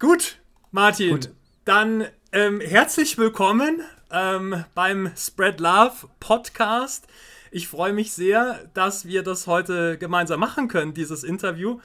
Gut, 0.00 0.38
Martin, 0.70 1.10
Gut. 1.10 1.30
dann 1.64 2.06
ähm, 2.30 2.60
herzlich 2.60 3.18
willkommen 3.18 3.82
ähm, 4.12 4.64
beim 4.72 5.10
Spread 5.16 5.58
Love 5.58 6.08
Podcast. 6.20 7.08
Ich 7.50 7.66
freue 7.66 7.92
mich 7.92 8.12
sehr, 8.12 8.70
dass 8.74 9.06
wir 9.06 9.24
das 9.24 9.48
heute 9.48 9.98
gemeinsam 9.98 10.38
machen 10.38 10.68
können, 10.68 10.94
dieses 10.94 11.24
Interview. 11.24 11.80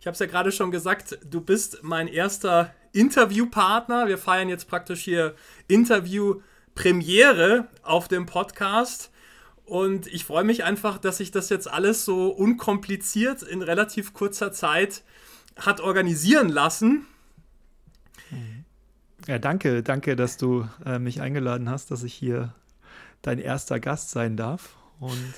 Ich 0.00 0.06
habe 0.06 0.14
es 0.14 0.18
ja 0.18 0.24
gerade 0.24 0.50
schon 0.50 0.70
gesagt, 0.70 1.18
du 1.30 1.42
bist 1.42 1.80
mein 1.82 2.08
erster 2.08 2.74
Interviewpartner. 2.92 4.06
Wir 4.06 4.16
feiern 4.16 4.48
jetzt 4.48 4.66
praktisch 4.66 5.02
hier 5.02 5.34
Interview-Premiere 5.66 7.68
auf 7.82 8.08
dem 8.08 8.24
Podcast. 8.24 9.10
Und 9.66 10.06
ich 10.06 10.24
freue 10.24 10.44
mich 10.44 10.64
einfach, 10.64 10.96
dass 10.96 11.18
sich 11.18 11.32
das 11.32 11.50
jetzt 11.50 11.70
alles 11.70 12.06
so 12.06 12.28
unkompliziert 12.28 13.42
in 13.42 13.60
relativ 13.60 14.14
kurzer 14.14 14.52
Zeit 14.52 15.02
hat 15.58 15.82
organisieren 15.82 16.48
lassen. 16.48 17.06
Ja, 19.26 19.38
danke, 19.38 19.82
danke, 19.82 20.16
dass 20.16 20.36
du 20.36 20.68
äh, 20.84 20.98
mich 20.98 21.20
eingeladen 21.20 21.68
hast, 21.68 21.90
dass 21.90 22.02
ich 22.02 22.14
hier 22.14 22.54
dein 23.22 23.38
erster 23.38 23.80
Gast 23.80 24.10
sein 24.10 24.36
darf. 24.36 24.76
Und 25.00 25.34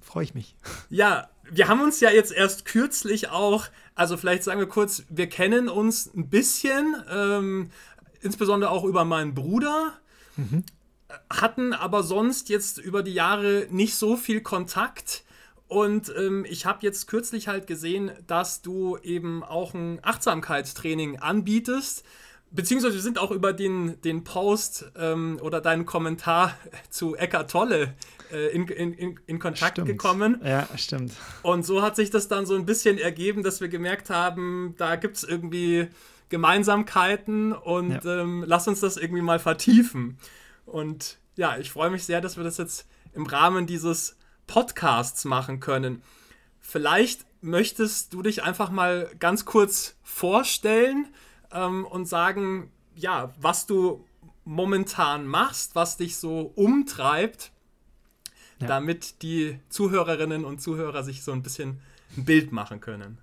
freue 0.00 0.24
ich 0.24 0.34
mich. 0.34 0.56
Ja, 0.90 1.28
wir 1.50 1.68
haben 1.68 1.80
uns 1.80 2.00
ja 2.00 2.10
jetzt 2.10 2.32
erst 2.32 2.64
kürzlich 2.64 3.30
auch, 3.30 3.66
also 3.94 4.16
vielleicht 4.16 4.44
sagen 4.44 4.60
wir 4.60 4.68
kurz, 4.68 5.04
wir 5.08 5.28
kennen 5.28 5.68
uns 5.68 6.12
ein 6.14 6.28
bisschen, 6.28 6.96
ähm, 7.10 7.70
insbesondere 8.20 8.70
auch 8.70 8.84
über 8.84 9.04
meinen 9.04 9.34
Bruder. 9.34 9.92
Mhm 10.36 10.64
hatten 11.30 11.72
aber 11.72 12.02
sonst 12.02 12.48
jetzt 12.48 12.78
über 12.78 13.02
die 13.02 13.14
Jahre 13.14 13.66
nicht 13.70 13.96
so 13.96 14.16
viel 14.16 14.40
Kontakt. 14.40 15.24
Und 15.68 16.12
ähm, 16.16 16.44
ich 16.48 16.66
habe 16.66 16.80
jetzt 16.82 17.08
kürzlich 17.08 17.48
halt 17.48 17.66
gesehen, 17.66 18.10
dass 18.26 18.62
du 18.62 18.98
eben 18.98 19.42
auch 19.42 19.74
ein 19.74 20.00
Achtsamkeitstraining 20.02 21.18
anbietest. 21.18 22.04
Beziehungsweise 22.54 22.94
wir 22.94 23.02
sind 23.02 23.18
auch 23.18 23.30
über 23.30 23.54
den, 23.54 24.00
den 24.02 24.24
Post 24.24 24.92
ähm, 24.96 25.38
oder 25.42 25.60
deinen 25.60 25.86
Kommentar 25.86 26.54
zu 26.90 27.16
Eckart 27.16 27.50
Tolle 27.50 27.94
äh, 28.30 28.48
in, 28.48 28.68
in, 28.68 29.18
in 29.26 29.38
Kontakt 29.38 29.72
stimmt. 29.72 29.88
gekommen. 29.88 30.40
Ja, 30.44 30.68
stimmt. 30.76 31.12
Und 31.42 31.64
so 31.64 31.82
hat 31.82 31.96
sich 31.96 32.10
das 32.10 32.28
dann 32.28 32.44
so 32.44 32.54
ein 32.54 32.66
bisschen 32.66 32.98
ergeben, 32.98 33.42
dass 33.42 33.60
wir 33.60 33.68
gemerkt 33.68 34.10
haben, 34.10 34.74
da 34.76 34.96
gibt 34.96 35.16
es 35.16 35.24
irgendwie 35.24 35.88
Gemeinsamkeiten 36.28 37.52
und 37.52 38.04
ja. 38.04 38.20
ähm, 38.20 38.44
lass 38.46 38.68
uns 38.68 38.80
das 38.80 38.96
irgendwie 38.96 39.22
mal 39.22 39.38
vertiefen. 39.38 40.18
Und 40.66 41.18
ja, 41.36 41.56
ich 41.58 41.70
freue 41.70 41.90
mich 41.90 42.04
sehr, 42.04 42.20
dass 42.20 42.36
wir 42.36 42.44
das 42.44 42.58
jetzt 42.58 42.86
im 43.14 43.26
Rahmen 43.26 43.66
dieses 43.66 44.16
Podcasts 44.46 45.24
machen 45.24 45.60
können. 45.60 46.02
Vielleicht 46.60 47.26
möchtest 47.40 48.12
du 48.12 48.22
dich 48.22 48.42
einfach 48.42 48.70
mal 48.70 49.10
ganz 49.18 49.44
kurz 49.44 49.96
vorstellen 50.02 51.08
ähm, 51.52 51.84
und 51.84 52.06
sagen, 52.06 52.70
ja, 52.94 53.32
was 53.40 53.66
du 53.66 54.04
momentan 54.44 55.26
machst, 55.26 55.74
was 55.74 55.96
dich 55.96 56.16
so 56.16 56.52
umtreibt, 56.54 57.52
ja. 58.60 58.66
damit 58.66 59.22
die 59.22 59.58
Zuhörerinnen 59.68 60.44
und 60.44 60.60
Zuhörer 60.60 61.02
sich 61.02 61.22
so 61.22 61.32
ein 61.32 61.42
bisschen 61.42 61.80
ein 62.16 62.24
Bild 62.24 62.52
machen 62.52 62.80
können. 62.80 63.18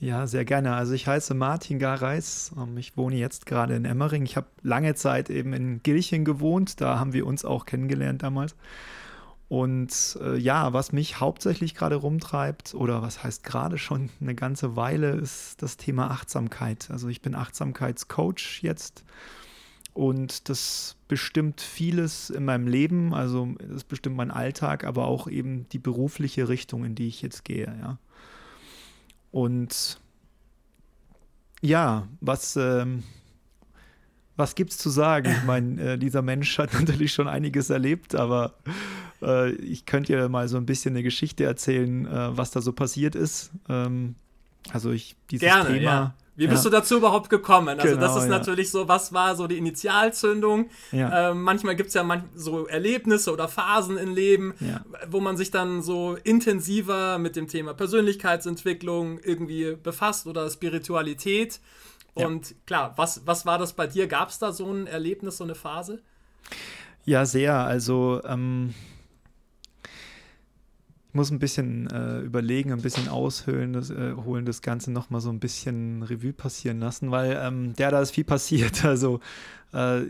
Ja, 0.00 0.28
sehr 0.28 0.44
gerne. 0.44 0.74
Also 0.74 0.92
ich 0.92 1.08
heiße 1.08 1.34
Martin 1.34 1.78
Gareis. 1.80 2.52
Ähm, 2.56 2.76
ich 2.78 2.96
wohne 2.96 3.16
jetzt 3.16 3.46
gerade 3.46 3.74
in 3.74 3.84
Emmering. 3.84 4.24
Ich 4.24 4.36
habe 4.36 4.46
lange 4.62 4.94
Zeit 4.94 5.28
eben 5.28 5.52
in 5.52 5.82
Gilchen 5.82 6.24
gewohnt. 6.24 6.80
Da 6.80 6.98
haben 7.00 7.12
wir 7.12 7.26
uns 7.26 7.44
auch 7.44 7.64
kennengelernt 7.64 8.22
damals. 8.22 8.54
Und 9.48 10.18
äh, 10.20 10.36
ja, 10.36 10.74
was 10.74 10.92
mich 10.92 11.20
hauptsächlich 11.20 11.74
gerade 11.74 11.96
rumtreibt, 11.96 12.74
oder 12.74 13.00
was 13.00 13.24
heißt 13.24 13.44
gerade 13.44 13.78
schon 13.78 14.10
eine 14.20 14.34
ganze 14.34 14.76
Weile, 14.76 15.12
ist 15.12 15.62
das 15.62 15.78
Thema 15.78 16.10
Achtsamkeit. 16.10 16.90
Also 16.90 17.08
ich 17.08 17.22
bin 17.22 17.34
Achtsamkeitscoach 17.34 18.60
jetzt 18.60 19.04
und 19.94 20.50
das 20.50 20.96
bestimmt 21.08 21.62
vieles 21.62 22.28
in 22.28 22.44
meinem 22.44 22.68
Leben. 22.68 23.14
Also 23.14 23.48
das 23.58 23.84
bestimmt 23.84 24.16
mein 24.16 24.30
Alltag, 24.30 24.84
aber 24.84 25.06
auch 25.06 25.28
eben 25.28 25.66
die 25.70 25.78
berufliche 25.78 26.48
Richtung, 26.50 26.84
in 26.84 26.94
die 26.94 27.08
ich 27.08 27.22
jetzt 27.22 27.44
gehe. 27.44 27.74
Ja. 27.80 27.98
Und 29.30 29.98
ja, 31.62 32.06
was, 32.20 32.54
ähm, 32.56 33.02
was 34.36 34.54
gibt's 34.54 34.76
zu 34.76 34.90
sagen? 34.90 35.30
Ich 35.30 35.44
meine, 35.44 35.94
äh, 35.94 35.98
dieser 35.98 36.22
Mensch 36.22 36.58
hat 36.58 36.74
natürlich 36.78 37.14
schon 37.14 37.28
einiges 37.28 37.70
erlebt, 37.70 38.14
aber 38.14 38.54
äh, 39.22 39.52
ich 39.52 39.86
könnte 39.86 40.12
dir 40.12 40.28
mal 40.28 40.48
so 40.48 40.56
ein 40.56 40.66
bisschen 40.66 40.94
eine 40.94 41.02
Geschichte 41.02 41.44
erzählen, 41.44 42.06
äh, 42.06 42.36
was 42.36 42.50
da 42.50 42.60
so 42.60 42.72
passiert 42.72 43.14
ist. 43.14 43.50
Ähm, 43.68 44.14
also 44.72 44.90
ich 44.90 45.16
dieses 45.30 45.46
Gerne, 45.46 45.70
Thema. 45.70 45.80
Ja. 45.80 46.14
Wie 46.36 46.46
bist 46.46 46.64
ja. 46.64 46.70
du 46.70 46.76
dazu 46.76 46.98
überhaupt 46.98 47.30
gekommen? 47.30 47.80
Also 47.80 47.94
genau, 47.94 48.00
das 48.00 48.16
ist 48.16 48.24
ja. 48.24 48.28
natürlich 48.28 48.70
so, 48.70 48.86
was 48.86 49.12
war 49.12 49.34
so 49.34 49.48
die 49.48 49.58
Initialzündung? 49.58 50.70
Ja. 50.92 51.30
Ähm, 51.30 51.42
manchmal 51.42 51.74
gibt 51.74 51.88
es 51.88 51.94
ja 51.94 52.04
manch 52.04 52.22
so 52.36 52.68
Erlebnisse 52.68 53.32
oder 53.32 53.48
Phasen 53.48 53.96
im 53.96 54.14
Leben, 54.14 54.54
wo 55.10 55.18
man 55.18 55.36
sich 55.36 55.50
dann 55.50 55.82
so 55.82 56.16
intensiver 56.22 57.18
mit 57.18 57.34
dem 57.34 57.48
Thema 57.48 57.74
Persönlichkeitsentwicklung 57.74 59.18
irgendwie 59.18 59.76
befasst 59.82 60.28
oder 60.28 60.48
Spiritualität. 60.48 61.58
Und 62.14 62.54
klar, 62.66 62.92
was, 62.94 63.22
was 63.26 63.44
war 63.44 63.58
das 63.58 63.72
bei 63.72 63.88
dir? 63.88 64.06
Gab 64.06 64.28
es 64.28 64.38
da 64.38 64.52
so 64.52 64.70
ein 64.72 64.86
Erlebnis, 64.86 65.38
so 65.38 65.44
eine 65.44 65.56
Phase? 65.56 66.00
Ja, 67.04 67.26
sehr. 67.26 67.54
Also 67.54 68.20
ähm, 68.24 68.74
muss 71.18 71.30
ein 71.32 71.40
bisschen 71.40 71.90
äh, 71.90 72.20
überlegen, 72.20 72.72
ein 72.72 72.80
bisschen 72.80 73.08
aushöhlen, 73.08 73.72
das, 73.72 73.90
äh, 73.90 74.14
holen, 74.14 74.44
das 74.44 74.62
Ganze 74.62 74.92
nochmal 74.92 75.20
so 75.20 75.30
ein 75.30 75.40
bisschen 75.40 76.04
Revue 76.04 76.32
passieren 76.32 76.78
lassen, 76.78 77.10
weil 77.10 77.36
ähm, 77.42 77.74
ja, 77.76 77.90
da 77.90 78.00
ist 78.00 78.12
viel 78.12 78.24
passiert. 78.24 78.84
Also 78.88 79.20
äh, 79.72 80.02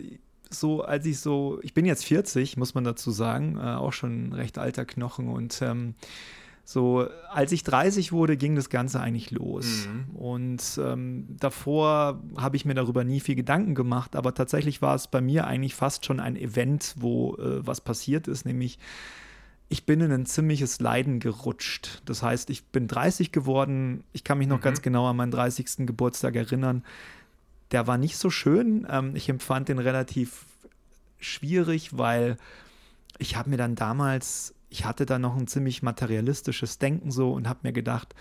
so, 0.50 0.82
als 0.82 1.06
ich 1.06 1.18
so, 1.20 1.58
ich 1.62 1.72
bin 1.72 1.86
jetzt 1.86 2.04
40, 2.04 2.58
muss 2.58 2.74
man 2.74 2.84
dazu 2.84 3.10
sagen, 3.10 3.56
äh, 3.56 3.74
auch 3.74 3.92
schon 3.92 4.28
ein 4.28 4.32
recht 4.34 4.58
alter 4.58 4.84
Knochen 4.84 5.28
und 5.28 5.60
ähm, 5.62 5.94
so, 6.64 7.08
als 7.30 7.50
ich 7.52 7.64
30 7.64 8.12
wurde, 8.12 8.36
ging 8.36 8.54
das 8.54 8.68
Ganze 8.68 9.00
eigentlich 9.00 9.30
los. 9.30 9.88
Mhm. 9.88 10.14
Und 10.14 10.62
ähm, 10.84 11.26
davor 11.40 12.22
habe 12.36 12.56
ich 12.56 12.66
mir 12.66 12.74
darüber 12.74 13.04
nie 13.04 13.20
viel 13.20 13.36
Gedanken 13.36 13.74
gemacht, 13.74 14.14
aber 14.14 14.34
tatsächlich 14.34 14.82
war 14.82 14.94
es 14.94 15.08
bei 15.08 15.22
mir 15.22 15.46
eigentlich 15.46 15.74
fast 15.74 16.04
schon 16.04 16.20
ein 16.20 16.36
Event, 16.36 16.94
wo 16.98 17.36
äh, 17.36 17.66
was 17.66 17.80
passiert 17.80 18.28
ist, 18.28 18.44
nämlich 18.44 18.78
ich 19.68 19.84
bin 19.84 20.00
in 20.00 20.10
ein 20.10 20.26
ziemliches 20.26 20.80
Leiden 20.80 21.20
gerutscht. 21.20 22.02
Das 22.06 22.22
heißt, 22.22 22.48
ich 22.50 22.64
bin 22.66 22.88
30 22.88 23.32
geworden. 23.32 24.02
Ich 24.12 24.24
kann 24.24 24.38
mich 24.38 24.48
noch 24.48 24.58
mhm. 24.58 24.62
ganz 24.62 24.82
genau 24.82 25.06
an 25.06 25.16
meinen 25.16 25.30
30. 25.30 25.86
Geburtstag 25.86 26.36
erinnern. 26.36 26.84
Der 27.70 27.86
war 27.86 27.98
nicht 27.98 28.16
so 28.16 28.30
schön. 28.30 28.86
Ähm, 28.90 29.14
ich 29.14 29.28
empfand 29.28 29.68
den 29.68 29.78
relativ 29.78 30.46
schwierig, 31.18 31.98
weil 31.98 32.38
ich 33.18 33.36
habe 33.36 33.50
mir 33.50 33.58
dann 33.58 33.74
damals, 33.74 34.54
ich 34.70 34.86
hatte 34.86 35.04
da 35.04 35.18
noch 35.18 35.36
ein 35.36 35.46
ziemlich 35.46 35.82
materialistisches 35.82 36.78
Denken 36.78 37.10
so 37.10 37.32
und 37.32 37.48
habe 37.48 37.60
mir 37.62 37.72
gedacht, 37.72 38.14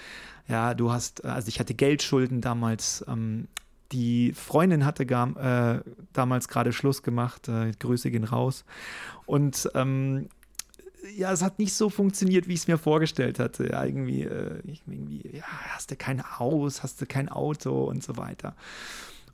ja, 0.49 0.73
du 0.73 0.91
hast, 0.91 1.23
also 1.23 1.47
ich 1.47 1.59
hatte 1.59 1.73
Geldschulden 1.73 2.41
damals. 2.41 3.05
Ähm, 3.07 3.47
die 3.93 4.33
Freundin 4.33 4.85
hatte 4.85 5.05
gar, 5.05 5.77
äh, 5.77 5.81
damals 6.11 6.49
gerade 6.49 6.73
Schluss 6.73 7.03
gemacht. 7.03 7.47
Äh, 7.47 7.71
Grüße 7.79 8.11
gehen 8.11 8.25
raus. 8.25 8.65
Und 9.25 9.69
ähm, 9.75 10.27
ja, 11.15 11.31
es 11.31 11.41
hat 11.41 11.59
nicht 11.59 11.73
so 11.73 11.89
funktioniert, 11.89 12.47
wie 12.47 12.53
ich 12.53 12.61
es 12.61 12.67
mir 12.67 12.77
vorgestellt 12.77 13.39
hatte. 13.39 13.69
Ja, 13.69 13.83
irgendwie, 13.83 14.23
äh, 14.23 14.61
irgendwie, 14.65 15.37
ja, 15.37 15.43
hast 15.69 15.91
du 15.91 15.95
kein 15.95 16.23
Haus, 16.39 16.83
hast 16.83 17.01
du 17.01 17.05
kein 17.05 17.29
Auto 17.29 17.85
und 17.85 18.03
so 18.03 18.17
weiter. 18.17 18.55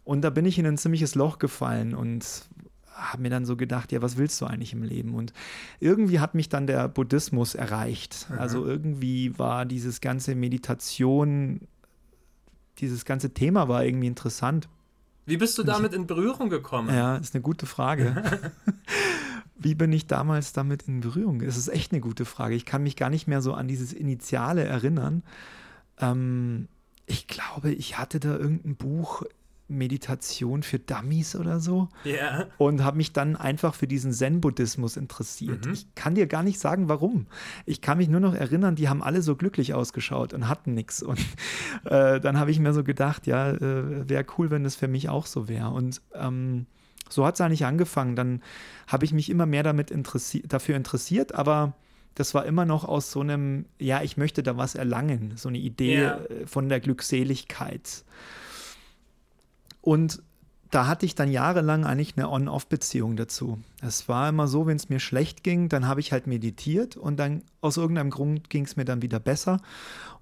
Und 0.03 0.21
da 0.21 0.29
bin 0.29 0.45
ich 0.45 0.59
in 0.59 0.65
ein 0.65 0.77
ziemliches 0.77 1.15
Loch 1.15 1.39
gefallen 1.39 1.93
und 1.95 2.45
habe 2.93 3.23
mir 3.23 3.29
dann 3.29 3.45
so 3.45 3.55
gedacht, 3.55 3.91
ja, 3.91 4.01
was 4.01 4.17
willst 4.17 4.39
du 4.41 4.45
eigentlich 4.45 4.73
im 4.73 4.83
Leben? 4.83 5.15
Und 5.15 5.33
irgendwie 5.79 6.19
hat 6.19 6.35
mich 6.35 6.49
dann 6.49 6.67
der 6.67 6.87
Buddhismus 6.87 7.55
erreicht. 7.55 8.27
Mhm. 8.29 8.39
Also 8.39 8.65
irgendwie 8.65 9.37
war 9.39 9.65
dieses 9.65 10.01
ganze 10.01 10.35
Meditation, 10.35 11.61
dieses 12.79 13.05
ganze 13.05 13.33
Thema 13.33 13.67
war 13.67 13.83
irgendwie 13.83 14.07
interessant. 14.07 14.69
Wie 15.25 15.37
bist 15.37 15.57
du 15.57 15.63
damit 15.63 15.93
in 15.93 16.05
Berührung 16.05 16.49
gekommen? 16.49 16.89
Ja, 16.89 17.15
ist 17.15 17.33
eine 17.33 17.41
gute 17.41 17.65
Frage. 17.65 18.51
Wie 19.55 19.75
bin 19.75 19.91
ich 19.91 20.07
damals 20.07 20.53
damit 20.53 20.83
in 20.83 21.01
Berührung? 21.01 21.39
Das 21.39 21.57
ist 21.57 21.67
echt 21.67 21.91
eine 21.91 22.01
gute 22.01 22.25
Frage. 22.25 22.55
Ich 22.55 22.65
kann 22.65 22.83
mich 22.83 22.95
gar 22.95 23.09
nicht 23.09 23.27
mehr 23.27 23.41
so 23.41 23.53
an 23.53 23.67
dieses 23.67 23.93
Initiale 23.93 24.63
erinnern. 24.63 25.23
Ähm, 25.99 26.67
ich 27.05 27.27
glaube, 27.27 27.71
ich 27.71 27.97
hatte 27.97 28.19
da 28.19 28.37
irgendein 28.37 28.75
Buch 28.75 29.23
Meditation 29.67 30.63
für 30.63 30.79
Dummies 30.79 31.35
oder 31.35 31.59
so. 31.59 31.89
Yeah. 32.05 32.47
Und 32.57 32.83
habe 32.83 32.97
mich 32.97 33.13
dann 33.13 33.35
einfach 33.35 33.75
für 33.75 33.87
diesen 33.87 34.11
Zen-Buddhismus 34.11 34.97
interessiert. 34.97 35.65
Mhm. 35.65 35.73
Ich 35.73 35.95
kann 35.95 36.15
dir 36.15 36.27
gar 36.27 36.43
nicht 36.43 36.59
sagen, 36.59 36.89
warum. 36.89 37.27
Ich 37.65 37.81
kann 37.81 37.97
mich 37.97 38.09
nur 38.09 38.19
noch 38.19 38.33
erinnern, 38.33 38.75
die 38.75 38.89
haben 38.89 39.01
alle 39.01 39.21
so 39.21 39.35
glücklich 39.35 39.73
ausgeschaut 39.73 40.33
und 40.33 40.47
hatten 40.47 40.73
nichts. 40.73 41.01
Und 41.01 41.19
äh, 41.85 42.19
dann 42.19 42.39
habe 42.39 42.51
ich 42.51 42.59
mir 42.59 42.73
so 42.73 42.83
gedacht, 42.83 43.25
ja, 43.27 43.51
äh, 43.51 44.09
wäre 44.09 44.25
cool, 44.37 44.51
wenn 44.51 44.63
das 44.63 44.75
für 44.75 44.87
mich 44.87 45.09
auch 45.09 45.25
so 45.25 45.47
wäre. 45.47 45.69
Und 45.69 46.01
ähm, 46.13 46.65
so 47.13 47.25
hat 47.25 47.35
es 47.35 47.41
eigentlich 47.41 47.65
angefangen. 47.65 48.15
Dann 48.15 48.41
habe 48.87 49.05
ich 49.05 49.13
mich 49.13 49.29
immer 49.29 49.45
mehr 49.45 49.63
damit 49.63 49.91
interessi 49.91 50.43
dafür 50.47 50.75
interessiert, 50.75 51.33
aber 51.33 51.73
das 52.15 52.33
war 52.33 52.45
immer 52.45 52.65
noch 52.65 52.83
aus 52.83 53.11
so 53.11 53.21
einem, 53.21 53.65
ja, 53.79 54.01
ich 54.03 54.17
möchte 54.17 54.43
da 54.43 54.57
was 54.57 54.75
erlangen, 54.75 55.33
so 55.35 55.49
eine 55.49 55.57
Idee 55.57 55.97
yeah. 55.97 56.21
von 56.45 56.69
der 56.69 56.79
Glückseligkeit. 56.79 58.03
Und 59.81 60.21
da 60.69 60.87
hatte 60.87 61.05
ich 61.05 61.13
dann 61.13 61.29
jahrelang 61.29 61.85
eigentlich 61.85 62.17
eine 62.17 62.29
On-Off-Beziehung 62.29 63.15
dazu. 63.15 63.59
Es 63.81 64.09
war 64.09 64.29
immer 64.29 64.47
so, 64.47 64.65
wenn 64.65 64.75
es 64.75 64.89
mir 64.89 64.99
schlecht 64.99 65.43
ging, 65.43 65.69
dann 65.69 65.87
habe 65.87 65.99
ich 65.99 66.11
halt 66.11 66.25
meditiert 66.25 66.97
und 66.97 67.17
dann 67.17 67.43
aus 67.61 67.77
irgendeinem 67.77 68.09
Grund 68.09 68.49
ging 68.49 68.65
es 68.65 68.75
mir 68.75 68.85
dann 68.85 69.03
wieder 69.03 69.19
besser. 69.19 69.59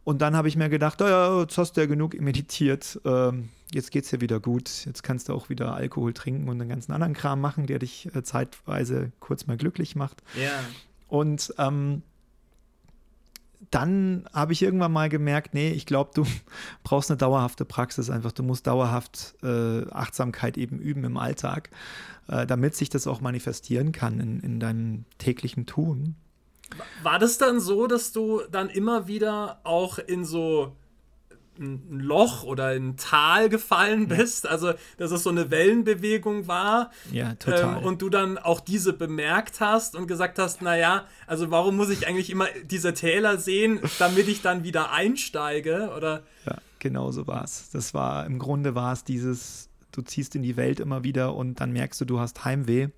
Und 0.03 0.21
dann 0.21 0.36
habe 0.36 0.48
ich 0.48 0.56
mir 0.56 0.69
gedacht, 0.69 1.01
oh 1.01 1.07
ja, 1.07 1.42
jetzt 1.42 1.57
hast 1.57 1.74
du 1.74 1.81
ja 1.81 1.88
genug 1.88 2.19
meditiert, 2.19 3.00
ähm, 3.06 3.50
jetzt 3.71 3.92
geht 3.92 4.06
es 4.06 4.09
dir 4.09 4.19
wieder 4.19 4.39
gut, 4.39 4.86
jetzt 4.86 5.03
kannst 5.03 5.30
du 5.30 5.33
auch 5.33 5.50
wieder 5.50 5.75
Alkohol 5.75 6.13
trinken 6.13 6.50
und 6.50 6.57
den 6.57 6.69
ganzen 6.69 6.92
anderen 6.92 7.13
Kram 7.13 7.39
machen, 7.39 7.68
der 7.68 7.80
dich 7.80 8.13
äh, 8.15 8.24
zeitweise 8.24 9.12
kurz 9.19 9.45
mal 9.45 9.57
glücklich 9.57 9.95
macht. 9.95 10.24
Ja. 10.36 10.51
Und 11.07 11.53
ähm, 11.59 12.01
dann 13.69 14.25
habe 14.33 14.53
ich 14.53 14.63
irgendwann 14.63 14.92
mal 14.92 15.09
gemerkt, 15.09 15.53
nee, 15.53 15.69
ich 15.69 15.86
glaube, 15.86 16.12
du 16.13 16.25
brauchst 16.83 17.12
eine 17.12 17.18
dauerhafte 17.18 17.65
Praxis 17.65 18.09
einfach. 18.09 18.31
Du 18.31 18.44
musst 18.44 18.65
dauerhaft 18.65 19.36
äh, 19.44 19.86
Achtsamkeit 19.92 20.57
eben 20.57 20.80
üben 20.80 21.04
im 21.04 21.18
Alltag, 21.18 21.69
äh, 22.27 22.47
damit 22.47 22.75
sich 22.75 22.89
das 22.89 23.06
auch 23.06 23.21
manifestieren 23.21 23.92
kann 23.92 24.19
in, 24.19 24.39
in 24.39 24.59
deinem 24.59 25.06
täglichen 25.19 25.68
Tun. 25.68 26.15
War 27.03 27.19
das 27.19 27.38
dann 27.38 27.59
so, 27.59 27.88
dass 27.88 28.12
du 28.12 28.41
dann 28.51 28.69
immer 28.69 29.07
wieder 29.07 29.59
auch 29.63 29.97
in 30.00 30.25
so 30.25 30.75
ein 31.59 32.00
Loch 32.00 32.44
oder 32.44 32.68
ein 32.68 32.97
Tal 32.97 33.50
gefallen 33.50 34.07
bist, 34.07 34.47
also 34.47 34.73
dass 34.97 35.12
es 35.12 35.23
so 35.23 35.29
eine 35.29 35.51
Wellenbewegung 35.51 36.47
war. 36.47 36.91
Ja, 37.12 37.35
total. 37.35 37.77
Ähm, 37.77 37.83
und 37.83 38.01
du 38.01 38.09
dann 38.09 38.38
auch 38.38 38.59
diese 38.59 38.94
bemerkt 38.94 39.59
hast 39.59 39.95
und 39.95 40.07
gesagt 40.07 40.39
hast, 40.39 40.62
naja, 40.62 41.06
also 41.27 41.51
warum 41.51 41.77
muss 41.77 41.89
ich 41.89 42.07
eigentlich 42.07 42.29
immer 42.29 42.47
diese 42.63 42.94
Täler 42.94 43.38
sehen, 43.38 43.79
damit 44.00 44.27
ich 44.27 44.41
dann 44.41 44.63
wieder 44.63 44.91
einsteige? 44.91 45.91
Oder? 45.95 46.23
Ja, 46.45 46.57
genau 46.79 47.12
so 47.12 47.27
war 47.27 47.44
es. 47.44 47.69
Das 47.71 47.94
war, 47.94 48.25
im 48.25 48.39
Grunde 48.39 48.73
war 48.75 48.94
es 48.94 49.03
dieses, 49.03 49.69
du 49.91 50.01
ziehst 50.01 50.35
in 50.35 50.44
die 50.44 50.57
Welt 50.57 50.79
immer 50.79 51.03
wieder 51.03 51.35
und 51.35 51.59
dann 51.59 51.71
merkst 51.71 52.00
du, 52.01 52.06
du 52.06 52.19
hast 52.19 52.44
Heimweh. 52.45 52.89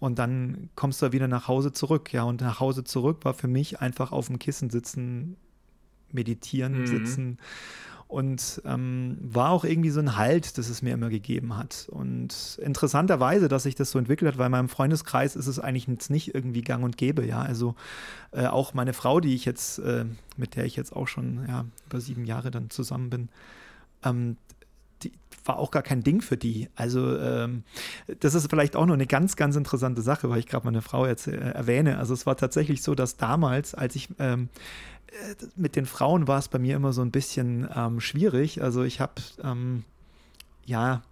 Und 0.00 0.18
dann 0.18 0.70
kommst 0.74 1.02
du 1.02 1.12
wieder 1.12 1.28
nach 1.28 1.46
Hause 1.46 1.72
zurück, 1.72 2.12
ja. 2.12 2.24
Und 2.24 2.40
nach 2.40 2.58
Hause 2.58 2.82
zurück 2.84 3.18
war 3.24 3.34
für 3.34 3.48
mich 3.48 3.80
einfach 3.80 4.12
auf 4.12 4.26
dem 4.26 4.38
Kissen 4.38 4.70
sitzen, 4.70 5.36
meditieren, 6.10 6.80
mhm. 6.80 6.86
sitzen. 6.86 7.38
Und 8.08 8.60
ähm, 8.64 9.18
war 9.20 9.50
auch 9.50 9.62
irgendwie 9.64 9.90
so 9.90 10.00
ein 10.00 10.16
Halt, 10.16 10.58
das 10.58 10.68
es 10.68 10.82
mir 10.82 10.94
immer 10.94 11.10
gegeben 11.10 11.56
hat. 11.56 11.86
Und 11.90 12.58
interessanterweise, 12.60 13.46
dass 13.46 13.62
sich 13.62 13.76
das 13.76 13.92
so 13.92 14.00
entwickelt 14.00 14.32
hat, 14.32 14.38
weil 14.38 14.46
in 14.46 14.52
meinem 14.52 14.68
Freundeskreis 14.70 15.36
ist 15.36 15.46
es 15.46 15.60
eigentlich 15.60 15.86
jetzt 15.86 16.10
nicht 16.10 16.34
irgendwie 16.34 16.62
gang 16.62 16.82
und 16.82 16.96
gäbe, 16.96 17.24
ja. 17.24 17.40
Also 17.42 17.76
äh, 18.32 18.46
auch 18.46 18.72
meine 18.74 18.94
Frau, 18.94 19.20
die 19.20 19.34
ich 19.34 19.44
jetzt, 19.44 19.78
äh, 19.80 20.06
mit 20.36 20.56
der 20.56 20.64
ich 20.64 20.76
jetzt 20.76 20.96
auch 20.96 21.06
schon 21.06 21.46
ja, 21.46 21.66
über 21.86 22.00
sieben 22.00 22.24
Jahre 22.24 22.50
dann 22.50 22.70
zusammen 22.70 23.10
bin, 23.10 23.28
ähm, 24.02 24.38
war 25.44 25.58
auch 25.58 25.70
gar 25.70 25.82
kein 25.82 26.02
Ding 26.02 26.20
für 26.20 26.36
die. 26.36 26.68
Also 26.74 27.18
ähm, 27.18 27.64
das 28.20 28.34
ist 28.34 28.48
vielleicht 28.50 28.76
auch 28.76 28.86
noch 28.86 28.94
eine 28.94 29.06
ganz, 29.06 29.36
ganz 29.36 29.56
interessante 29.56 30.02
Sache, 30.02 30.28
weil 30.30 30.38
ich 30.38 30.46
gerade 30.46 30.66
meine 30.66 30.82
Frau 30.82 31.06
jetzt 31.06 31.26
äh, 31.26 31.36
erwähne. 31.36 31.98
Also 31.98 32.14
es 32.14 32.26
war 32.26 32.36
tatsächlich 32.36 32.82
so, 32.82 32.94
dass 32.94 33.16
damals, 33.16 33.74
als 33.74 33.96
ich 33.96 34.08
ähm, 34.18 34.48
äh, 35.08 35.34
mit 35.56 35.76
den 35.76 35.86
Frauen 35.86 36.28
war 36.28 36.38
es 36.38 36.48
bei 36.48 36.58
mir 36.58 36.76
immer 36.76 36.92
so 36.92 37.02
ein 37.02 37.10
bisschen 37.10 37.68
ähm, 37.74 38.00
schwierig. 38.00 38.62
Also 38.62 38.82
ich 38.82 39.00
habe, 39.00 39.14
ähm, 39.42 39.84
ja, 40.66 41.02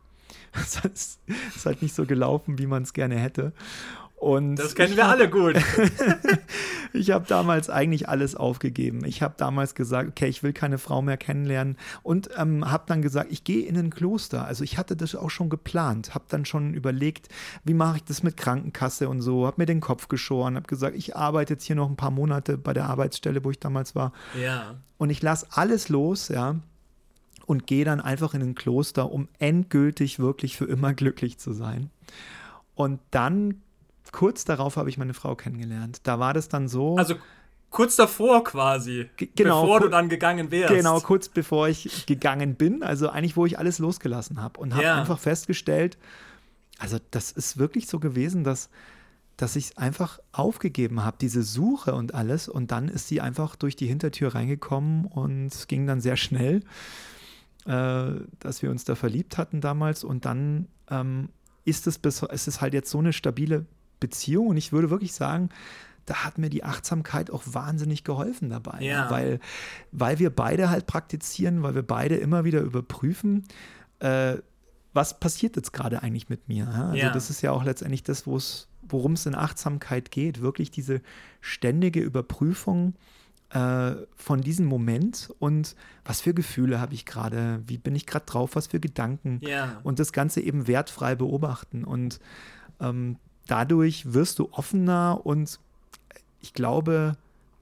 es 0.54 1.18
ist 1.56 1.66
halt 1.66 1.82
nicht 1.82 1.94
so 1.94 2.04
gelaufen, 2.04 2.58
wie 2.58 2.66
man 2.66 2.82
es 2.82 2.92
gerne 2.92 3.16
hätte. 3.18 3.52
Und 4.18 4.56
das 4.56 4.74
kennen 4.74 4.96
wir 4.96 5.04
hab, 5.04 5.12
alle 5.12 5.30
gut. 5.30 5.56
ich 6.92 7.12
habe 7.12 7.24
damals 7.28 7.70
eigentlich 7.70 8.08
alles 8.08 8.34
aufgegeben. 8.34 9.04
Ich 9.04 9.22
habe 9.22 9.34
damals 9.36 9.76
gesagt, 9.76 10.08
okay, 10.08 10.26
ich 10.26 10.42
will 10.42 10.52
keine 10.52 10.78
Frau 10.78 11.02
mehr 11.02 11.16
kennenlernen 11.16 11.76
und 12.02 12.28
ähm, 12.36 12.68
habe 12.68 12.82
dann 12.88 13.00
gesagt, 13.00 13.30
ich 13.30 13.44
gehe 13.44 13.64
in 13.64 13.76
ein 13.76 13.90
Kloster. 13.90 14.44
Also 14.44 14.64
ich 14.64 14.76
hatte 14.76 14.96
das 14.96 15.14
auch 15.14 15.30
schon 15.30 15.48
geplant, 15.48 16.16
habe 16.16 16.24
dann 16.28 16.44
schon 16.44 16.74
überlegt, 16.74 17.28
wie 17.62 17.74
mache 17.74 17.98
ich 17.98 18.04
das 18.04 18.24
mit 18.24 18.36
Krankenkasse 18.36 19.08
und 19.08 19.20
so, 19.20 19.46
habe 19.46 19.62
mir 19.62 19.66
den 19.66 19.80
Kopf 19.80 20.08
geschoren, 20.08 20.56
habe 20.56 20.66
gesagt, 20.66 20.96
ich 20.96 21.14
arbeite 21.14 21.54
jetzt 21.54 21.64
hier 21.64 21.76
noch 21.76 21.88
ein 21.88 21.96
paar 21.96 22.10
Monate 22.10 22.58
bei 22.58 22.72
der 22.72 22.86
Arbeitsstelle, 22.86 23.44
wo 23.44 23.52
ich 23.52 23.60
damals 23.60 23.94
war. 23.94 24.12
Ja. 24.42 24.74
Und 24.96 25.10
ich 25.10 25.22
lasse 25.22 25.46
alles 25.50 25.88
los, 25.88 26.26
ja, 26.26 26.56
und 27.46 27.68
gehe 27.68 27.84
dann 27.84 28.00
einfach 28.00 28.34
in 28.34 28.42
ein 28.42 28.54
Kloster, 28.56 29.12
um 29.12 29.28
endgültig 29.38 30.18
wirklich 30.18 30.56
für 30.56 30.64
immer 30.64 30.92
glücklich 30.92 31.38
zu 31.38 31.52
sein. 31.52 31.90
Und 32.74 33.00
dann 33.10 33.62
kurz 34.12 34.44
darauf 34.44 34.76
habe 34.76 34.88
ich 34.90 34.98
meine 34.98 35.14
Frau 35.14 35.34
kennengelernt. 35.34 36.00
Da 36.04 36.18
war 36.18 36.34
das 36.34 36.48
dann 36.48 36.68
so. 36.68 36.96
Also 36.96 37.16
kurz 37.70 37.96
davor 37.96 38.44
quasi. 38.44 39.08
Genau, 39.34 39.62
bevor 39.62 39.80
du 39.80 39.88
dann 39.88 40.08
gegangen 40.08 40.50
wärst. 40.50 40.74
Genau, 40.74 41.00
kurz 41.00 41.28
bevor 41.28 41.68
ich 41.68 42.06
gegangen 42.06 42.54
bin. 42.54 42.82
Also 42.82 43.08
eigentlich, 43.08 43.36
wo 43.36 43.46
ich 43.46 43.58
alles 43.58 43.78
losgelassen 43.78 44.42
habe. 44.42 44.60
Und 44.60 44.74
habe 44.74 44.84
ja. 44.84 44.98
einfach 44.98 45.18
festgestellt, 45.18 45.98
also 46.78 46.98
das 47.10 47.32
ist 47.32 47.58
wirklich 47.58 47.88
so 47.88 47.98
gewesen, 47.98 48.44
dass, 48.44 48.70
dass 49.36 49.56
ich 49.56 49.66
es 49.66 49.76
einfach 49.76 50.20
aufgegeben 50.32 51.04
habe, 51.04 51.16
diese 51.20 51.42
Suche 51.42 51.94
und 51.94 52.14
alles. 52.14 52.48
Und 52.48 52.70
dann 52.70 52.88
ist 52.88 53.08
sie 53.08 53.20
einfach 53.20 53.56
durch 53.56 53.76
die 53.76 53.86
Hintertür 53.86 54.34
reingekommen 54.34 55.04
und 55.06 55.46
es 55.46 55.66
ging 55.66 55.86
dann 55.86 56.00
sehr 56.00 56.16
schnell, 56.16 56.62
äh, 57.66 58.10
dass 58.38 58.62
wir 58.62 58.70
uns 58.70 58.84
da 58.84 58.94
verliebt 58.94 59.38
hatten 59.38 59.60
damals. 59.60 60.04
Und 60.04 60.24
dann 60.24 60.68
ähm, 60.90 61.30
ist 61.64 61.86
es, 61.86 61.98
bis, 61.98 62.22
ist 62.22 62.48
es 62.48 62.60
halt 62.60 62.74
jetzt 62.74 62.90
so 62.90 62.98
eine 62.98 63.12
stabile 63.12 63.66
Beziehung. 64.00 64.48
Und 64.48 64.56
ich 64.56 64.72
würde 64.72 64.90
wirklich 64.90 65.12
sagen, 65.12 65.50
da 66.06 66.24
hat 66.24 66.38
mir 66.38 66.48
die 66.48 66.64
Achtsamkeit 66.64 67.30
auch 67.30 67.42
wahnsinnig 67.46 68.02
geholfen 68.04 68.48
dabei. 68.48 68.80
Ja. 68.80 69.10
Weil, 69.10 69.40
weil 69.92 70.18
wir 70.18 70.30
beide 70.30 70.70
halt 70.70 70.86
praktizieren, 70.86 71.62
weil 71.62 71.74
wir 71.74 71.82
beide 71.82 72.16
immer 72.16 72.44
wieder 72.44 72.60
überprüfen, 72.60 73.44
äh, 74.00 74.36
was 74.94 75.20
passiert 75.20 75.56
jetzt 75.56 75.72
gerade 75.72 76.02
eigentlich 76.02 76.28
mit 76.28 76.48
mir. 76.48 76.64
Ja? 76.64 76.88
Also 76.88 76.96
ja. 76.96 77.12
das 77.12 77.30
ist 77.30 77.42
ja 77.42 77.52
auch 77.52 77.62
letztendlich 77.62 78.02
das, 78.02 78.24
worum 78.26 79.12
es 79.12 79.26
in 79.26 79.34
Achtsamkeit 79.34 80.10
geht. 80.10 80.40
Wirklich 80.40 80.70
diese 80.70 81.02
ständige 81.40 82.00
Überprüfung 82.00 82.94
äh, 83.50 83.92
von 84.16 84.40
diesem 84.40 84.66
Moment 84.66 85.32
und 85.38 85.76
was 86.04 86.20
für 86.20 86.34
Gefühle 86.34 86.80
habe 86.80 86.94
ich 86.94 87.04
gerade, 87.06 87.62
wie 87.66 87.78
bin 87.78 87.94
ich 87.94 88.06
gerade 88.06 88.26
drauf, 88.26 88.56
was 88.56 88.66
für 88.66 88.80
Gedanken 88.80 89.40
und 89.82 89.98
das 89.98 90.12
Ganze 90.12 90.40
eben 90.40 90.66
wertfrei 90.66 91.14
beobachten. 91.14 91.84
Und 91.84 92.18
ähm, 92.80 93.16
dadurch 93.48 94.12
wirst 94.12 94.38
du 94.38 94.48
offener 94.52 95.20
und 95.24 95.58
ich 96.40 96.54
glaube, 96.54 97.16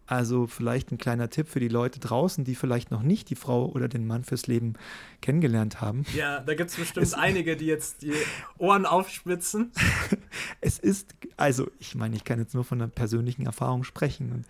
also 0.06 0.46
vielleicht 0.46 0.92
ein 0.92 0.98
kleiner 0.98 1.30
Tipp 1.30 1.48
für 1.48 1.58
die 1.58 1.68
Leute 1.68 1.98
draußen, 1.98 2.44
die 2.44 2.54
vielleicht 2.54 2.90
noch 2.90 3.02
nicht 3.02 3.30
die 3.30 3.34
Frau 3.34 3.66
oder 3.66 3.88
den 3.88 4.06
Mann 4.06 4.22
fürs 4.22 4.46
Leben 4.46 4.74
kennengelernt 5.20 5.80
haben. 5.80 6.04
Ja, 6.14 6.40
da 6.40 6.54
gibt 6.54 6.70
es 6.70 6.76
bestimmt 6.76 7.14
einige, 7.14 7.56
die 7.56 7.66
jetzt 7.66 8.02
die 8.02 8.12
Ohren 8.58 8.86
aufspitzen. 8.86 9.72
es 10.60 10.78
ist, 10.78 11.14
also 11.36 11.70
ich 11.80 11.94
meine, 11.94 12.14
ich 12.14 12.24
kann 12.24 12.38
jetzt 12.38 12.54
nur 12.54 12.64
von 12.64 12.80
einer 12.80 12.90
persönlichen 12.90 13.46
Erfahrung 13.46 13.82
sprechen. 13.82 14.44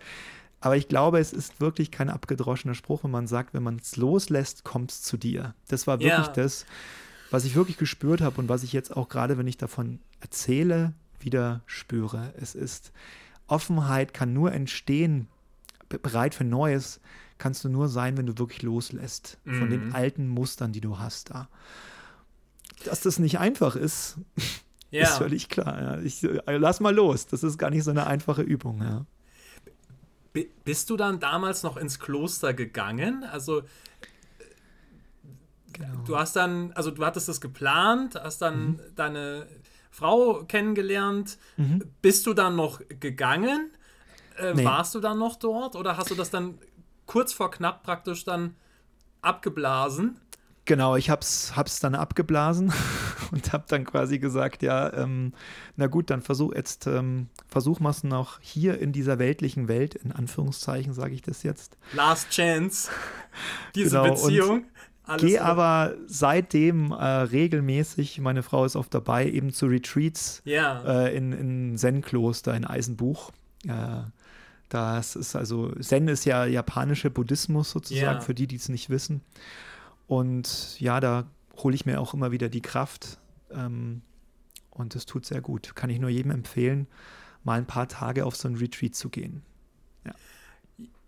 Aber 0.59 0.75
ich 0.75 0.87
glaube, 0.87 1.19
es 1.19 1.33
ist 1.33 1.59
wirklich 1.61 1.91
kein 1.91 2.09
abgedroschener 2.09 2.73
Spruch, 2.73 3.03
wenn 3.03 3.11
man 3.11 3.27
sagt, 3.27 3.53
wenn 3.53 3.63
man 3.63 3.77
es 3.77 3.95
loslässt, 3.95 4.63
kommt 4.63 4.91
es 4.91 5.01
zu 5.03 5.17
dir. 5.17 5.53
Das 5.67 5.87
war 5.87 5.99
wirklich 5.99 6.27
ja. 6.27 6.33
das, 6.33 6.65
was 7.29 7.45
ich 7.45 7.55
wirklich 7.55 7.77
gespürt 7.77 8.21
habe 8.21 8.39
und 8.39 8.49
was 8.49 8.63
ich 8.63 8.73
jetzt 8.73 8.95
auch 8.95 9.07
gerade, 9.07 9.37
wenn 9.37 9.47
ich 9.47 9.57
davon 9.57 9.99
erzähle, 10.19 10.93
wieder 11.19 11.61
spüre. 11.65 12.33
Es 12.37 12.55
ist 12.55 12.91
Offenheit 13.47 14.13
kann 14.13 14.33
nur 14.33 14.51
entstehen, 14.51 15.27
bereit 15.89 16.35
für 16.35 16.43
Neues 16.43 16.99
kannst 17.37 17.63
du 17.63 17.69
nur 17.69 17.87
sein, 17.87 18.17
wenn 18.17 18.25
du 18.25 18.37
wirklich 18.37 18.61
loslässt 18.61 19.37
mhm. 19.45 19.59
von 19.59 19.69
den 19.69 19.85
mhm. 19.87 19.95
alten 19.95 20.27
Mustern, 20.27 20.73
die 20.73 20.81
du 20.81 20.99
hast 20.99 21.29
da. 21.29 21.49
Dass 22.85 23.01
das 23.01 23.19
nicht 23.19 23.39
einfach 23.39 23.75
ist, 23.75 24.17
ja. 24.91 25.03
ist 25.03 25.17
völlig 25.17 25.49
klar. 25.49 25.81
Ja. 25.81 25.99
Ich, 25.99 26.23
äh, 26.23 26.57
lass 26.57 26.79
mal 26.79 26.93
los. 26.93 27.27
Das 27.27 27.43
ist 27.43 27.57
gar 27.57 27.69
nicht 27.69 27.83
so 27.83 27.91
eine 27.91 28.07
einfache 28.07 28.41
Übung. 28.41 28.81
Ja. 28.81 29.05
Bist 30.63 30.89
du 30.89 30.97
dann 30.97 31.19
damals 31.19 31.63
noch 31.63 31.77
ins 31.77 31.99
Kloster 31.99 32.53
gegangen? 32.53 33.23
Also 33.23 33.63
genau. 35.73 36.03
du 36.05 36.17
hast 36.17 36.35
dann, 36.35 36.71
also 36.73 36.91
du 36.91 37.03
hattest 37.03 37.27
das 37.27 37.41
geplant, 37.41 38.15
hast 38.15 38.41
dann 38.41 38.67
mhm. 38.67 38.79
deine 38.95 39.47
Frau 39.97 40.43
kennengelernt. 40.47 41.39
Mhm. 41.57 41.83
Bist 42.03 42.27
du 42.27 42.33
dann 42.35 42.55
noch 42.55 42.81
gegangen? 42.99 43.71
Äh, 44.37 44.53
nee. 44.53 44.63
Warst 44.63 44.93
du 44.93 44.99
dann 44.99 45.17
noch 45.17 45.37
dort 45.37 45.75
oder 45.75 45.97
hast 45.97 46.11
du 46.11 46.15
das 46.15 46.29
dann 46.29 46.59
kurz 47.07 47.33
vor 47.33 47.49
knapp 47.49 47.81
praktisch 47.81 48.23
dann 48.23 48.55
abgeblasen? 49.21 50.19
Genau, 50.65 50.97
ich 50.97 51.09
hab's, 51.09 51.53
hab's 51.55 51.79
dann 51.79 51.95
abgeblasen 51.95 52.71
und 53.31 53.53
hab 53.53 53.67
dann 53.67 53.85
quasi 53.85 54.19
gesagt, 54.19 54.61
ja, 54.61 54.93
ähm, 54.93 55.33
na 55.77 55.87
gut, 55.87 56.11
dann 56.11 56.21
versuch 56.21 56.53
jetzt, 56.53 56.85
ähm, 56.85 57.29
versuch 57.47 57.79
mal 57.79 57.89
es 57.89 58.03
noch 58.03 58.39
hier 58.41 58.77
in 58.79 58.91
dieser 58.91 59.17
weltlichen 59.17 59.67
Welt, 59.67 59.95
in 59.95 60.11
Anführungszeichen 60.11 60.93
sage 60.93 61.15
ich 61.15 61.23
das 61.23 61.41
jetzt. 61.41 61.77
Last 61.93 62.29
Chance, 62.29 62.91
diese 63.75 63.97
genau, 64.01 64.13
Beziehung. 64.13 64.65
Gehe 65.17 65.41
aber 65.41 65.95
seitdem 66.05 66.91
äh, 66.91 67.03
regelmäßig, 67.03 68.19
meine 68.19 68.43
Frau 68.43 68.65
ist 68.65 68.75
oft 68.75 68.93
dabei, 68.93 69.29
eben 69.29 69.53
zu 69.53 69.67
Retreats 69.67 70.41
ja. 70.43 70.81
äh, 71.05 71.15
in, 71.15 71.31
in 71.31 71.77
Zen-Kloster 71.77 72.53
in 72.53 72.65
Eisenbuch. 72.65 73.31
Äh, 73.65 74.01
das 74.67 75.15
ist 75.15 75.35
also, 75.35 75.71
Zen 75.79 76.09
ist 76.09 76.25
ja 76.25 76.45
japanischer 76.45 77.09
Buddhismus 77.09 77.71
sozusagen, 77.71 78.19
ja. 78.19 78.21
für 78.21 78.33
die, 78.33 78.47
die 78.47 78.57
es 78.57 78.67
nicht 78.67 78.89
wissen. 78.89 79.21
Und 80.07 80.77
ja, 80.79 80.99
da 80.99 81.25
hole 81.57 81.75
ich 81.75 81.85
mir 81.85 82.01
auch 82.01 82.13
immer 82.13 82.31
wieder 82.31 82.49
die 82.49 82.61
Kraft. 82.61 83.17
Ähm, 83.51 84.01
und 84.71 84.95
es 84.95 85.05
tut 85.05 85.25
sehr 85.25 85.41
gut. 85.41 85.75
Kann 85.75 85.89
ich 85.89 85.99
nur 85.99 86.09
jedem 86.09 86.31
empfehlen, 86.31 86.87
mal 87.43 87.57
ein 87.57 87.65
paar 87.65 87.87
Tage 87.87 88.25
auf 88.25 88.35
so 88.35 88.47
ein 88.47 88.55
Retreat 88.55 88.93
zu 88.93 89.09
gehen. 89.09 89.41
Ja, 90.05 90.13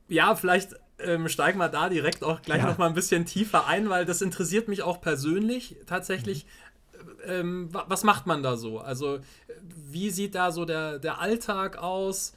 ja 0.07 0.35
vielleicht 0.35 0.75
ähm, 1.01 1.27
steigen 1.29 1.59
wir 1.59 1.69
da 1.69 1.89
direkt 1.89 2.23
auch 2.23 2.41
gleich 2.41 2.61
ja. 2.61 2.67
noch 2.67 2.77
mal 2.77 2.87
ein 2.87 2.93
bisschen 2.93 3.25
tiefer 3.25 3.67
ein, 3.67 3.89
weil 3.89 4.05
das 4.05 4.21
interessiert 4.21 4.67
mich 4.67 4.83
auch 4.83 5.01
persönlich 5.01 5.77
tatsächlich. 5.85 6.45
Mhm. 6.45 6.49
Ähm, 7.25 7.69
was 7.71 8.03
macht 8.03 8.27
man 8.27 8.43
da 8.43 8.57
so? 8.57 8.79
Also, 8.79 9.19
wie 9.61 10.09
sieht 10.09 10.35
da 10.35 10.51
so 10.51 10.65
der, 10.65 10.99
der 10.99 11.19
Alltag 11.19 11.77
aus? 11.77 12.33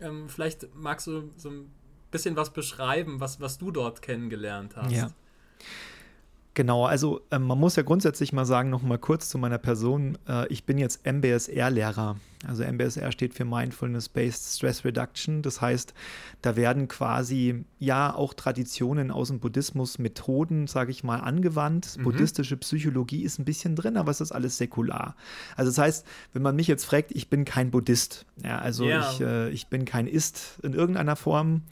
Ähm, 0.00 0.28
vielleicht 0.28 0.74
magst 0.74 1.06
du 1.06 1.30
so 1.36 1.50
ein 1.50 1.70
bisschen 2.10 2.36
was 2.36 2.52
beschreiben, 2.52 3.20
was, 3.20 3.40
was 3.40 3.58
du 3.58 3.70
dort 3.70 4.02
kennengelernt 4.02 4.76
hast. 4.76 4.92
Ja. 4.92 5.10
Genau, 6.58 6.86
also 6.86 7.20
ähm, 7.30 7.44
man 7.44 7.56
muss 7.56 7.76
ja 7.76 7.84
grundsätzlich 7.84 8.32
mal 8.32 8.44
sagen, 8.44 8.68
noch 8.68 8.82
mal 8.82 8.98
kurz 8.98 9.28
zu 9.28 9.38
meiner 9.38 9.58
Person. 9.58 10.18
Äh, 10.26 10.48
ich 10.48 10.64
bin 10.64 10.76
jetzt 10.76 11.06
MBSR-Lehrer. 11.06 12.16
Also 12.48 12.64
MBSR 12.64 13.12
steht 13.12 13.32
für 13.32 13.44
Mindfulness-Based 13.44 14.56
Stress 14.56 14.84
Reduction. 14.84 15.42
Das 15.42 15.60
heißt, 15.60 15.94
da 16.42 16.56
werden 16.56 16.88
quasi 16.88 17.64
ja 17.78 18.12
auch 18.12 18.34
Traditionen 18.34 19.12
aus 19.12 19.28
dem 19.28 19.38
Buddhismus, 19.38 20.00
Methoden, 20.00 20.66
sage 20.66 20.90
ich 20.90 21.04
mal, 21.04 21.20
angewandt. 21.20 21.96
Mhm. 21.96 22.02
Buddhistische 22.02 22.56
Psychologie 22.56 23.22
ist 23.22 23.38
ein 23.38 23.44
bisschen 23.44 23.76
drin, 23.76 23.96
aber 23.96 24.10
es 24.10 24.20
ist 24.20 24.32
alles 24.32 24.58
säkular. 24.58 25.14
Also 25.54 25.70
das 25.70 25.78
heißt, 25.78 26.06
wenn 26.32 26.42
man 26.42 26.56
mich 26.56 26.66
jetzt 26.66 26.86
fragt, 26.86 27.12
ich 27.12 27.30
bin 27.30 27.44
kein 27.44 27.70
Buddhist. 27.70 28.26
Ja, 28.42 28.58
also 28.58 28.84
yeah. 28.84 29.12
ich, 29.12 29.20
äh, 29.20 29.50
ich 29.50 29.68
bin 29.68 29.84
kein 29.84 30.08
Ist 30.08 30.58
in 30.64 30.74
irgendeiner 30.74 31.14
Form. 31.14 31.62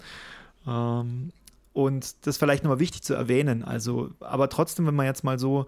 Ähm, 0.64 1.32
und 1.76 2.26
das 2.26 2.36
ist 2.36 2.38
vielleicht 2.38 2.64
nochmal 2.64 2.78
wichtig 2.78 3.02
zu 3.02 3.12
erwähnen. 3.12 3.62
Also, 3.62 4.10
aber 4.20 4.48
trotzdem, 4.48 4.86
wenn 4.86 4.94
man 4.94 5.04
jetzt 5.04 5.24
mal 5.24 5.38
so, 5.38 5.66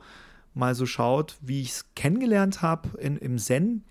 mal 0.54 0.74
so 0.74 0.86
schaut, 0.86 1.36
wie 1.42 1.60
ich 1.60 1.68
es 1.68 1.84
kennengelernt 1.96 2.62
habe 2.62 2.98
im 2.98 3.36
Zen, 3.36 3.84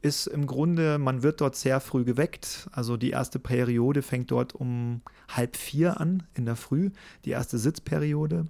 ist 0.00 0.28
im 0.28 0.46
Grunde, 0.46 0.98
man 0.98 1.24
wird 1.24 1.40
dort 1.40 1.56
sehr 1.56 1.80
früh 1.80 2.04
geweckt. 2.04 2.68
Also 2.70 2.96
die 2.96 3.10
erste 3.10 3.40
Periode 3.40 4.02
fängt 4.02 4.30
dort 4.30 4.54
um 4.54 5.02
halb 5.28 5.56
vier 5.56 6.00
an 6.00 6.22
in 6.34 6.46
der 6.46 6.54
Früh, 6.54 6.90
die 7.24 7.30
erste 7.30 7.58
Sitzperiode. 7.58 8.46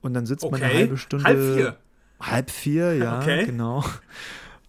Und 0.00 0.14
dann 0.14 0.24
sitzt 0.24 0.44
okay. 0.44 0.52
man 0.52 0.62
eine 0.62 0.74
halbe 0.74 0.98
Stunde. 0.98 1.24
Halb 1.24 1.38
vier. 1.40 1.76
Halb 2.20 2.50
vier, 2.50 2.94
ja, 2.94 3.18
okay. 3.18 3.46
genau. 3.46 3.84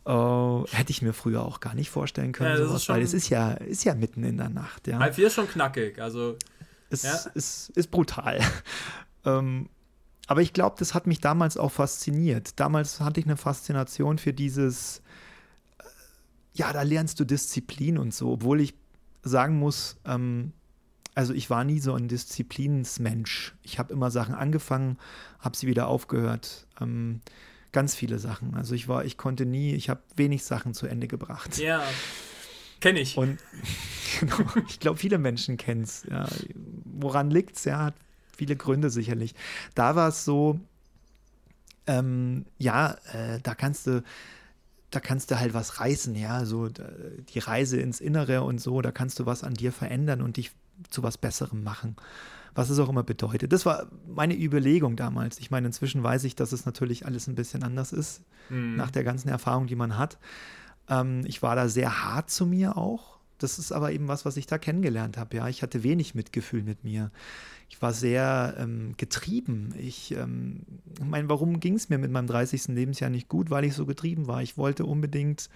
Uh, 0.07 0.65
hätte 0.71 0.89
ich 0.89 1.03
mir 1.03 1.13
früher 1.13 1.43
auch 1.43 1.59
gar 1.59 1.75
nicht 1.75 1.91
vorstellen 1.91 2.31
können, 2.31 2.57
ja, 2.57 2.65
sowas, 2.65 2.89
weil 2.89 3.03
es 3.03 3.13
ist 3.13 3.29
ja, 3.29 3.51
ist 3.51 3.85
ja 3.85 3.93
mitten 3.93 4.23
in 4.23 4.37
der 4.37 4.49
Nacht. 4.49 4.87
Ja. 4.87 4.97
Halb 4.97 5.13
vier 5.13 5.27
ist 5.27 5.35
schon 5.35 5.47
knackig. 5.47 6.01
Also 6.01 6.35
ist, 6.93 7.03
ja. 7.03 7.31
ist, 7.33 7.69
ist 7.71 7.91
brutal. 7.91 8.39
ähm, 9.25 9.69
aber 10.27 10.41
ich 10.41 10.53
glaube, 10.53 10.75
das 10.79 10.93
hat 10.93 11.07
mich 11.07 11.19
damals 11.19 11.57
auch 11.57 11.71
fasziniert. 11.71 12.59
Damals 12.59 12.99
hatte 12.99 13.19
ich 13.19 13.25
eine 13.25 13.37
Faszination 13.37 14.17
für 14.17 14.33
dieses, 14.33 14.99
äh, 15.79 15.83
ja, 16.53 16.71
da 16.71 16.81
lernst 16.83 17.19
du 17.19 17.25
Disziplin 17.25 17.97
und 17.97 18.13
so, 18.13 18.31
obwohl 18.31 18.61
ich 18.61 18.73
sagen 19.23 19.59
muss, 19.59 19.97
ähm, 20.05 20.53
also 21.15 21.33
ich 21.33 21.49
war 21.49 21.63
nie 21.63 21.79
so 21.79 21.93
ein 21.93 22.07
Disziplinsmensch. 22.07 23.55
Ich 23.61 23.77
habe 23.77 23.93
immer 23.93 24.09
Sachen 24.11 24.33
angefangen, 24.33 24.97
habe 25.39 25.55
sie 25.55 25.67
wieder 25.67 25.87
aufgehört. 25.87 26.65
Ähm, 26.81 27.21
ganz 27.71 27.95
viele 27.95 28.19
Sachen. 28.19 28.55
Also 28.55 28.73
ich 28.73 28.87
war, 28.87 29.05
ich 29.05 29.17
konnte 29.17 29.45
nie, 29.45 29.73
ich 29.73 29.89
habe 29.89 30.01
wenig 30.15 30.43
Sachen 30.43 30.73
zu 30.73 30.87
Ende 30.87 31.07
gebracht. 31.07 31.57
Ja. 31.57 31.83
Kenne 32.83 32.99
ich. 32.99 33.17
Und 33.17 33.39
genau, 34.19 34.35
ich 34.67 34.81
glaube, 34.81 34.97
viele 34.97 35.17
Menschen 35.17 35.55
kennen 35.55 35.83
es. 35.83 36.03
Ja. 36.11 36.27
Woran 36.83 37.31
liegt 37.31 37.55
es? 37.55 37.63
Ja, 37.63 37.85
hat 37.85 37.95
viele 38.35 38.57
Gründe 38.57 38.89
sicherlich. 38.89 39.35
Da 39.73 39.95
war 39.95 40.09
es 40.09 40.25
so, 40.25 40.59
ähm, 41.87 42.45
ja, 42.57 42.97
äh, 43.13 43.39
da 43.41 43.55
kannst 43.55 43.87
du, 43.87 44.03
da 44.91 44.99
kannst 44.99 45.31
du 45.31 45.39
halt 45.39 45.53
was 45.53 45.79
reißen, 45.79 46.13
ja, 46.15 46.43
so 46.43 46.67
die 46.67 47.39
Reise 47.39 47.79
ins 47.79 48.01
Innere 48.01 48.43
und 48.43 48.59
so, 48.59 48.81
da 48.81 48.91
kannst 48.91 49.17
du 49.17 49.25
was 49.25 49.45
an 49.45 49.53
dir 49.53 49.71
verändern 49.71 50.21
und 50.21 50.35
dich 50.35 50.51
zu 50.89 51.03
was 51.03 51.17
Besserem 51.17 51.63
machen. 51.63 51.95
Was 52.53 52.69
es 52.69 52.79
auch 52.79 52.89
immer 52.89 53.03
bedeutet. 53.03 53.53
Das 53.53 53.65
war 53.65 53.87
meine 54.13 54.37
Überlegung 54.37 54.97
damals. 54.97 55.39
Ich 55.39 55.51
meine, 55.51 55.67
inzwischen 55.67 56.03
weiß 56.03 56.25
ich, 56.25 56.35
dass 56.35 56.51
es 56.51 56.65
natürlich 56.65 57.05
alles 57.05 57.27
ein 57.27 57.35
bisschen 57.35 57.63
anders 57.63 57.93
ist, 57.93 58.23
mhm. 58.49 58.75
nach 58.75 58.91
der 58.91 59.05
ganzen 59.05 59.29
Erfahrung, 59.29 59.67
die 59.67 59.75
man 59.77 59.97
hat. 59.97 60.17
Ähm, 60.89 61.23
ich 61.25 61.41
war 61.41 61.55
da 61.55 61.67
sehr 61.67 62.03
hart 62.03 62.29
zu 62.29 62.45
mir 62.45 62.77
auch. 62.77 63.17
Das 63.37 63.59
ist 63.59 63.71
aber 63.71 63.91
eben 63.91 64.07
was, 64.07 64.25
was 64.25 64.37
ich 64.37 64.45
da 64.45 64.57
kennengelernt 64.57 65.17
habe. 65.17 65.37
Ja, 65.37 65.49
ich 65.49 65.61
hatte 65.61 65.83
wenig 65.83 66.15
Mitgefühl 66.15 66.63
mit 66.63 66.83
mir. 66.83 67.11
Ich 67.69 67.81
war 67.81 67.91
sehr 67.91 68.55
ähm, 68.57 68.93
getrieben. 68.97 69.73
Ich 69.77 70.11
ähm, 70.11 70.61
meine, 71.03 71.27
warum 71.27 71.59
ging 71.59 71.73
es 71.73 71.89
mir 71.89 71.97
mit 71.97 72.11
meinem 72.11 72.27
30. 72.27 72.69
Lebensjahr 72.69 73.09
nicht 73.09 73.27
gut? 73.27 73.49
Weil 73.49 73.65
ich 73.65 73.73
so 73.73 73.85
getrieben 73.85 74.27
war. 74.27 74.41
Ich 74.41 74.57
wollte 74.57 74.85
unbedingt 74.85 75.49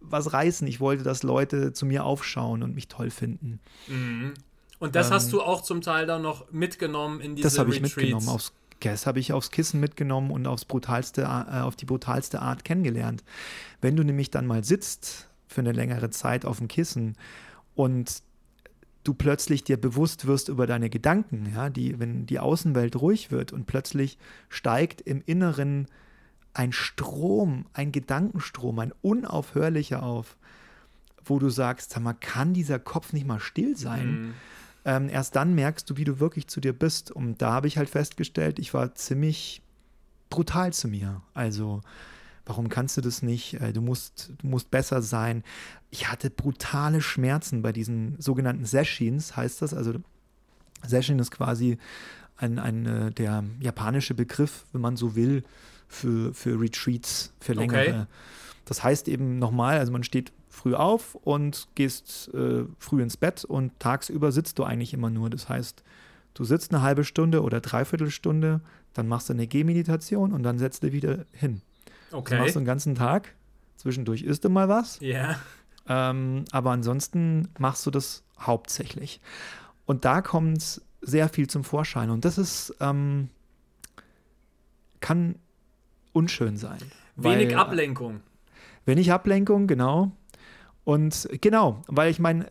was 0.00 0.32
reißen. 0.32 0.68
Ich 0.68 0.78
wollte, 0.78 1.02
dass 1.02 1.22
Leute 1.22 1.72
zu 1.72 1.86
mir 1.86 2.04
aufschauen 2.04 2.62
und 2.62 2.74
mich 2.74 2.88
toll 2.88 3.10
finden. 3.10 3.58
Mhm. 3.88 4.34
Und 4.78 4.94
das 4.94 5.08
ähm, 5.08 5.14
hast 5.14 5.32
du 5.32 5.42
auch 5.42 5.62
zum 5.62 5.80
Teil 5.80 6.06
dann 6.06 6.22
noch 6.22 6.52
mitgenommen 6.52 7.20
in 7.20 7.34
diese 7.34 7.48
Das 7.48 7.58
habe 7.58 7.70
ich 7.70 7.80
mitgenommen 7.80 8.28
aufs 8.28 8.52
das 8.80 9.06
habe 9.06 9.20
ich 9.20 9.32
aufs 9.32 9.50
Kissen 9.50 9.80
mitgenommen 9.80 10.30
und 10.30 10.46
aufs 10.46 10.64
brutalste, 10.64 11.22
äh, 11.22 11.60
auf 11.60 11.76
die 11.76 11.84
brutalste 11.86 12.40
Art 12.42 12.64
kennengelernt. 12.64 13.24
Wenn 13.80 13.96
du 13.96 14.04
nämlich 14.04 14.30
dann 14.30 14.46
mal 14.46 14.64
sitzt 14.64 15.28
für 15.46 15.60
eine 15.60 15.72
längere 15.72 16.10
Zeit 16.10 16.44
auf 16.44 16.58
dem 16.58 16.68
Kissen 16.68 17.16
und 17.74 18.22
du 19.04 19.14
plötzlich 19.14 19.64
dir 19.64 19.78
bewusst 19.78 20.26
wirst 20.26 20.48
über 20.48 20.66
deine 20.66 20.90
Gedanken, 20.90 21.52
ja, 21.54 21.70
die, 21.70 21.98
wenn 21.98 22.26
die 22.26 22.38
Außenwelt 22.38 22.96
ruhig 22.96 23.30
wird 23.30 23.52
und 23.52 23.66
plötzlich 23.66 24.18
steigt 24.48 25.00
im 25.00 25.22
Inneren 25.24 25.86
ein 26.52 26.72
Strom, 26.72 27.66
ein 27.72 27.92
Gedankenstrom, 27.92 28.78
ein 28.80 28.92
unaufhörlicher 29.00 30.02
auf, 30.02 30.36
wo 31.24 31.38
du 31.38 31.50
sagst, 31.50 31.90
sag 31.90 32.02
mal, 32.02 32.14
kann 32.14 32.52
dieser 32.52 32.78
Kopf 32.78 33.12
nicht 33.12 33.26
mal 33.26 33.40
still 33.40 33.76
sein? 33.76 34.10
Mhm 34.10 34.34
ähm, 34.84 35.08
erst 35.08 35.36
dann 35.36 35.54
merkst 35.54 35.88
du, 35.90 35.96
wie 35.96 36.04
du 36.04 36.20
wirklich 36.20 36.46
zu 36.48 36.60
dir 36.60 36.72
bist. 36.72 37.10
Und 37.10 37.42
da 37.42 37.52
habe 37.52 37.66
ich 37.66 37.78
halt 37.78 37.90
festgestellt, 37.90 38.58
ich 38.58 38.74
war 38.74 38.94
ziemlich 38.94 39.62
brutal 40.30 40.72
zu 40.72 40.88
mir. 40.88 41.22
Also, 41.34 41.82
warum 42.46 42.68
kannst 42.68 42.96
du 42.96 43.00
das 43.00 43.22
nicht? 43.22 43.54
Äh, 43.60 43.72
du 43.72 43.80
musst, 43.80 44.32
du 44.38 44.46
musst 44.46 44.70
besser 44.70 45.02
sein. 45.02 45.42
Ich 45.90 46.10
hatte 46.10 46.30
brutale 46.30 47.00
Schmerzen 47.00 47.62
bei 47.62 47.72
diesen 47.72 48.20
sogenannten 48.20 48.64
Seshins, 48.64 49.36
heißt 49.36 49.62
das. 49.62 49.74
Also, 49.74 49.94
Session 50.86 51.18
ist 51.18 51.30
quasi 51.30 51.78
ein, 52.36 52.58
ein, 52.58 52.86
äh, 52.86 53.10
der 53.10 53.44
japanische 53.60 54.14
Begriff, 54.14 54.64
wenn 54.72 54.80
man 54.80 54.96
so 54.96 55.16
will, 55.16 55.42
für, 55.88 56.32
für 56.34 56.60
Retreats, 56.60 57.32
für 57.40 57.54
längere. 57.54 57.80
Okay. 57.80 58.04
Das 58.64 58.84
heißt 58.84 59.08
eben 59.08 59.38
nochmal, 59.38 59.78
also 59.78 59.90
man 59.90 60.04
steht 60.04 60.32
früh 60.48 60.74
auf 60.74 61.14
und 61.14 61.68
gehst 61.74 62.32
äh, 62.34 62.64
früh 62.78 63.02
ins 63.02 63.16
Bett 63.16 63.44
und 63.44 63.78
tagsüber 63.78 64.32
sitzt 64.32 64.58
du 64.58 64.64
eigentlich 64.64 64.94
immer 64.94 65.10
nur. 65.10 65.30
Das 65.30 65.48
heißt, 65.48 65.82
du 66.34 66.44
sitzt 66.44 66.72
eine 66.72 66.82
halbe 66.82 67.04
Stunde 67.04 67.42
oder 67.42 67.60
dreiviertel 67.60 68.10
Stunde, 68.10 68.60
dann 68.94 69.08
machst 69.08 69.28
du 69.28 69.32
eine 69.32 69.46
Gehmeditation 69.46 70.32
und 70.32 70.42
dann 70.42 70.58
setzt 70.58 70.82
du 70.82 70.92
wieder 70.92 71.24
hin. 71.32 71.62
Okay. 72.10 72.34
Das 72.34 72.40
machst 72.40 72.56
du 72.56 72.60
den 72.60 72.66
ganzen 72.66 72.94
Tag. 72.94 73.34
Zwischendurch 73.76 74.22
isst 74.22 74.44
du 74.44 74.48
mal 74.48 74.68
was. 74.68 74.98
Ja. 75.00 75.08
Yeah. 75.08 76.10
Ähm, 76.10 76.44
aber 76.50 76.72
ansonsten 76.72 77.48
machst 77.58 77.86
du 77.86 77.90
das 77.90 78.22
hauptsächlich. 78.40 79.20
Und 79.86 80.04
da 80.04 80.20
kommt 80.20 80.82
sehr 81.00 81.28
viel 81.28 81.48
zum 81.48 81.64
Vorschein. 81.64 82.10
Und 82.10 82.24
das 82.24 82.38
ist, 82.38 82.74
ähm, 82.80 83.30
kann 85.00 85.36
unschön 86.12 86.56
sein. 86.56 86.78
Wenig 87.16 87.50
weil, 87.50 87.56
Ablenkung. 87.56 88.20
Wenig 88.84 89.12
Ablenkung, 89.12 89.66
genau. 89.66 90.12
Und 90.88 91.28
genau, 91.42 91.82
weil 91.86 92.10
ich 92.10 92.18
meine, 92.18 92.50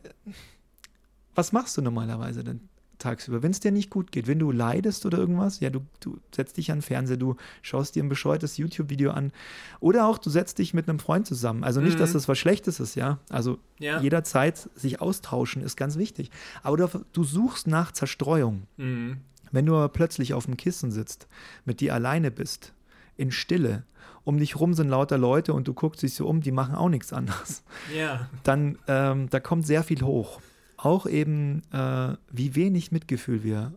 was 1.33 1.53
machst 1.53 1.75
du 1.75 1.81
normalerweise 1.81 2.43
denn 2.43 2.69
tagsüber, 2.99 3.41
wenn 3.41 3.49
es 3.49 3.61
dir 3.61 3.71
nicht 3.71 3.89
gut 3.89 4.11
geht? 4.11 4.27
Wenn 4.27 4.37
du 4.37 4.51
leidest 4.51 5.07
oder 5.07 5.17
irgendwas, 5.17 5.59
ja, 5.59 5.71
du, 5.71 5.79
du 6.01 6.19
setzt 6.35 6.55
dich 6.57 6.69
an 6.69 6.77
den 6.77 6.83
Fernseher, 6.83 7.17
du 7.17 7.35
schaust 7.63 7.95
dir 7.95 8.03
ein 8.03 8.09
bescheuertes 8.09 8.57
YouTube-Video 8.57 9.09
an 9.09 9.31
oder 9.79 10.05
auch 10.05 10.19
du 10.19 10.29
setzt 10.29 10.59
dich 10.59 10.75
mit 10.75 10.87
einem 10.87 10.99
Freund 10.99 11.25
zusammen. 11.25 11.63
Also 11.63 11.81
nicht, 11.81 11.95
mhm. 11.95 11.99
dass 11.99 12.13
das 12.13 12.27
was 12.27 12.37
Schlechtes 12.37 12.79
ist, 12.79 12.93
ja. 12.93 13.17
Also 13.29 13.57
ja. 13.79 14.01
jederzeit 14.01 14.69
sich 14.75 15.01
austauschen 15.01 15.63
ist 15.63 15.75
ganz 15.75 15.97
wichtig. 15.97 16.29
Aber 16.61 16.77
du, 16.77 17.05
du 17.13 17.23
suchst 17.23 17.65
nach 17.65 17.91
Zerstreuung. 17.91 18.67
Mhm. 18.77 19.17
Wenn 19.51 19.65
du 19.65 19.73
aber 19.73 19.89
plötzlich 19.89 20.35
auf 20.35 20.45
dem 20.45 20.57
Kissen 20.57 20.91
sitzt, 20.91 21.27
mit 21.65 21.79
dir 21.79 21.95
alleine 21.95 22.29
bist, 22.29 22.71
in 23.15 23.31
Stille 23.31 23.83
um 24.27 24.37
dich 24.37 24.59
rum 24.59 24.73
sind 24.73 24.89
lauter 24.89 25.17
Leute 25.17 25.53
und 25.53 25.69
du 25.69 25.73
guckst 25.73 26.03
dich 26.03 26.13
so 26.13 26.27
um, 26.27 26.41
die 26.41 26.51
machen 26.51 26.75
auch 26.75 26.89
nichts 26.89 27.13
anderes. 27.13 27.63
Ja. 27.95 28.27
Dann, 28.43 28.77
ähm, 28.89 29.29
da 29.29 29.39
kommt 29.39 29.65
sehr 29.65 29.83
viel 29.83 30.01
hoch. 30.01 30.41
Auch 30.75 31.05
eben, 31.05 31.61
äh, 31.71 32.17
wie 32.29 32.53
wenig 32.53 32.91
Mitgefühl 32.91 33.43
wir 33.43 33.71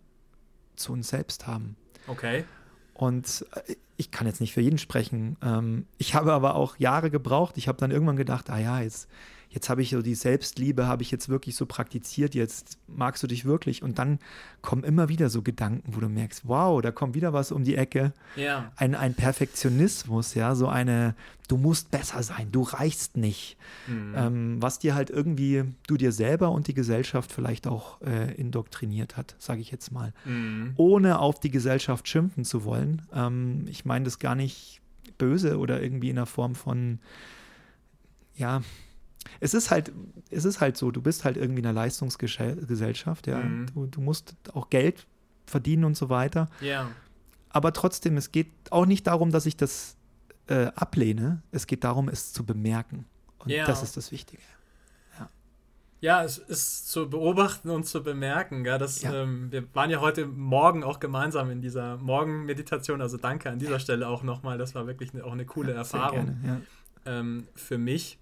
zu 0.74 0.92
uns 0.92 1.08
selbst 1.08 1.46
haben. 1.46 1.76
Okay. 2.08 2.44
Und 2.94 3.46
äh, 3.54 3.76
ich 3.96 4.10
kann 4.10 4.26
jetzt 4.26 4.40
nicht 4.40 4.52
für 4.52 4.60
jeden 4.60 4.78
sprechen. 4.78 5.36
Ähm, 5.40 5.86
ich 5.98 6.16
habe 6.16 6.32
aber 6.32 6.56
auch 6.56 6.76
Jahre 6.78 7.12
gebraucht. 7.12 7.56
Ich 7.56 7.68
habe 7.68 7.78
dann 7.78 7.92
irgendwann 7.92 8.16
gedacht, 8.16 8.50
ah 8.50 8.58
ja, 8.58 8.80
jetzt, 8.80 9.08
jetzt 9.50 9.68
habe 9.68 9.82
ich 9.82 9.90
so 9.90 10.00
die 10.00 10.14
Selbstliebe, 10.14 10.86
habe 10.86 11.02
ich 11.02 11.10
jetzt 11.10 11.28
wirklich 11.28 11.56
so 11.56 11.66
praktiziert, 11.66 12.36
jetzt 12.36 12.78
magst 12.86 13.22
du 13.22 13.26
dich 13.26 13.44
wirklich. 13.44 13.82
Und 13.82 13.98
dann 13.98 14.20
kommen 14.62 14.84
immer 14.84 15.08
wieder 15.08 15.28
so 15.28 15.42
Gedanken, 15.42 15.94
wo 15.94 16.00
du 16.00 16.08
merkst, 16.08 16.46
wow, 16.46 16.80
da 16.80 16.92
kommt 16.92 17.14
wieder 17.14 17.32
was 17.32 17.50
um 17.50 17.64
die 17.64 17.74
Ecke. 17.74 18.12
Ja. 18.36 18.70
Ein, 18.76 18.94
ein 18.94 19.14
Perfektionismus, 19.14 20.34
ja, 20.34 20.54
so 20.54 20.68
eine, 20.68 21.16
du 21.48 21.56
musst 21.56 21.90
besser 21.90 22.22
sein, 22.22 22.52
du 22.52 22.62
reichst 22.62 23.16
nicht. 23.16 23.56
Mhm. 23.88 24.14
Ähm, 24.16 24.62
was 24.62 24.78
dir 24.78 24.94
halt 24.94 25.10
irgendwie, 25.10 25.64
du 25.88 25.96
dir 25.96 26.12
selber 26.12 26.52
und 26.52 26.68
die 26.68 26.74
Gesellschaft 26.74 27.32
vielleicht 27.32 27.66
auch 27.66 28.00
äh, 28.02 28.32
indoktriniert 28.34 29.16
hat, 29.16 29.34
sage 29.38 29.60
ich 29.60 29.72
jetzt 29.72 29.90
mal. 29.90 30.12
Mhm. 30.24 30.74
Ohne 30.76 31.18
auf 31.18 31.40
die 31.40 31.50
Gesellschaft 31.50 32.06
schimpfen 32.06 32.44
zu 32.44 32.64
wollen. 32.64 33.02
Ähm, 33.12 33.64
ich 33.68 33.84
meine 33.84 34.04
das 34.04 34.20
gar 34.20 34.36
nicht 34.36 34.80
böse 35.18 35.58
oder 35.58 35.82
irgendwie 35.82 36.08
in 36.08 36.16
der 36.16 36.26
Form 36.26 36.54
von, 36.54 37.00
ja, 38.36 38.62
es 39.40 39.54
ist 39.54 39.70
halt, 39.70 39.92
es 40.30 40.44
ist 40.44 40.60
halt 40.60 40.76
so, 40.76 40.90
du 40.90 41.02
bist 41.02 41.24
halt 41.24 41.36
irgendwie 41.36 41.60
in 41.60 41.66
einer 41.66 41.74
Leistungsgesellschaft, 41.74 43.26
ja. 43.26 43.38
Mhm. 43.38 43.66
Du, 43.74 43.86
du, 43.86 44.00
musst 44.00 44.34
auch 44.52 44.70
Geld 44.70 45.06
verdienen 45.46 45.84
und 45.84 45.96
so 45.96 46.08
weiter. 46.08 46.48
Ja. 46.60 46.90
Aber 47.50 47.72
trotzdem, 47.72 48.16
es 48.16 48.32
geht 48.32 48.50
auch 48.70 48.86
nicht 48.86 49.06
darum, 49.06 49.30
dass 49.30 49.46
ich 49.46 49.56
das 49.56 49.96
äh, 50.46 50.66
ablehne. 50.74 51.42
Es 51.50 51.66
geht 51.66 51.84
darum, 51.84 52.08
es 52.08 52.32
zu 52.32 52.44
bemerken. 52.44 53.06
Und 53.38 53.50
ja. 53.50 53.66
das 53.66 53.82
ist 53.82 53.96
das 53.96 54.12
Wichtige. 54.12 54.42
Ja. 55.18 55.28
ja, 56.00 56.24
es 56.24 56.38
ist 56.38 56.88
zu 56.88 57.08
beobachten 57.08 57.70
und 57.70 57.86
zu 57.86 58.02
bemerken. 58.02 58.64
Ja, 58.64 58.78
dass, 58.78 59.02
ja. 59.02 59.12
Ähm, 59.12 59.50
wir 59.50 59.64
waren 59.74 59.90
ja 59.90 60.00
heute 60.00 60.26
Morgen 60.26 60.84
auch 60.84 61.00
gemeinsam 61.00 61.50
in 61.50 61.60
dieser 61.60 61.96
Morgenmeditation. 61.96 63.00
Also 63.00 63.16
danke 63.16 63.50
an 63.50 63.58
dieser 63.58 63.80
Stelle 63.80 64.08
auch 64.08 64.22
nochmal. 64.22 64.58
Das 64.58 64.74
war 64.74 64.86
wirklich 64.86 65.12
eine, 65.14 65.24
auch 65.24 65.32
eine 65.32 65.46
coole 65.46 65.72
Erfahrung 65.72 66.40
gerne, 66.42 66.62
ähm, 67.06 67.48
für 67.54 67.78
mich. 67.78 68.18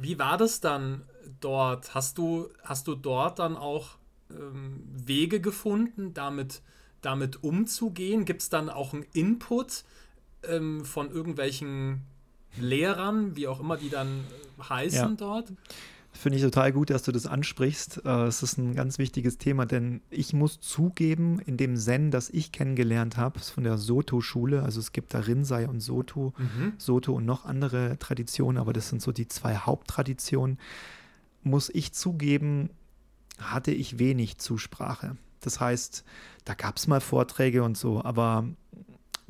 Wie 0.00 0.18
war 0.18 0.38
das 0.38 0.60
dann 0.60 1.02
dort? 1.40 1.94
Hast 1.94 2.18
du, 2.18 2.48
hast 2.62 2.86
du 2.86 2.94
dort 2.94 3.38
dann 3.38 3.56
auch 3.56 3.96
ähm, 4.30 4.82
Wege 4.92 5.40
gefunden, 5.40 6.14
damit, 6.14 6.62
damit 7.02 7.42
umzugehen? 7.44 8.24
Gibt 8.24 8.42
es 8.42 8.48
dann 8.48 8.70
auch 8.70 8.94
einen 8.94 9.06
Input 9.12 9.84
ähm, 10.44 10.84
von 10.84 11.10
irgendwelchen 11.10 12.02
Lehrern, 12.58 13.36
wie 13.36 13.46
auch 13.46 13.60
immer 13.60 13.76
die 13.76 13.90
dann 13.90 14.24
heißen 14.68 15.10
ja. 15.10 15.16
dort? 15.16 15.52
Finde 16.12 16.36
ich 16.38 16.44
total 16.44 16.72
gut, 16.72 16.90
dass 16.90 17.04
du 17.04 17.12
das 17.12 17.26
ansprichst. 17.26 18.02
Äh, 18.04 18.24
es 18.24 18.42
ist 18.42 18.58
ein 18.58 18.74
ganz 18.74 18.98
wichtiges 18.98 19.38
Thema, 19.38 19.64
denn 19.64 20.02
ich 20.10 20.32
muss 20.32 20.60
zugeben, 20.60 21.38
in 21.38 21.56
dem 21.56 21.76
Zen, 21.76 22.10
das 22.10 22.30
ich 22.30 22.52
kennengelernt 22.52 23.16
habe, 23.16 23.38
ist 23.38 23.50
von 23.50 23.64
der 23.64 23.78
Soto-Schule, 23.78 24.62
also 24.62 24.80
es 24.80 24.92
gibt 24.92 25.14
da 25.14 25.20
Rinzai 25.20 25.68
und 25.68 25.80
Soto, 25.80 26.34
mhm. 26.36 26.72
Soto 26.78 27.12
und 27.14 27.26
noch 27.26 27.44
andere 27.44 27.96
Traditionen, 27.98 28.58
aber 28.58 28.72
das 28.72 28.88
sind 28.88 29.00
so 29.00 29.12
die 29.12 29.28
zwei 29.28 29.56
Haupttraditionen, 29.56 30.58
muss 31.42 31.70
ich 31.70 31.92
zugeben, 31.92 32.70
hatte 33.38 33.70
ich 33.70 33.98
wenig 33.98 34.38
Zusprache. 34.38 35.16
Das 35.40 35.60
heißt, 35.60 36.04
da 36.44 36.54
gab 36.54 36.76
es 36.76 36.86
mal 36.86 37.00
Vorträge 37.00 37.62
und 37.62 37.76
so, 37.76 38.04
aber 38.04 38.46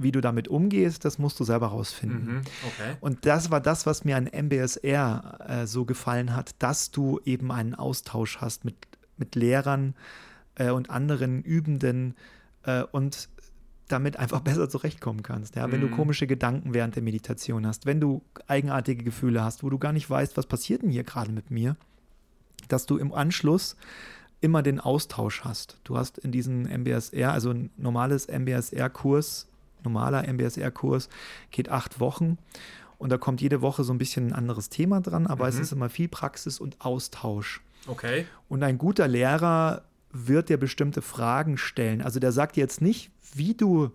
wie 0.02 0.12
du 0.12 0.21
damit 0.21 0.49
umgehst, 0.49 1.04
das 1.04 1.19
musst 1.19 1.38
du 1.40 1.45
selber 1.45 1.69
rausfinden. 1.69 2.37
Mhm, 2.37 2.40
okay. 2.66 2.97
Und 3.00 3.26
das 3.26 3.50
war 3.50 3.61
das, 3.61 3.87
was 3.87 4.04
mir 4.04 4.16
an 4.16 4.26
MBSR 4.26 5.38
äh, 5.47 5.66
so 5.66 5.85
gefallen 5.85 6.35
hat, 6.35 6.54
dass 6.59 6.90
du 6.90 7.21
eben 7.25 7.52
einen 7.52 7.75
Austausch 7.75 8.38
hast 8.38 8.64
mit, 8.64 8.76
mit 9.16 9.35
Lehrern 9.35 9.95
äh, 10.54 10.71
und 10.71 10.90
anderen 10.90 11.42
Übenden 11.42 12.14
äh, 12.64 12.83
und 12.83 13.28
damit 13.88 14.16
einfach 14.16 14.40
besser 14.40 14.69
zurechtkommen 14.69 15.23
kannst. 15.23 15.57
Ja? 15.57 15.71
Wenn 15.71 15.83
mhm. 15.83 15.90
du 15.90 15.97
komische 15.97 16.26
Gedanken 16.26 16.75
während 16.75 16.97
der 16.97 17.02
Meditation 17.02 17.66
hast, 17.66 17.87
wenn 17.87 18.00
du 18.00 18.23
eigenartige 18.47 19.04
Gefühle 19.04 19.45
hast, 19.45 19.62
wo 19.62 19.71
du 19.71 19.78
gar 19.78 19.92
nicht 19.92 20.09
weißt, 20.09 20.37
was 20.37 20.47
passiert 20.47 20.83
denn 20.83 20.90
hier 20.90 21.04
gerade 21.04 21.33
mit 21.33 21.50
mir, 21.50 21.76
dass 22.69 22.87
du 22.87 22.97
im 22.97 23.12
Anschluss 23.12 23.76
immer 24.40 24.62
den 24.62 24.80
Austausch 24.80 25.42
hast. 25.42 25.78
Du 25.85 25.97
hast 25.97 26.19
in 26.19 26.33
diesem 26.33 26.62
MBSR, 26.62 27.33
also 27.33 27.50
ein 27.50 27.71
normales 27.76 28.26
MBSR-Kurs, 28.26 29.49
normaler 29.84 30.26
MBSR-Kurs 30.26 31.08
geht 31.50 31.68
acht 31.68 32.00
Wochen 32.00 32.38
und 32.99 33.10
da 33.10 33.18
kommt 33.18 33.40
jede 33.40 33.62
Woche 33.62 33.82
so 33.82 33.92
ein 33.92 33.99
bisschen 33.99 34.28
ein 34.28 34.32
anderes 34.34 34.68
Thema 34.68 35.00
dran, 35.00 35.26
aber 35.26 35.45
mhm. 35.45 35.50
es 35.50 35.58
ist 35.58 35.73
immer 35.73 35.88
viel 35.88 36.08
Praxis 36.08 36.60
und 36.60 36.80
Austausch. 36.80 37.62
Okay. 37.86 38.26
Und 38.49 38.62
ein 38.62 38.76
guter 38.76 39.08
Lehrer 39.08 39.84
wird 40.12 40.49
dir 40.49 40.58
bestimmte 40.58 41.02
Fragen 41.02 41.56
stellen. 41.56 42.02
Also 42.02 42.21
der 42.21 42.32
sagt 42.32 42.56
dir 42.56 42.60
jetzt 42.60 42.82
nicht, 42.82 43.10
wie 43.34 43.54
du 43.54 43.90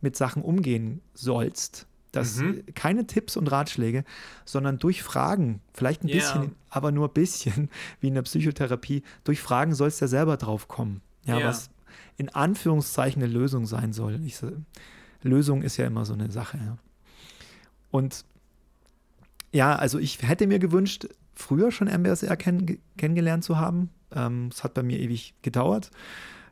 mit 0.00 0.16
Sachen 0.16 0.42
umgehen 0.42 1.02
sollst. 1.12 1.86
Das 2.12 2.36
mhm. 2.36 2.64
keine 2.74 3.06
Tipps 3.06 3.36
und 3.36 3.48
Ratschläge, 3.48 4.04
sondern 4.46 4.78
durch 4.78 5.02
Fragen, 5.02 5.60
vielleicht 5.74 6.02
ein 6.02 6.08
yeah. 6.08 6.16
bisschen, 6.16 6.54
aber 6.70 6.92
nur 6.92 7.08
ein 7.08 7.12
bisschen, 7.12 7.68
wie 8.00 8.08
in 8.08 8.14
der 8.14 8.22
Psychotherapie, 8.22 9.02
durch 9.24 9.40
Fragen 9.40 9.74
sollst 9.74 10.00
du 10.00 10.04
ja 10.04 10.08
selber 10.08 10.38
drauf 10.38 10.66
kommen. 10.66 11.02
Ja, 11.24 11.36
yeah. 11.36 11.48
was 11.48 11.68
in 12.16 12.30
Anführungszeichen 12.30 13.22
eine 13.22 13.30
Lösung 13.30 13.66
sein 13.66 13.92
soll. 13.92 14.18
Ich, 14.24 14.38
Lösung 15.26 15.62
ist 15.62 15.76
ja 15.76 15.86
immer 15.86 16.04
so 16.04 16.14
eine 16.14 16.30
Sache. 16.30 16.58
Ja. 16.58 16.78
Und 17.90 18.24
ja, 19.52 19.74
also 19.76 19.98
ich 19.98 20.22
hätte 20.22 20.46
mir 20.46 20.58
gewünscht, 20.58 21.06
früher 21.34 21.70
schon 21.70 21.88
MBSR 21.88 22.36
kenn 22.36 22.78
kennengelernt 22.96 23.44
zu 23.44 23.58
haben. 23.58 23.90
Ähm, 24.12 24.48
es 24.50 24.58
ähm, 24.58 24.64
hat 24.64 24.74
bei 24.74 24.82
mir 24.82 24.98
ewig 24.98 25.34
gedauert. 25.42 25.90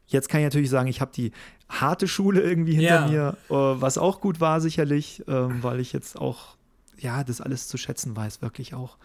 Jetzt 0.07 0.29
kann 0.29 0.41
ich 0.41 0.45
natürlich 0.45 0.71
sagen, 0.71 0.89
ich 0.89 1.01
habe 1.01 1.13
die 1.15 1.33
harte 1.69 2.07
Schule 2.07 2.43
irgendwie 2.43 2.75
hinter 2.75 3.07
ja. 3.07 3.09
mir, 3.09 3.37
äh, 3.49 3.81
was 3.81 3.99
auch 3.99 4.21
gut 4.21 4.41
war 4.41 4.61
sicherlich, 4.61 5.27
äh, 5.27 5.63
weil 5.63 5.81
ich 5.81 5.93
jetzt 5.93 6.19
auch, 6.21 6.57
ja, 6.99 7.25
das 7.25 7.41
alles 7.41 7.69
zu 7.69 7.79
schätzen 7.79 8.15
weiß, 8.15 8.43
wirklich 8.43 8.75
auch, 8.75 8.99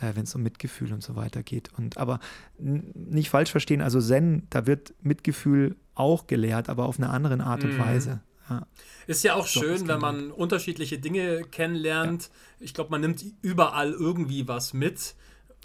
äh, 0.00 0.12
wenn 0.14 0.22
es 0.22 0.34
um 0.34 0.42
Mitgefühl 0.42 0.92
und 0.92 1.02
so 1.02 1.16
weiter 1.16 1.42
geht. 1.42 1.70
Und 1.76 1.98
aber 1.98 2.20
nicht 2.58 3.30
falsch 3.30 3.50
verstehen, 3.50 3.80
also 3.80 4.00
Zen, 4.00 4.46
da 4.50 4.66
wird 4.66 4.94
Mitgefühl 5.02 5.76
auch 5.94 6.28
gelehrt, 6.28 6.68
aber 6.68 6.86
auf 6.86 6.98
eine 6.98 7.10
andere 7.10 7.42
Art 7.42 7.64
und 7.64 7.74
mhm. 7.74 7.80
Weise. 7.80 8.20
Ja. 8.48 8.66
Ist 9.06 9.24
ja 9.24 9.34
auch 9.34 9.46
Doch, 9.46 9.62
schön, 9.62 9.88
wenn 9.88 10.00
man 10.00 10.30
unterschiedliche 10.30 10.98
Dinge 10.98 11.42
kennenlernt. 11.42 12.24
Ja. 12.24 12.30
Ich 12.60 12.74
glaube, 12.74 12.90
man 12.90 13.00
nimmt 13.00 13.24
überall 13.42 13.92
irgendwie 13.92 14.48
was 14.48 14.74
mit. 14.74 15.14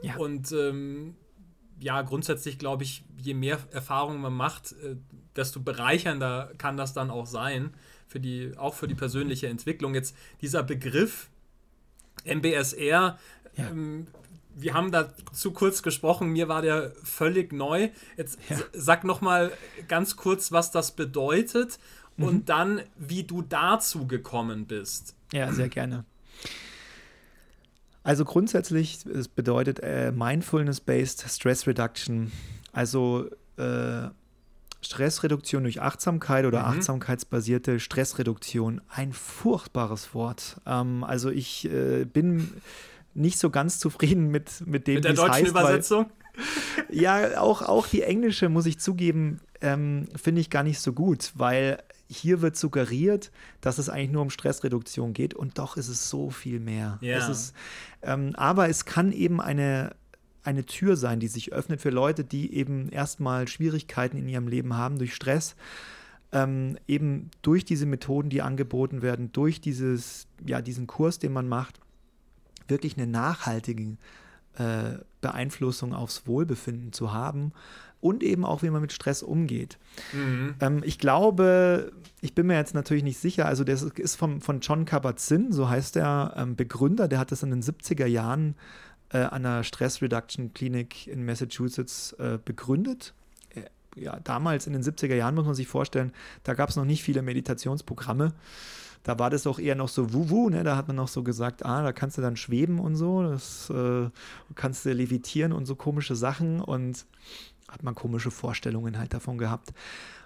Ja. 0.02 0.18
Und 0.18 0.52
ähm, 0.52 1.16
ja, 1.80 2.02
grundsätzlich 2.02 2.58
glaube 2.60 2.84
ich, 2.84 3.04
je 3.18 3.34
mehr 3.34 3.60
Erfahrung 3.72 4.22
man 4.22 4.34
macht, 4.34 4.74
äh, 4.84 4.96
desto 5.36 5.60
bereichernder 5.60 6.52
kann 6.58 6.78
das 6.78 6.94
dann 6.94 7.10
auch 7.10 7.26
sein, 7.26 7.74
für 8.08 8.20
die, 8.20 8.54
auch 8.58 8.74
für 8.74 8.88
die 8.88 8.96
persönliche 8.96 9.48
Entwicklung. 9.48 9.96
Jetzt 9.96 10.16
dieser 10.42 10.64
Begriff 10.64 11.30
MBSR, 12.26 13.18
ähm, 13.58 14.08
wir 14.56 14.74
haben 14.74 14.92
da 14.92 15.14
zu 15.34 15.52
kurz 15.52 15.82
gesprochen, 15.82 16.30
mir 16.30 16.48
war 16.48 16.62
der 16.62 16.94
völlig 17.04 17.54
neu. 17.54 17.90
Jetzt 18.18 18.40
ja. 18.50 18.58
sag 18.72 19.04
noch 19.04 19.22
mal 19.22 19.52
ganz 19.88 20.16
kurz, 20.16 20.52
was 20.52 20.72
das 20.72 20.96
bedeutet 20.96 21.80
mhm. 22.18 22.24
und 22.26 22.50
dann, 22.50 22.82
wie 22.98 23.24
du 23.24 23.42
dazu 23.42 24.08
gekommen 24.08 24.66
bist. 24.66 25.16
Ja, 25.32 25.52
sehr 25.52 25.70
gerne. 25.70 26.06
Also 28.04 28.26
grundsätzlich, 28.26 29.06
es 29.06 29.30
bedeutet 29.30 29.80
äh, 29.80 30.12
Mindfulness-Based 30.12 31.26
Stress 31.30 31.66
Reduction. 31.68 32.32
Also 32.74 33.30
äh, 33.58 34.10
Stressreduktion 34.82 35.64
durch 35.64 35.82
Achtsamkeit 35.82 36.46
oder 36.46 36.60
mhm. 36.60 36.78
achtsamkeitsbasierte 36.78 37.80
Stressreduktion. 37.80 38.82
Ein 38.90 39.14
furchtbares 39.14 40.14
Wort. 40.14 40.60
Ähm, 40.66 41.04
also 41.06 41.30
ich 41.30 41.66
äh, 41.72 42.04
bin 42.04 42.50
nicht 43.14 43.40
so 43.40 43.50
ganz 43.50 43.80
zufrieden 43.80 44.30
mit, 44.30 44.66
mit 44.68 44.88
dem, 44.88 44.96
mit 44.96 45.06
der 45.06 45.14
deutschen 45.14 45.34
heißt, 45.34 45.48
Übersetzung. 45.48 46.06
Weil, 46.90 47.00
ja, 47.00 47.40
auch, 47.40 47.62
auch 47.62 47.88
die 47.88 48.02
englische, 48.02 48.50
muss 48.50 48.66
ich 48.66 48.80
zugeben, 48.80 49.40
ähm, 49.64 50.08
finde 50.16 50.42
ich 50.42 50.50
gar 50.50 50.62
nicht 50.62 50.80
so 50.80 50.94
gut, 50.94 51.32
weil 51.36 51.82
hier 52.10 52.42
wird 52.42 52.58
suggeriert, 52.58 53.32
dass 53.62 53.78
es 53.78 53.90
eigentlich 53.90 54.12
nur 54.12 54.22
um 54.22 54.30
Stressreduktion 54.30 55.14
geht 55.14 55.34
und 55.34 55.58
doch 55.58 55.78
ist 55.78 55.88
es 55.88 56.10
so 56.10 56.30
viel 56.30 56.60
mehr. 56.60 57.00
Ja. 57.02 57.18
Es 57.18 57.30
ist, 57.30 57.56
ähm, 58.04 58.36
aber 58.36 58.70
es 58.70 58.86
kann 58.86 59.12
eben 59.12 59.42
eine, 59.42 59.96
eine 60.44 60.66
Tür 60.66 60.98
sein, 60.98 61.20
die 61.20 61.30
sich 61.30 61.54
öffnet 61.54 61.82
für 61.82 61.90
Leute, 61.90 62.26
die 62.26 62.54
eben 62.54 62.90
erstmal 62.90 63.48
Schwierigkeiten 63.48 64.18
in 64.18 64.28
ihrem 64.28 64.50
Leben 64.50 64.76
haben 64.76 64.98
durch 64.98 65.16
Stress. 65.16 65.56
Ähm, 66.34 66.78
eben 66.88 67.32
durch 67.42 67.64
diese 67.64 67.86
Methoden, 67.86 68.30
die 68.30 68.42
angeboten 68.42 69.02
werden, 69.02 69.32
durch 69.32 69.62
dieses, 69.62 70.28
ja, 70.46 70.62
diesen 70.62 70.88
Kurs, 70.88 71.20
den 71.20 71.32
man 71.32 71.48
macht, 71.48 71.80
wirklich 72.68 72.98
eine 72.98 73.08
nachhaltige 73.08 73.98
äh, 74.56 74.98
Beeinflussung 75.22 75.94
aufs 75.94 76.28
Wohlbefinden 76.28 76.92
zu 76.92 77.14
haben 77.14 77.54
und 78.04 78.22
eben 78.22 78.44
auch, 78.44 78.62
wie 78.64 78.70
man 78.70 78.82
mit 78.82 78.92
Stress 78.92 79.24
umgeht. 79.24 79.80
Mhm. 80.12 80.56
Ähm, 80.60 80.82
ich 80.84 81.00
glaube, 81.00 81.92
ich 82.20 82.36
bin 82.36 82.48
mir 82.48 82.56
jetzt 82.56 82.76
natürlich 82.76 83.04
nicht 83.04 83.18
sicher, 83.18 83.46
also 83.46 83.64
das 83.64 83.82
ist 83.82 84.16
vom, 84.16 84.42
von 84.42 84.60
John 84.60 84.86
Kabat-Zinn, 84.86 85.52
so 85.52 85.70
heißt 85.70 85.96
der 85.96 86.34
ähm, 86.36 86.56
Begründer, 86.56 87.08
der 87.08 87.20
hat 87.20 87.32
das 87.32 87.44
in 87.44 87.50
den 87.50 87.62
70er 87.62 88.06
Jahren 88.06 88.56
äh, 89.10 89.20
an 89.20 89.46
einer 89.46 89.64
Stress 89.64 90.02
Reduction 90.02 90.54
Klinik 90.54 91.08
in 91.08 91.26
Massachusetts 91.26 92.14
äh, 92.14 92.38
begründet. 92.44 93.14
Äh, 93.56 93.62
ja, 93.96 94.20
damals 94.22 94.68
in 94.68 94.74
den 94.74 94.84
70er 94.84 95.16
Jahren 95.16 95.36
muss 95.36 95.46
man 95.46 95.56
sich 95.56 95.68
vorstellen, 95.68 96.12
da 96.44 96.54
gab 96.56 96.70
es 96.70 96.76
noch 96.76 96.86
nicht 96.86 97.04
viele 97.04 97.22
Meditationsprogramme. 97.22 98.34
da 99.04 99.20
war 99.20 99.30
das 99.30 99.48
auch 99.48 99.60
eher 99.60 99.76
noch 99.76 99.90
so 99.90 100.14
Wuwu, 100.14 100.50
ne? 100.50 100.64
Da 100.64 100.76
hat 100.76 100.88
man 100.88 100.98
noch 100.98 101.08
so 101.08 101.24
gesagt, 101.24 101.66
ah, 101.66 101.84
da 101.84 101.94
kannst 101.94 102.18
du 102.18 102.22
dann 102.22 102.36
schweben 102.36 102.80
und 102.80 102.96
so, 102.96 103.24
das 103.24 103.70
äh, 103.70 104.10
kannst 104.56 104.86
du 104.86 104.92
levitieren 104.92 105.54
und 105.54 105.66
so 105.66 105.76
komische 105.76 106.16
Sachen 106.16 106.60
und 106.60 107.06
hat 107.74 107.84
man 107.84 107.96
komische 107.96 108.32
Vorstellungen 108.32 108.98
halt 108.98 109.14
davon 109.14 109.38
gehabt. 109.38 109.74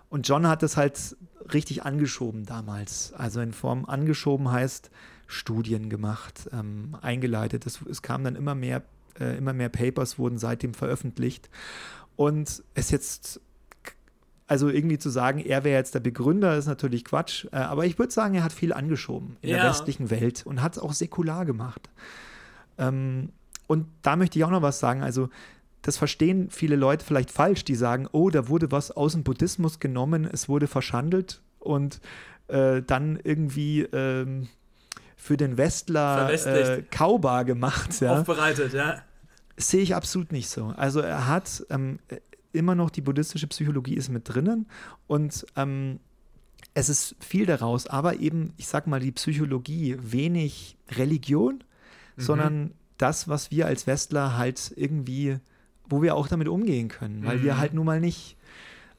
Und 0.09 0.27
John 0.27 0.47
hat 0.47 0.63
das 0.63 0.77
halt 0.77 1.17
richtig 1.53 1.83
angeschoben 1.83 2.45
damals. 2.45 3.13
Also 3.13 3.41
in 3.41 3.53
Form 3.53 3.85
angeschoben 3.85 4.51
heißt 4.51 4.89
Studien 5.27 5.89
gemacht, 5.89 6.49
ähm, 6.53 6.95
eingeleitet. 7.01 7.65
Es, 7.65 7.81
es 7.81 8.01
kamen 8.01 8.23
dann 8.23 8.35
immer 8.35 8.55
mehr, 8.55 8.83
äh, 9.19 9.37
immer 9.37 9.53
mehr 9.53 9.69
Papers 9.69 10.17
wurden 10.17 10.37
seitdem 10.37 10.73
veröffentlicht. 10.73 11.49
Und 12.15 12.63
es 12.73 12.91
jetzt 12.91 13.41
also 14.47 14.69
irgendwie 14.69 14.97
zu 14.97 15.09
sagen, 15.09 15.39
er 15.39 15.65
wäre 15.65 15.77
jetzt 15.77 15.93
der 15.93 15.99
Begründer, 15.99 16.57
ist 16.57 16.67
natürlich 16.67 17.03
Quatsch. 17.03 17.45
Äh, 17.51 17.57
aber 17.57 17.85
ich 17.85 17.99
würde 17.99 18.13
sagen, 18.13 18.35
er 18.35 18.43
hat 18.43 18.53
viel 18.53 18.71
angeschoben 18.71 19.35
in 19.41 19.49
ja. 19.49 19.57
der 19.57 19.69
westlichen 19.69 20.09
Welt 20.09 20.45
und 20.45 20.61
hat 20.61 20.77
es 20.77 20.79
auch 20.79 20.93
säkular 20.93 21.45
gemacht. 21.45 21.89
Ähm, 22.77 23.29
und 23.67 23.87
da 24.01 24.15
möchte 24.15 24.39
ich 24.39 24.45
auch 24.45 24.49
noch 24.49 24.61
was 24.61 24.79
sagen. 24.79 25.03
Also 25.03 25.29
das 25.81 25.97
verstehen 25.97 26.49
viele 26.49 26.75
Leute 26.75 27.05
vielleicht 27.05 27.31
falsch, 27.31 27.63
die 27.63 27.75
sagen, 27.75 28.07
oh, 28.11 28.29
da 28.29 28.47
wurde 28.47 28.71
was 28.71 28.91
aus 28.91 29.13
dem 29.13 29.23
Buddhismus 29.23 29.79
genommen, 29.79 30.25
es 30.25 30.49
wurde 30.49 30.67
verschandelt 30.67 31.41
und 31.59 32.01
äh, 32.47 32.81
dann 32.81 33.19
irgendwie 33.23 33.81
ähm, 33.81 34.49
für 35.15 35.37
den 35.37 35.57
Westler 35.57 36.31
äh, 36.31 36.83
kaubar 36.89 37.45
gemacht. 37.45 37.99
Ja. 38.01 38.19
Aufbereitet, 38.19 38.73
ja. 38.73 39.01
Sehe 39.57 39.81
ich 39.81 39.95
absolut 39.95 40.31
nicht 40.31 40.49
so. 40.49 40.73
Also 40.77 40.99
er 40.99 41.27
hat 41.27 41.65
ähm, 41.69 41.99
immer 42.53 42.75
noch 42.75 42.89
die 42.89 43.01
buddhistische 43.01 43.47
Psychologie 43.47 43.95
ist 43.95 44.09
mit 44.09 44.29
drinnen 44.29 44.67
und 45.07 45.45
ähm, 45.55 45.99
es 46.73 46.89
ist 46.89 47.15
viel 47.19 47.45
daraus, 47.47 47.87
aber 47.87 48.19
eben, 48.19 48.53
ich 48.57 48.67
sag 48.67 48.85
mal, 48.85 48.99
die 48.99 49.11
Psychologie, 49.11 49.97
wenig 49.99 50.77
Religion, 50.91 51.63
mhm. 52.15 52.21
sondern 52.21 52.71
das, 52.97 53.27
was 53.27 53.49
wir 53.49 53.65
als 53.65 53.87
Westler 53.87 54.37
halt 54.37 54.73
irgendwie, 54.75 55.39
wo 55.89 56.01
wir 56.01 56.15
auch 56.15 56.27
damit 56.27 56.47
umgehen 56.47 56.87
können, 56.87 57.25
weil 57.25 57.37
mhm. 57.37 57.43
wir 57.43 57.57
halt 57.57 57.73
nun 57.73 57.85
mal 57.85 57.99
nicht, 57.99 58.37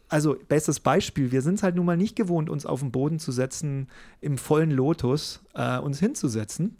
also 0.08 0.36
bestes 0.48 0.80
Beispiel, 0.80 1.32
wir 1.32 1.42
sind 1.42 1.54
es 1.54 1.62
halt 1.62 1.76
nun 1.76 1.86
mal 1.86 1.96
nicht 1.96 2.16
gewohnt, 2.16 2.50
uns 2.50 2.66
auf 2.66 2.80
den 2.80 2.92
Boden 2.92 3.18
zu 3.18 3.32
setzen, 3.32 3.88
im 4.20 4.38
vollen 4.38 4.70
Lotus 4.70 5.42
äh, 5.54 5.78
uns 5.78 5.98
hinzusetzen. 6.00 6.78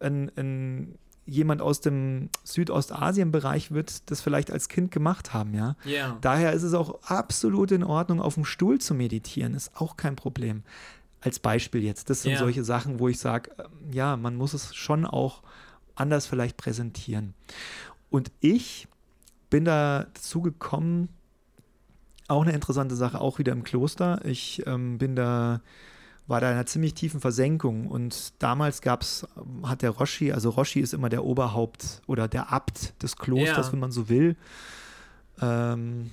Ein, 0.00 0.30
ein 0.36 0.98
jemand 1.28 1.60
aus 1.60 1.80
dem 1.80 2.30
Südostasien-Bereich 2.44 3.70
wird 3.70 4.10
das 4.10 4.22
vielleicht 4.22 4.50
als 4.50 4.68
Kind 4.68 4.90
gemacht 4.90 5.34
haben, 5.34 5.52
ja. 5.52 5.76
Yeah. 5.84 6.16
Daher 6.22 6.52
ist 6.54 6.62
es 6.62 6.72
auch 6.72 7.02
absolut 7.02 7.70
in 7.70 7.84
Ordnung, 7.84 8.20
auf 8.20 8.34
dem 8.34 8.46
Stuhl 8.46 8.78
zu 8.78 8.94
meditieren, 8.94 9.54
ist 9.54 9.70
auch 9.76 9.96
kein 9.96 10.16
Problem. 10.16 10.62
Als 11.20 11.38
Beispiel 11.38 11.82
jetzt. 11.82 12.10
Das 12.10 12.22
sind 12.22 12.32
yeah. 12.32 12.38
solche 12.38 12.64
Sachen, 12.64 12.98
wo 12.98 13.08
ich 13.08 13.18
sage, 13.18 13.50
ähm, 13.58 13.92
ja, 13.92 14.16
man 14.16 14.36
muss 14.36 14.54
es 14.54 14.74
schon 14.74 15.04
auch 15.04 15.42
anders 15.96 16.26
vielleicht 16.26 16.56
präsentieren. 16.56 17.34
Und 18.08 18.30
ich 18.40 18.88
bin 19.50 19.64
da 19.64 20.06
dazu 20.14 20.42
gekommen, 20.42 21.08
auch 22.28 22.42
eine 22.42 22.52
interessante 22.52 22.94
Sache, 22.94 23.20
auch 23.20 23.38
wieder 23.38 23.52
im 23.52 23.64
Kloster. 23.64 24.20
Ich 24.24 24.66
ähm, 24.66 24.98
bin 24.98 25.16
da 25.16 25.60
war 26.28 26.42
da 26.42 26.50
in 26.50 26.54
einer 26.54 26.66
ziemlich 26.66 26.94
tiefen 26.94 27.20
Versenkung. 27.20 27.86
Und 27.86 28.34
damals 28.40 28.82
gab 28.82 29.02
es, 29.02 29.26
hat 29.62 29.80
der 29.82 29.90
Roshi, 29.90 30.30
also 30.30 30.50
Roshi 30.50 30.80
ist 30.80 30.92
immer 30.92 31.08
der 31.08 31.24
Oberhaupt 31.24 32.02
oder 32.06 32.28
der 32.28 32.52
Abt 32.52 33.02
des 33.02 33.16
Klosters, 33.16 33.66
ja. 33.66 33.72
wenn 33.72 33.80
man 33.80 33.92
so 33.92 34.10
will. 34.10 34.36
Ähm, 35.40 36.10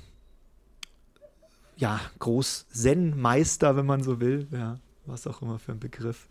ja, 1.76 2.00
Groß-Zen-Meister, 2.20 3.76
wenn 3.76 3.86
man 3.86 4.04
so 4.04 4.22
will. 4.22 4.48
Ja, 4.52 4.80
was 5.06 5.28
auch 5.28 5.42
immer 5.42 5.60
für 5.60 5.74
ein 5.74 5.80
Begriff. 5.80 6.30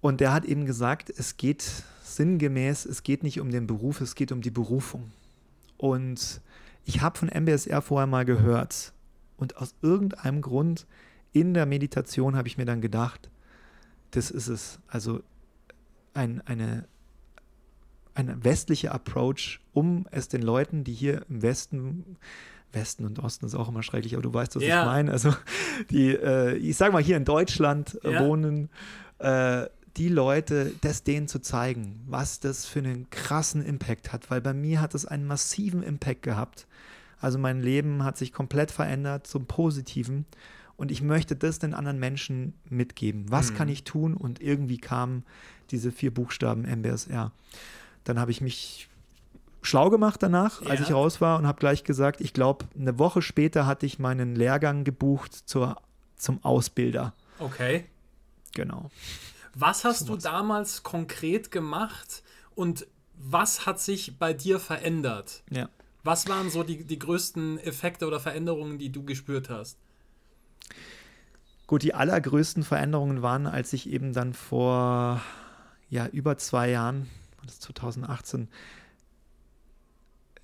Und 0.00 0.20
der 0.20 0.32
hat 0.32 0.44
eben 0.44 0.66
gesagt, 0.66 1.10
es 1.16 1.36
geht 1.36 1.64
sinngemäß, 2.02 2.86
es 2.86 3.04
geht 3.04 3.22
nicht 3.22 3.40
um 3.40 3.50
den 3.50 3.68
Beruf, 3.68 4.00
es 4.00 4.16
geht 4.16 4.32
um 4.32 4.40
die 4.40 4.50
Berufung. 4.50 5.12
Und 5.78 6.40
ich 6.84 7.00
habe 7.00 7.18
von 7.18 7.28
MBSR 7.28 7.82
vorher 7.82 8.06
mal 8.06 8.24
gehört. 8.24 8.92
Und 9.36 9.56
aus 9.58 9.74
irgendeinem 9.82 10.40
Grund 10.40 10.86
in 11.32 11.52
der 11.52 11.66
Meditation 11.66 12.36
habe 12.36 12.48
ich 12.48 12.56
mir 12.56 12.64
dann 12.64 12.80
gedacht, 12.80 13.30
das 14.12 14.30
ist 14.30 14.48
es. 14.48 14.78
Also 14.86 15.22
ein, 16.14 16.40
eine, 16.46 16.86
ein 18.14 18.42
westlicher 18.42 18.92
Approach, 18.92 19.60
um 19.72 20.06
es 20.10 20.28
den 20.28 20.42
Leuten, 20.42 20.84
die 20.84 20.94
hier 20.94 21.22
im 21.28 21.42
Westen, 21.42 22.16
Westen 22.72 23.04
und 23.04 23.18
Osten 23.18 23.46
ist 23.46 23.54
auch 23.54 23.68
immer 23.68 23.82
schrecklich, 23.82 24.14
aber 24.14 24.22
du 24.22 24.32
weißt, 24.32 24.56
was 24.56 24.62
ja. 24.62 24.80
ich 24.80 24.86
meine. 24.86 25.12
Also 25.12 25.34
die, 25.90 26.14
äh, 26.14 26.56
ich 26.56 26.76
sage 26.76 26.92
mal, 26.92 27.02
hier 27.02 27.16
in 27.16 27.24
Deutschland 27.24 27.98
äh, 28.02 28.12
ja. 28.12 28.24
wohnen, 28.24 28.70
äh, 29.18 29.66
die 29.96 30.08
Leute, 30.08 30.72
das 30.82 31.04
denen 31.04 31.28
zu 31.28 31.40
zeigen, 31.40 32.02
was 32.06 32.40
das 32.40 32.66
für 32.66 32.80
einen 32.80 33.08
krassen 33.10 33.64
Impact 33.64 34.12
hat, 34.12 34.30
weil 34.30 34.40
bei 34.40 34.52
mir 34.52 34.80
hat 34.80 34.94
es 34.94 35.06
einen 35.06 35.26
massiven 35.26 35.82
Impact 35.82 36.22
gehabt. 36.22 36.66
Also 37.18 37.38
mein 37.38 37.60
Leben 37.60 38.04
hat 38.04 38.18
sich 38.18 38.32
komplett 38.32 38.70
verändert 38.70 39.26
zum 39.26 39.46
Positiven 39.46 40.26
und 40.76 40.90
ich 40.90 41.00
möchte 41.02 41.34
das 41.34 41.58
den 41.58 41.72
anderen 41.72 41.98
Menschen 41.98 42.52
mitgeben. 42.68 43.26
Was 43.30 43.50
mhm. 43.50 43.54
kann 43.56 43.68
ich 43.68 43.84
tun? 43.84 44.14
Und 44.14 44.42
irgendwie 44.42 44.78
kamen 44.78 45.24
diese 45.70 45.90
vier 45.90 46.12
Buchstaben 46.12 46.62
MBSR. 46.62 47.32
Dann 48.04 48.20
habe 48.20 48.30
ich 48.30 48.40
mich 48.42 48.88
schlau 49.62 49.88
gemacht 49.88 50.22
danach, 50.22 50.62
ja. 50.62 50.68
als 50.68 50.80
ich 50.80 50.92
raus 50.92 51.20
war 51.20 51.38
und 51.38 51.46
habe 51.46 51.58
gleich 51.58 51.84
gesagt, 51.84 52.20
ich 52.20 52.34
glaube, 52.34 52.66
eine 52.78 52.98
Woche 52.98 53.22
später 53.22 53.66
hatte 53.66 53.86
ich 53.86 53.98
meinen 53.98 54.36
Lehrgang 54.36 54.84
gebucht 54.84 55.32
zur, 55.34 55.76
zum 56.16 56.44
Ausbilder. 56.44 57.14
Okay. 57.38 57.86
Genau. 58.54 58.90
Was 59.58 59.84
hast 59.84 60.10
du 60.10 60.16
damals 60.16 60.82
konkret 60.82 61.50
gemacht 61.50 62.22
und 62.54 62.86
was 63.14 63.64
hat 63.64 63.80
sich 63.80 64.18
bei 64.18 64.34
dir 64.34 64.60
verändert? 64.60 65.42
Ja. 65.50 65.70
Was 66.04 66.28
waren 66.28 66.50
so 66.50 66.62
die, 66.62 66.84
die 66.84 66.98
größten 66.98 67.58
Effekte 67.60 68.06
oder 68.06 68.20
Veränderungen, 68.20 68.78
die 68.78 68.92
du 68.92 69.02
gespürt 69.02 69.48
hast? 69.48 69.78
Gut, 71.66 71.82
die 71.82 71.94
allergrößten 71.94 72.64
Veränderungen 72.64 73.22
waren, 73.22 73.46
als 73.46 73.72
ich 73.72 73.88
eben 73.88 74.12
dann 74.12 74.34
vor 74.34 75.22
ja, 75.88 76.06
über 76.06 76.36
zwei 76.36 76.70
Jahren, 76.70 77.08
das 77.42 77.54
ist 77.54 77.62
2018, 77.62 78.48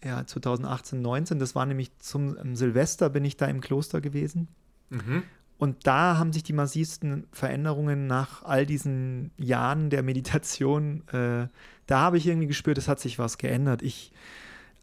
ja, 0.03 0.27
2018, 0.27 1.03
19, 1.03 1.39
das 1.39 1.55
war 1.55 1.67
nämlich 1.67 1.97
zum 1.99 2.57
Silvester, 2.57 3.11
bin 3.11 3.27
ich 3.27 3.37
da 3.37 3.45
im 3.47 3.61
Kloster 3.61 4.01
gewesen. 4.01 4.49
Mhm. 4.89 5.23
Und 5.63 5.87
da 5.87 6.19
haben 6.19 6.33
sich 6.33 6.43
die 6.43 6.55
massivsten 6.55 7.29
Veränderungen 7.31 8.09
nach 8.09 8.43
all 8.43 8.67
diesen 8.67 9.31
Jahren 9.39 9.91
der 9.91 10.03
Meditation, 10.03 11.07
äh, 11.13 11.47
da 11.87 12.01
habe 12.01 12.19
ich 12.19 12.27
irgendwie 12.27 12.49
gespürt, 12.49 12.79
es 12.79 12.89
hat 12.89 12.99
sich 12.99 13.21
was 13.21 13.39
geändert. 13.39 13.81
Ich 13.81 14.11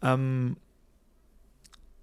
ähm, 0.01 0.55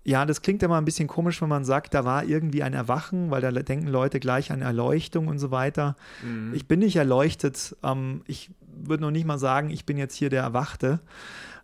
ja, 0.04 0.26
das 0.26 0.42
klingt 0.42 0.62
immer 0.62 0.76
ein 0.76 0.84
bisschen 0.84 1.08
komisch, 1.08 1.40
wenn 1.40 1.48
man 1.48 1.64
sagt, 1.64 1.94
da 1.94 2.04
war 2.04 2.24
irgendwie 2.24 2.62
ein 2.62 2.74
Erwachen, 2.74 3.30
weil 3.30 3.40
da 3.40 3.50
denken 3.50 3.88
Leute 3.88 4.20
gleich 4.20 4.52
an 4.52 4.60
Erleuchtung 4.60 5.28
und 5.28 5.38
so 5.38 5.50
weiter. 5.50 5.96
Mhm. 6.22 6.52
Ich 6.52 6.68
bin 6.68 6.80
nicht 6.80 6.96
erleuchtet. 6.96 7.74
Ähm, 7.82 8.24
ich 8.26 8.50
würde 8.60 9.04
noch 9.04 9.10
nicht 9.10 9.24
mal 9.24 9.38
sagen, 9.38 9.70
ich 9.70 9.86
bin 9.86 9.96
jetzt 9.96 10.14
hier 10.14 10.28
der 10.28 10.42
Erwachte. 10.42 11.00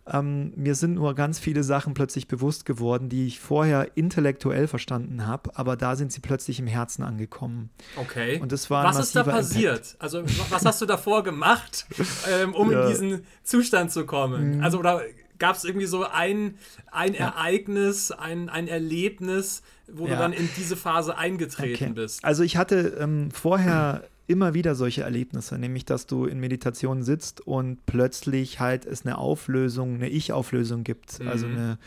Ähm, 0.05 0.51
mir 0.55 0.75
sind 0.75 0.95
nur 0.95 1.15
ganz 1.15 1.39
viele 1.39 1.63
Sachen 1.63 1.93
plötzlich 1.93 2.27
bewusst 2.27 2.65
geworden, 2.65 3.07
die 3.07 3.25
ich 3.25 3.39
vorher 3.39 3.95
intellektuell 3.95 4.67
verstanden 4.67 5.25
habe, 5.25 5.51
aber 5.55 5.77
da 5.77 5.95
sind 5.95 6.11
sie 6.11 6.19
plötzlich 6.19 6.59
im 6.59 6.67
Herzen 6.67 7.03
angekommen. 7.03 7.69
Okay. 7.95 8.39
Und 8.41 8.51
das 8.51 8.69
war 8.69 8.83
was 8.83 8.99
ist 8.99 9.15
da 9.15 9.23
passiert? 9.23 9.77
Impact. 9.77 9.95
Also 10.01 10.23
was 10.49 10.65
hast 10.65 10.81
du 10.81 10.85
davor 10.85 11.23
gemacht, 11.23 11.85
ähm, 12.29 12.53
um 12.53 12.71
ja. 12.71 12.83
in 12.83 12.89
diesen 12.89 13.25
Zustand 13.43 13.91
zu 13.91 14.05
kommen? 14.05 14.57
Mhm. 14.57 14.63
Also 14.63 14.77
oder 14.77 15.01
gab 15.39 15.55
es 15.55 15.63
irgendwie 15.63 15.87
so 15.87 16.05
ein, 16.05 16.57
ein 16.91 17.13
ja. 17.13 17.27
Ereignis, 17.27 18.11
ein, 18.11 18.49
ein 18.49 18.67
Erlebnis, 18.67 19.61
wo 19.91 20.05
ja. 20.05 20.13
du 20.13 20.19
dann 20.19 20.33
in 20.33 20.49
diese 20.57 20.75
Phase 20.75 21.17
eingetreten 21.17 21.83
okay. 21.83 21.93
bist? 21.93 22.23
Also 22.23 22.43
ich 22.43 22.57
hatte 22.57 22.97
ähm, 22.99 23.31
vorher 23.31 24.03
immer 24.27 24.53
wieder 24.53 24.75
solche 24.75 25.03
Erlebnisse, 25.03 25.57
nämlich 25.57 25.85
dass 25.85 26.05
du 26.05 26.25
in 26.25 26.39
Meditation 26.39 27.03
sitzt 27.03 27.41
und 27.41 27.85
plötzlich 27.85 28.59
halt 28.59 28.85
es 28.85 29.05
eine 29.05 29.17
Auflösung, 29.17 29.95
eine 29.95 30.09
Ich-Auflösung 30.09 30.83
gibt. 30.83 31.19
Mhm. 31.19 31.27
Also 31.27 31.47
eine 31.47 31.77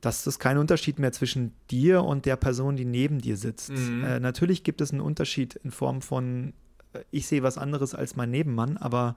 dass 0.00 0.26
es 0.26 0.38
keinen 0.38 0.58
Unterschied 0.58 0.98
mehr 0.98 1.12
zwischen 1.12 1.52
dir 1.70 2.04
und 2.04 2.24
der 2.24 2.36
Person, 2.36 2.76
die 2.76 2.84
neben 2.84 3.20
dir 3.20 3.36
sitzt. 3.36 3.70
Mhm. 3.70 4.04
Äh, 4.04 4.20
natürlich 4.20 4.62
gibt 4.62 4.80
es 4.80 4.92
einen 4.92 5.00
Unterschied 5.00 5.56
in 5.56 5.70
Form 5.70 6.02
von, 6.02 6.52
äh, 6.92 7.00
ich 7.10 7.26
sehe 7.26 7.42
was 7.42 7.58
anderes 7.58 7.94
als 7.94 8.14
mein 8.14 8.30
Nebenmann, 8.30 8.76
aber 8.76 9.16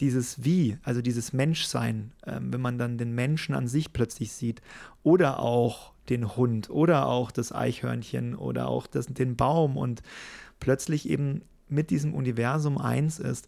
dieses 0.00 0.42
Wie, 0.44 0.78
also 0.82 1.02
dieses 1.02 1.32
Menschsein, 1.32 2.12
ähm, 2.26 2.52
wenn 2.52 2.60
man 2.60 2.78
dann 2.78 2.98
den 2.98 3.14
Menschen 3.14 3.54
an 3.54 3.68
sich 3.68 3.92
plötzlich 3.92 4.32
sieht 4.32 4.62
oder 5.02 5.40
auch 5.40 5.92
den 6.08 6.36
Hund 6.36 6.70
oder 6.70 7.06
auch 7.06 7.30
das 7.30 7.52
Eichhörnchen 7.52 8.34
oder 8.34 8.68
auch 8.68 8.86
das, 8.86 9.06
den 9.06 9.36
Baum 9.36 9.76
und 9.76 10.02
plötzlich 10.58 11.08
eben 11.08 11.42
mit 11.70 11.90
diesem 11.90 12.14
Universum 12.14 12.78
eins 12.78 13.18
ist. 13.18 13.46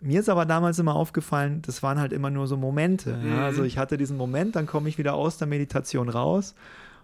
Mir 0.00 0.20
ist 0.20 0.28
aber 0.28 0.46
damals 0.46 0.78
immer 0.78 0.94
aufgefallen, 0.94 1.62
das 1.62 1.82
waren 1.82 1.98
halt 1.98 2.12
immer 2.12 2.30
nur 2.30 2.46
so 2.46 2.56
Momente. 2.56 3.16
Mhm. 3.16 3.30
Ja? 3.30 3.44
Also 3.44 3.64
ich 3.64 3.78
hatte 3.78 3.96
diesen 3.96 4.16
Moment, 4.16 4.54
dann 4.56 4.66
komme 4.66 4.88
ich 4.88 4.98
wieder 4.98 5.14
aus 5.14 5.38
der 5.38 5.48
Meditation 5.48 6.08
raus 6.08 6.54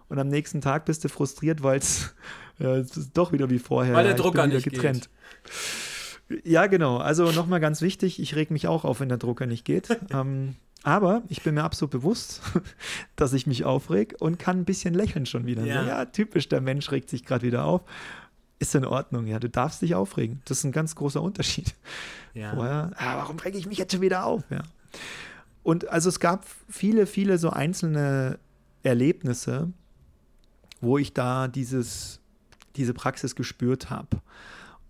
und 0.07 0.19
am 0.19 0.27
nächsten 0.27 0.61
Tag 0.61 0.85
bist 0.85 1.03
du 1.03 1.09
frustriert, 1.09 1.63
weil 1.63 1.79
es 1.79 2.15
ja, 2.59 2.81
doch 3.13 3.31
wieder 3.31 3.49
wie 3.49 3.59
vorher. 3.59 3.93
Weil 3.93 4.05
der 4.05 4.13
Drucker 4.15 4.47
nicht 4.47 4.63
getrennt. 4.63 5.09
Geht. 6.29 6.45
Ja, 6.45 6.67
genau. 6.67 6.97
Also 6.97 7.31
nochmal 7.31 7.59
ganz 7.59 7.81
wichtig, 7.81 8.19
ich 8.19 8.35
reg 8.35 8.49
mich 8.49 8.67
auch 8.67 8.83
auf, 8.85 8.99
wenn 8.99 9.09
der 9.09 9.17
Drucker 9.17 9.45
nicht 9.45 9.65
geht. 9.65 9.89
ähm, 10.11 10.55
aber 10.83 11.23
ich 11.29 11.41
bin 11.41 11.55
mir 11.55 11.63
absolut 11.63 11.91
bewusst, 11.91 12.41
dass 13.15 13.33
ich 13.33 13.47
mich 13.47 13.65
aufreg 13.65 14.15
und 14.19 14.39
kann 14.39 14.59
ein 14.59 14.65
bisschen 14.65 14.93
lächeln 14.93 15.25
schon 15.25 15.45
wieder. 15.45 15.65
Ja, 15.65 15.85
ja 15.85 16.05
typisch, 16.05 16.47
der 16.47 16.61
Mensch 16.61 16.91
regt 16.91 17.09
sich 17.09 17.25
gerade 17.25 17.45
wieder 17.45 17.65
auf. 17.65 17.81
Ist 18.57 18.73
in 18.73 18.85
Ordnung, 18.85 19.27
ja, 19.27 19.39
du 19.39 19.49
darfst 19.49 19.81
dich 19.81 19.95
aufregen. 19.95 20.41
Das 20.45 20.59
ist 20.59 20.63
ein 20.63 20.71
ganz 20.71 20.95
großer 20.95 21.21
Unterschied. 21.21 21.75
Ja. 22.33 22.53
Vorher, 22.53 22.91
ah, 22.97 23.17
warum 23.17 23.37
rege 23.39 23.57
ich 23.57 23.65
mich 23.65 23.77
jetzt 23.77 23.91
schon 23.91 24.01
wieder 24.01 24.25
auf? 24.25 24.43
Ja. 24.49 24.63
Und 25.63 25.89
also 25.89 26.09
es 26.09 26.19
gab 26.19 26.45
viele, 26.69 27.05
viele 27.05 27.37
so 27.37 27.49
einzelne 27.49 28.39
Erlebnisse, 28.83 29.71
wo 30.79 30.97
ich 30.97 31.13
da 31.13 31.47
dieses, 31.47 32.19
diese 32.75 32.93
Praxis 32.93 33.35
gespürt 33.35 33.89
habe. 33.89 34.21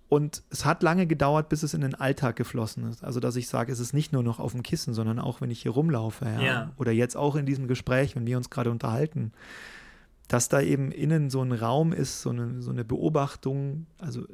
Und 0.07 0.43
es 0.49 0.65
hat 0.65 0.83
lange 0.83 1.07
gedauert, 1.07 1.49
bis 1.49 1.63
es 1.63 1.73
in 1.73 1.81
den 1.81 1.95
Alltag 1.95 2.35
geflossen 2.35 2.89
ist. 2.89 3.03
Also, 3.03 3.19
dass 3.19 3.35
ich 3.35 3.47
sage, 3.47 3.71
es 3.71 3.79
ist 3.79 3.93
nicht 3.93 4.13
nur 4.13 4.21
noch 4.21 4.39
auf 4.39 4.51
dem 4.51 4.61
Kissen, 4.61 4.93
sondern 4.93 5.19
auch, 5.19 5.41
wenn 5.41 5.49
ich 5.49 5.61
hier 5.61 5.71
rumlaufe. 5.71 6.25
Ja? 6.25 6.41
Ja. 6.41 6.71
Oder 6.77 6.91
jetzt 6.91 7.17
auch 7.17 7.35
in 7.35 7.45
diesem 7.45 7.67
Gespräch, 7.67 8.15
wenn 8.15 8.27
wir 8.27 8.37
uns 8.37 8.49
gerade 8.49 8.69
unterhalten. 8.69 9.31
Dass 10.27 10.49
da 10.49 10.61
eben 10.61 10.91
innen 10.91 11.29
so 11.29 11.41
ein 11.41 11.51
Raum 11.51 11.93
ist, 11.93 12.21
so 12.21 12.31
eine, 12.31 12.61
so 12.61 12.71
eine 12.71 12.83
Beobachtung, 12.83 13.85
also 13.99 14.25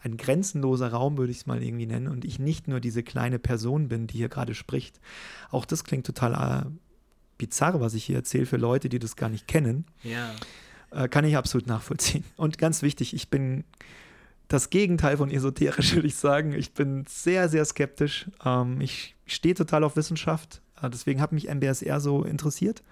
ein 0.00 0.16
grenzenloser 0.16 0.88
Raum, 0.88 1.16
würde 1.16 1.30
ich 1.30 1.38
es 1.38 1.46
mal 1.46 1.62
irgendwie 1.62 1.86
nennen, 1.86 2.08
und 2.08 2.24
ich 2.24 2.38
nicht 2.38 2.68
nur 2.68 2.80
diese 2.80 3.02
kleine 3.02 3.38
Person 3.38 3.88
bin, 3.88 4.06
die 4.06 4.18
hier 4.18 4.28
gerade 4.28 4.54
spricht. 4.54 5.00
Auch 5.50 5.64
das 5.64 5.84
klingt 5.84 6.06
total 6.06 6.66
äh, 6.66 6.70
bizarr, 7.38 7.80
was 7.80 7.94
ich 7.94 8.04
hier 8.04 8.16
erzähle 8.16 8.46
für 8.46 8.58
Leute, 8.58 8.88
die 8.88 8.98
das 8.98 9.16
gar 9.16 9.28
nicht 9.30 9.48
kennen. 9.48 9.86
Ja. 10.02 10.34
Äh, 10.90 11.08
kann 11.08 11.24
ich 11.24 11.36
absolut 11.36 11.66
nachvollziehen. 11.66 12.24
Und 12.36 12.58
ganz 12.58 12.82
wichtig, 12.82 13.14
ich 13.14 13.30
bin 13.30 13.64
das 14.48 14.70
Gegenteil 14.70 15.16
von 15.16 15.30
esoterisch, 15.30 15.94
würde 15.94 16.08
ich 16.08 16.16
sagen. 16.16 16.52
Ich 16.52 16.72
bin 16.72 17.04
sehr, 17.08 17.48
sehr 17.48 17.64
skeptisch. 17.64 18.30
Ähm, 18.44 18.80
ich 18.80 19.16
stehe 19.26 19.54
total 19.54 19.84
auf 19.84 19.96
Wissenschaft. 19.96 20.62
Äh, 20.80 20.90
deswegen 20.90 21.20
hat 21.20 21.32
mich 21.32 21.48
MBSR 21.48 22.00
so 22.00 22.24
interessiert, 22.24 22.82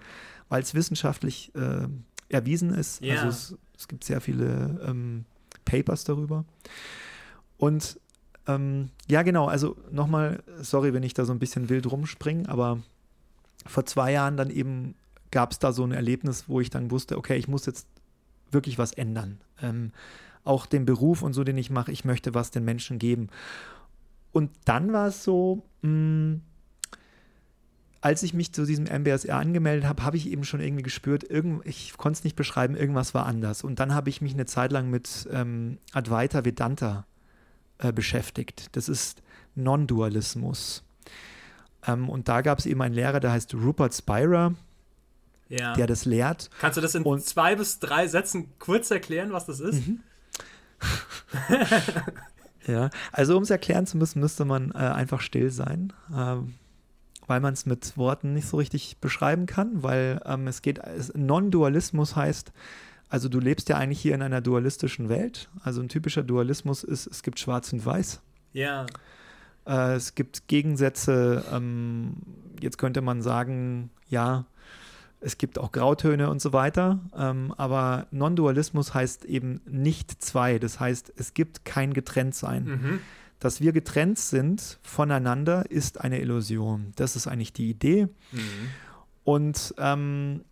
weil 0.49 0.61
es 0.61 0.73
wissenschaftlich 0.73 1.53
äh, 1.55 1.87
erwiesen 2.29 2.73
ist. 2.73 3.01
Ja. 3.01 3.15
Also 3.15 3.27
es, 3.27 3.57
es, 3.77 3.87
gibt 3.87 4.03
sehr 4.03 4.21
viele 4.21 4.79
ähm, 4.85 5.25
Papers 5.65 6.03
darüber. 6.03 6.45
Und 7.57 7.99
ähm, 8.47 8.89
ja, 9.09 9.21
genau, 9.23 9.47
also 9.47 9.77
nochmal, 9.91 10.43
sorry, 10.61 10.93
wenn 10.93 11.03
ich 11.03 11.13
da 11.13 11.25
so 11.25 11.31
ein 11.31 11.39
bisschen 11.39 11.69
wild 11.69 11.89
rumspringe, 11.89 12.49
aber 12.49 12.81
vor 13.65 13.85
zwei 13.85 14.11
Jahren 14.11 14.35
dann 14.35 14.49
eben 14.49 14.95
gab 15.31 15.51
es 15.51 15.59
da 15.59 15.71
so 15.71 15.83
ein 15.83 15.91
Erlebnis, 15.91 16.45
wo 16.47 16.59
ich 16.59 16.69
dann 16.69 16.91
wusste, 16.91 17.17
okay, 17.17 17.37
ich 17.37 17.47
muss 17.47 17.65
jetzt 17.65 17.87
wirklich 18.51 18.77
was 18.77 18.91
ändern. 18.91 19.39
Ähm, 19.61 19.91
auch 20.43 20.65
den 20.65 20.85
Beruf 20.85 21.21
und 21.21 21.33
so, 21.33 21.43
den 21.43 21.57
ich 21.57 21.69
mache, 21.69 21.91
ich 21.91 22.05
möchte 22.05 22.33
was 22.33 22.51
den 22.51 22.65
Menschen 22.65 22.99
geben. 22.99 23.29
Und 24.31 24.51
dann 24.65 24.91
war 24.91 25.07
es 25.07 25.23
so, 25.23 25.63
mh, 25.81 25.89
hm, 25.89 26.41
als 28.03 28.21
ich 28.21 28.33
mich 28.33 28.51
zu 28.51 28.65
diesem 28.65 28.83
MBSR 28.83 29.37
angemeldet 29.37 29.87
habe, 29.87 30.03
habe 30.03 30.17
ich 30.17 30.29
eben 30.29 30.43
schon 30.43 30.59
irgendwie 30.59 30.83
gespürt, 30.83 31.23
irgend, 31.23 31.65
ich 31.65 31.95
konnte 31.95 32.17
es 32.17 32.23
nicht 32.25 32.35
beschreiben, 32.35 32.75
irgendwas 32.75 33.13
war 33.13 33.25
anders. 33.25 33.63
Und 33.63 33.79
dann 33.79 33.95
habe 33.95 34.09
ich 34.09 34.21
mich 34.21 34.33
eine 34.33 34.45
Zeit 34.45 34.73
lang 34.73 34.89
mit 34.89 35.25
ähm, 35.31 35.77
Advaita 35.93 36.43
Vedanta 36.43 37.05
äh, 37.77 37.93
beschäftigt. 37.93 38.75
Das 38.75 38.89
ist 38.89 39.23
Non-Dualismus. 39.55 40.83
Ähm, 41.87 42.09
und 42.09 42.27
da 42.27 42.41
gab 42.41 42.59
es 42.59 42.65
eben 42.65 42.81
einen 42.81 42.93
Lehrer, 42.93 43.21
der 43.21 43.31
heißt 43.31 43.53
Rupert 43.53 43.93
Spira, 43.93 44.53
ja. 45.47 45.73
der 45.75 45.87
das 45.87 46.03
lehrt. 46.03 46.49
Kannst 46.59 46.75
du 46.75 46.81
das 46.81 46.95
in 46.95 47.03
und, 47.03 47.23
zwei 47.23 47.55
bis 47.55 47.79
drei 47.79 48.09
Sätzen 48.09 48.49
kurz 48.59 48.91
erklären, 48.91 49.31
was 49.31 49.45
das 49.45 49.61
ist? 49.61 49.87
Mhm. 49.87 50.01
ja, 52.67 52.89
also 53.13 53.37
um 53.37 53.43
es 53.43 53.49
erklären 53.49 53.87
zu 53.87 53.95
müssen, 53.95 54.19
müsste 54.19 54.43
man 54.43 54.71
äh, 54.71 54.79
einfach 54.79 55.21
still 55.21 55.51
sein, 55.51 55.93
äh, 56.13 56.35
weil 57.27 57.39
man 57.39 57.53
es 57.53 57.65
mit 57.65 57.97
Worten 57.97 58.33
nicht 58.33 58.47
so 58.47 58.57
richtig 58.57 58.97
beschreiben 58.99 59.45
kann, 59.45 59.83
weil 59.83 60.21
ähm, 60.25 60.47
es 60.47 60.61
geht, 60.61 60.79
Non-Dualismus 61.15 62.15
heißt, 62.15 62.51
also 63.09 63.29
du 63.29 63.39
lebst 63.39 63.69
ja 63.69 63.77
eigentlich 63.77 63.99
hier 63.99 64.15
in 64.15 64.21
einer 64.21 64.41
dualistischen 64.41 65.07
Welt. 65.07 65.49
Also 65.63 65.81
ein 65.81 65.89
typischer 65.89 66.23
Dualismus 66.23 66.83
ist, 66.83 67.05
es 67.07 67.21
gibt 67.21 67.39
Schwarz 67.39 67.71
und 67.71 67.85
Weiß. 67.85 68.21
Ja. 68.53 68.87
Äh, 69.67 69.93
es 69.93 70.15
gibt 70.15 70.47
Gegensätze. 70.47 71.43
Ähm, 71.51 72.15
jetzt 72.59 72.77
könnte 72.77 73.01
man 73.01 73.21
sagen, 73.21 73.91
ja, 74.09 74.45
es 75.19 75.37
gibt 75.37 75.59
auch 75.59 75.71
Grautöne 75.71 76.29
und 76.29 76.41
so 76.41 76.53
weiter. 76.53 76.99
Ähm, 77.15 77.53
aber 77.57 78.07
Non-Dualismus 78.11 78.93
heißt 78.93 79.25
eben 79.25 79.61
nicht 79.65 80.23
zwei. 80.23 80.59
Das 80.59 80.79
heißt, 80.79 81.13
es 81.15 81.33
gibt 81.33 81.65
kein 81.65 81.93
Getrenntsein. 81.93 82.65
Mhm. 82.65 82.99
Dass 83.43 83.59
wir 83.59 83.73
getrennt 83.73 84.19
sind 84.19 84.79
voneinander, 84.83 85.69
ist 85.69 85.99
eine 85.99 86.21
Illusion. 86.21 86.93
Das 86.95 87.17
ist 87.17 87.27
eigentlich 87.27 87.51
die 87.51 87.69
Idee. 87.69 88.07
Mhm. 88.31 88.69
Und 89.25 89.75
ähm, 89.77 90.45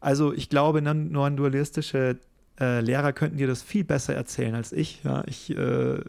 also 0.00 0.32
ich 0.32 0.48
glaube, 0.48 0.80
non-dualistische 0.80 2.18
äh, 2.58 2.80
Lehrer 2.80 3.12
könnten 3.12 3.36
dir 3.36 3.46
das 3.46 3.62
viel 3.62 3.84
besser 3.84 4.14
erzählen 4.14 4.54
als 4.54 4.72
ich. 4.72 5.04
Ja, 5.04 5.22
ich 5.26 5.54
äh, 5.54 6.00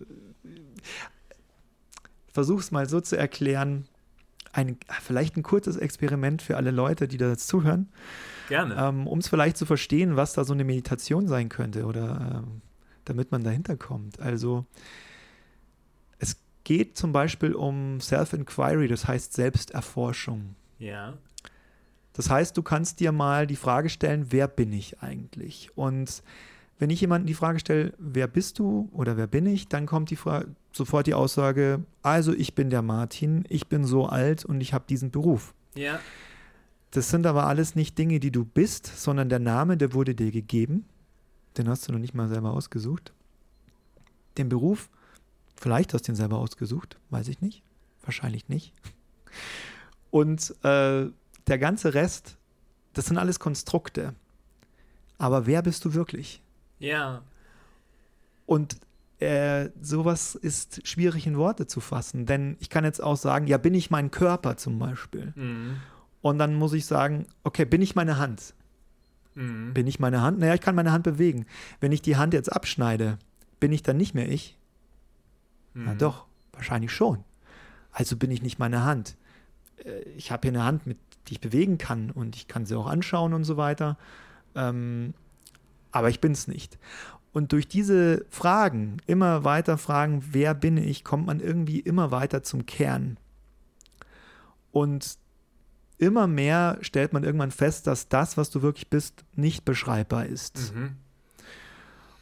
versuche 2.32 2.62
es 2.62 2.72
mal 2.72 2.88
so 2.88 3.02
zu 3.02 3.18
erklären. 3.18 3.90
Ein, 4.54 4.78
vielleicht 5.02 5.36
ein 5.36 5.44
kurzes 5.44 5.76
Experiment 5.76 6.42
für 6.42 6.56
alle 6.56 6.72
Leute, 6.72 7.10
die 7.10 7.18
da 7.18 7.28
jetzt 7.28 7.50
zuhören. 7.50 7.90
Gerne. 8.48 8.74
Ähm, 8.80 9.06
um 9.06 9.20
es 9.20 9.28
vielleicht 9.28 9.58
zu 9.58 9.66
verstehen, 9.66 10.16
was 10.16 10.32
da 10.32 10.46
so 10.46 10.54
eine 10.54 10.64
Meditation 10.64 11.28
sein 11.28 11.50
könnte 11.50 11.86
oder 11.86 12.46
ähm, 12.46 12.62
damit 13.10 13.32
man 13.32 13.44
dahinter 13.44 13.78
kommt. 13.78 14.20
Also 14.20 14.66
es 16.20 16.38
geht 16.64 16.98
zum 16.98 17.12
Beispiel 17.12 17.54
um 17.54 18.00
Self-Inquiry, 18.00 18.88
das 18.88 19.08
heißt 19.08 19.34
Selbsterforschung. 19.34 20.56
Ja. 20.80 21.14
Das 22.14 22.30
heißt, 22.30 22.58
du 22.58 22.64
kannst 22.64 23.00
dir 23.00 23.12
mal 23.12 23.46
die 23.46 23.56
Frage 23.56 23.90
stellen, 23.90 24.28
wer 24.30 24.48
bin 24.48 24.74
ich 24.74 25.02
eigentlich? 25.02 25.70
Und 25.76 26.24
wenn 26.80 26.90
ich 26.90 27.02
jemanden 27.02 27.28
die 27.28 27.34
Frage 27.34 27.60
stelle, 27.60 27.94
wer 27.98 28.28
bist 28.28 28.60
du 28.60 28.90
oder 28.92 29.18
wer 29.18 29.28
bin 29.28 29.46
ich, 29.46 29.68
dann 29.68 29.86
kommt 29.86 30.10
die 30.10 30.16
Frage, 30.16 30.48
sofort 30.72 31.08
die 31.08 31.14
Aussage, 31.14 31.84
also 32.02 32.34
ich 32.34 32.56
bin 32.56 32.70
der 32.70 32.82
Martin, 32.82 33.46
ich 33.50 33.68
bin 33.68 33.84
so 33.84 34.06
alt 34.06 34.46
und 34.46 34.62
ich 34.62 34.74
habe 34.74 34.86
diesen 34.88 35.12
Beruf. 35.12 35.54
Ja. 35.76 36.00
Das 36.92 37.10
sind 37.10 37.26
aber 37.26 37.46
alles 37.46 37.76
nicht 37.76 37.98
Dinge, 37.98 38.20
die 38.20 38.32
du 38.32 38.46
bist, 38.46 38.88
sondern 38.88 39.30
der 39.30 39.40
Name, 39.40 39.78
der 39.78 39.94
wurde 39.94 40.16
dir 40.16 40.32
gegeben. 40.32 40.86
Den 41.58 41.70
hast 41.70 41.88
du 41.88 41.92
noch 41.92 42.00
nicht 42.00 42.14
mal 42.14 42.28
selber 42.28 42.52
ausgesucht. 42.52 43.14
Den 44.38 44.50
Beruf, 44.50 44.90
vielleicht 45.56 45.94
hast 45.94 46.08
du 46.08 46.12
ihn 46.12 46.16
selber 46.16 46.38
ausgesucht, 46.38 46.98
weiß 47.10 47.28
ich 47.28 47.42
nicht. 47.42 47.64
Wahrscheinlich 48.04 48.48
nicht. 48.48 48.74
Und 50.12 50.52
äh, 50.64 51.08
der 51.48 51.58
ganze 51.58 51.94
Rest, 51.94 52.38
das 52.94 53.08
sind 53.08 53.18
alles 53.18 53.40
Konstrukte. 53.40 54.14
Aber 55.18 55.46
wer 55.46 55.62
bist 55.62 55.84
du 55.86 55.94
wirklich? 55.94 56.42
Ja. 56.80 57.24
Und 58.46 58.78
äh, 59.20 59.70
sowas 59.82 60.36
ist 60.36 60.88
schwierig 60.88 61.26
in 61.26 61.38
Worte 61.38 61.66
zu 61.66 61.80
fassen, 61.80 62.28
denn 62.28 62.56
ich 62.60 62.70
kann 62.70 62.86
jetzt 62.86 63.02
auch 63.02 63.18
sagen, 63.18 63.48
ja, 63.48 63.58
bin 63.58 63.74
ich 63.74 63.90
mein 63.90 64.12
Körper 64.12 64.58
zum 64.58 64.78
Beispiel? 64.78 65.34
Mhm. 65.36 65.78
Und 66.22 66.38
dann 66.38 66.54
muss 66.56 66.74
ich 66.74 66.86
sagen, 66.86 67.26
okay, 67.44 67.66
bin 67.66 67.82
ich 67.82 67.96
meine 67.96 68.18
Hand? 68.18 68.54
Mhm. 69.38 69.74
Bin 69.74 69.88
ich 69.88 70.00
meine 70.00 70.22
Hand? 70.22 70.40
Naja, 70.40 70.56
ich 70.56 70.62
kann 70.62 70.76
meine 70.76 70.92
Hand 70.92 71.04
bewegen. 71.04 71.46
Wenn 71.80 71.92
ich 71.92 72.02
die 72.02 72.18
Hand 72.18 72.34
jetzt 72.34 72.52
abschneide, 72.52 73.18
bin 73.60 73.72
ich 73.72 73.84
dann 73.84 73.98
nicht 73.98 74.14
mehr 74.14 74.30
ich? 74.30 74.58
Mhm. 75.74 75.84
Na 75.86 75.94
doch, 75.94 76.26
wahrscheinlich 76.54 76.92
schon. 76.92 77.24
Also 77.92 78.18
bin 78.18 78.32
ich 78.32 78.42
nicht 78.42 78.60
meine 78.60 78.84
Hand. 78.84 79.16
Äh, 79.86 80.02
ich 80.18 80.32
habe 80.32 80.48
hier 80.48 80.58
eine 80.58 80.66
Hand 80.66 80.88
mit 80.88 80.98
die 81.28 81.34
ich 81.34 81.42
bewegen 81.42 81.78
kann 81.78 82.12
und 82.12 82.36
ich 82.36 82.48
kann 82.48 82.66
sie 82.66 82.76
auch 82.76 82.88
anschauen 82.88 83.34
und 83.34 83.44
so 83.44 83.58
weiter. 83.58 83.98
Ähm, 84.56 85.14
aber 85.92 86.10
ich 86.10 86.20
bin 86.20 86.32
es 86.32 86.48
nicht. 86.48 86.78
Und 87.34 87.52
durch 87.52 87.68
diese 87.68 88.26
Fragen, 88.30 88.98
immer 89.06 89.44
weiter 89.44 89.78
Fragen, 89.78 90.24
wer 90.32 90.54
bin 90.54 90.78
ich, 90.78 91.04
kommt 91.04 91.28
man 91.28 91.40
irgendwie 91.40 91.80
immer 91.80 92.12
weiter 92.12 92.44
zum 92.44 92.66
Kern. 92.66 93.18
Und 94.72 95.18
immer 95.98 96.28
mehr 96.28 96.78
stellt 96.82 97.14
man 97.14 97.24
irgendwann 97.24 97.52
fest, 97.52 97.88
dass 97.88 98.10
das, 98.10 98.38
was 98.38 98.50
du 98.50 98.62
wirklich 98.62 98.90
bist, 98.90 99.26
nicht 99.36 99.66
beschreibbar 99.66 100.26
ist. 100.26 100.74
Mhm. 100.76 100.96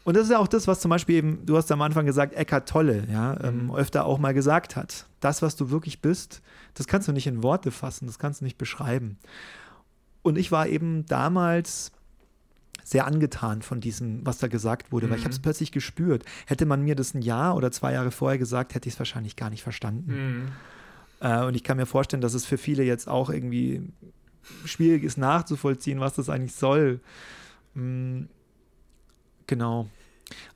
Und 0.05 0.15
das 0.15 0.25
ist 0.25 0.29
ja 0.29 0.37
auch 0.37 0.47
das, 0.47 0.67
was 0.67 0.81
zum 0.81 0.89
Beispiel 0.89 1.15
eben, 1.15 1.45
du 1.45 1.57
hast 1.57 1.71
am 1.71 1.81
Anfang 1.81 2.05
gesagt, 2.05 2.35
Eckart 2.35 2.69
Tolle, 2.69 3.07
ja, 3.11 3.43
ähm, 3.43 3.65
mhm. 3.65 3.75
öfter 3.75 4.05
auch 4.05 4.19
mal 4.19 4.33
gesagt 4.35 4.75
hat. 4.75 5.07
Das, 5.19 5.41
was 5.41 5.55
du 5.55 5.71
wirklich 5.71 6.01
bist, 6.01 6.41
das 6.75 6.85
kannst 6.85 7.07
du 7.07 7.11
nicht 7.11 7.25
in 7.25 7.41
Worte 7.41 7.71
fassen, 7.71 8.05
das 8.05 8.19
kannst 8.19 8.41
du 8.41 8.45
nicht 8.45 8.59
beschreiben. 8.59 9.17
Und 10.21 10.37
ich 10.37 10.51
war 10.51 10.67
eben 10.67 11.05
damals 11.07 11.91
sehr 12.83 13.07
angetan 13.07 13.63
von 13.63 13.81
diesem, 13.81 14.23
was 14.23 14.37
da 14.37 14.47
gesagt 14.47 14.91
wurde, 14.91 15.07
mhm. 15.07 15.11
weil 15.11 15.17
ich 15.17 15.23
habe 15.23 15.33
es 15.33 15.39
mhm. 15.39 15.43
plötzlich 15.43 15.71
gespürt. 15.71 16.23
Hätte 16.45 16.67
man 16.67 16.83
mir 16.83 16.95
das 16.95 17.15
ein 17.15 17.23
Jahr 17.23 17.55
oder 17.55 17.71
zwei 17.71 17.93
Jahre 17.93 18.11
vorher 18.11 18.37
gesagt, 18.37 18.75
hätte 18.75 18.87
ich 18.87 18.93
es 18.93 18.99
wahrscheinlich 18.99 19.35
gar 19.35 19.49
nicht 19.49 19.63
verstanden. 19.63 20.11
Mhm. 20.11 20.47
Äh, 21.19 21.43
und 21.45 21.55
ich 21.55 21.63
kann 21.63 21.77
mir 21.77 21.85
vorstellen, 21.85 22.21
dass 22.21 22.33
es 22.33 22.45
für 22.45 22.57
viele 22.57 22.83
jetzt 22.83 23.07
auch 23.07 23.29
irgendwie 23.29 23.81
schwierig 24.65 25.03
ist 25.03 25.17
nachzuvollziehen, 25.17 25.99
was 25.99 26.13
das 26.13 26.29
eigentlich 26.29 26.55
soll. 26.55 26.99
Mhm. 27.73 28.29
Genau. 29.47 29.87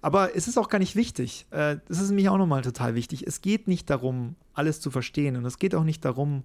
Aber 0.02 0.36
es 0.36 0.48
ist 0.48 0.58
auch 0.58 0.70
gar 0.70 0.80
nicht 0.80 0.96
wichtig. 0.96 1.46
Äh, 1.52 1.78
das 1.88 2.00
ist 2.00 2.10
nämlich 2.10 2.30
auch 2.30 2.38
nochmal 2.38 2.62
total 2.62 2.96
wichtig. 2.96 3.26
Es 3.28 3.42
geht 3.42 3.68
nicht 3.68 3.90
darum, 3.90 4.36
alles 4.54 4.82
zu 4.82 4.92
verstehen. 4.92 5.36
Und 5.36 5.46
es 5.46 5.60
geht 5.60 5.76
auch 5.76 5.84
nicht 5.84 6.04
darum, 6.06 6.44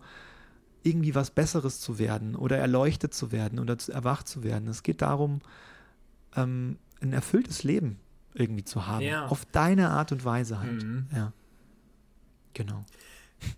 irgendwie 0.82 1.14
was 1.14 1.30
Besseres 1.30 1.80
zu 1.80 1.98
werden 1.98 2.36
oder 2.36 2.58
erleuchtet 2.58 3.14
zu 3.14 3.32
werden 3.32 3.58
oder 3.58 3.78
zu, 3.78 3.92
erwacht 3.92 4.28
zu 4.28 4.44
werden. 4.44 4.68
Es 4.68 4.82
geht 4.82 5.00
darum, 5.00 5.40
ähm, 6.36 6.78
ein 7.00 7.12
erfülltes 7.12 7.64
Leben 7.64 7.98
irgendwie 8.34 8.64
zu 8.64 8.86
haben. 8.86 9.02
Ja. 9.02 9.26
Auf 9.26 9.46
deine 9.46 9.90
Art 9.90 10.12
und 10.12 10.24
Weise 10.24 10.60
halt. 10.60 10.84
Mhm. 10.84 11.06
Ja. 11.14 11.32
Genau. 12.52 12.84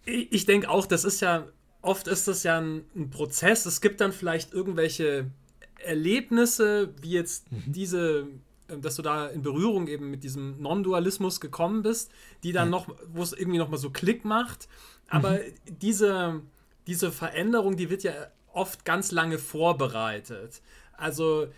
Ich, 0.05 0.33
ich 0.33 0.47
denke 0.47 0.69
auch, 0.69 0.87
das 0.87 1.05
ist 1.05 1.21
ja, 1.21 1.47
oft 1.83 2.09
ist 2.09 2.29
das 2.29 2.43
ja 2.43 2.59
ein, 2.59 2.85
ein, 2.95 3.11
Prozess. 3.11 3.67
Es 3.67 3.81
gibt 3.81 4.01
dann 4.01 4.13
vielleicht 4.13 4.53
irgendwelche 4.53 5.31
Erlebnisse, 5.79 6.95
wie 7.01 7.11
jetzt 7.11 7.51
mhm. 7.51 7.63
diese 7.67 8.29
äh, 8.69 8.79
dass 8.79 8.97
du 8.97 9.03
da 9.03 9.27
in 9.29 9.43
Berührung 9.43 9.87
eben 9.89 10.11
mit 10.11 10.25
diesem 10.25 10.61
Non-Dualismus 10.61 11.41
gekommen 11.41 11.83
bist, 11.83 12.11
die 12.43 12.53
dann 12.53 12.69
ja. 12.69 12.71
noch, 12.71 12.89
wo 13.13 13.23
es 13.23 13.33
irgendwie 13.33 13.59
noch 13.59 13.69
mal 13.69 13.77
so 13.77 13.91
Klick 13.91 14.25
macht. 14.25 14.69
Aber 15.09 15.33
mhm. 15.33 15.79
diese, 15.81 16.43
diese 16.87 17.13
Veränderung, 17.13 17.77
die 17.77 17.91
wird 17.91 18.03
ja 18.03 18.13
oft 18.53 18.85
ganz 18.85 19.13
lange 19.13 19.39
vorbereitet. 19.39 20.63
Also, 20.97 21.49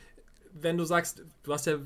wenn 0.52 0.76
du 0.76 0.84
sagst, 0.84 1.22
du 1.44 1.52
hast 1.52 1.66
ja 1.66 1.78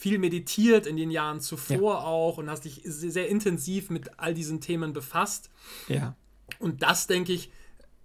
viel 0.00 0.18
meditiert 0.18 0.86
in 0.86 0.96
den 0.96 1.10
Jahren 1.10 1.40
zuvor 1.40 1.94
ja. 1.94 2.00
auch 2.00 2.38
und 2.38 2.48
hast 2.48 2.64
dich 2.64 2.80
sehr 2.84 3.28
intensiv 3.28 3.90
mit 3.90 4.18
all 4.18 4.32
diesen 4.32 4.60
Themen 4.60 4.94
befasst. 4.94 5.50
Ja. 5.88 6.16
Und 6.58 6.82
das, 6.82 7.06
denke 7.06 7.32
ich, 7.32 7.52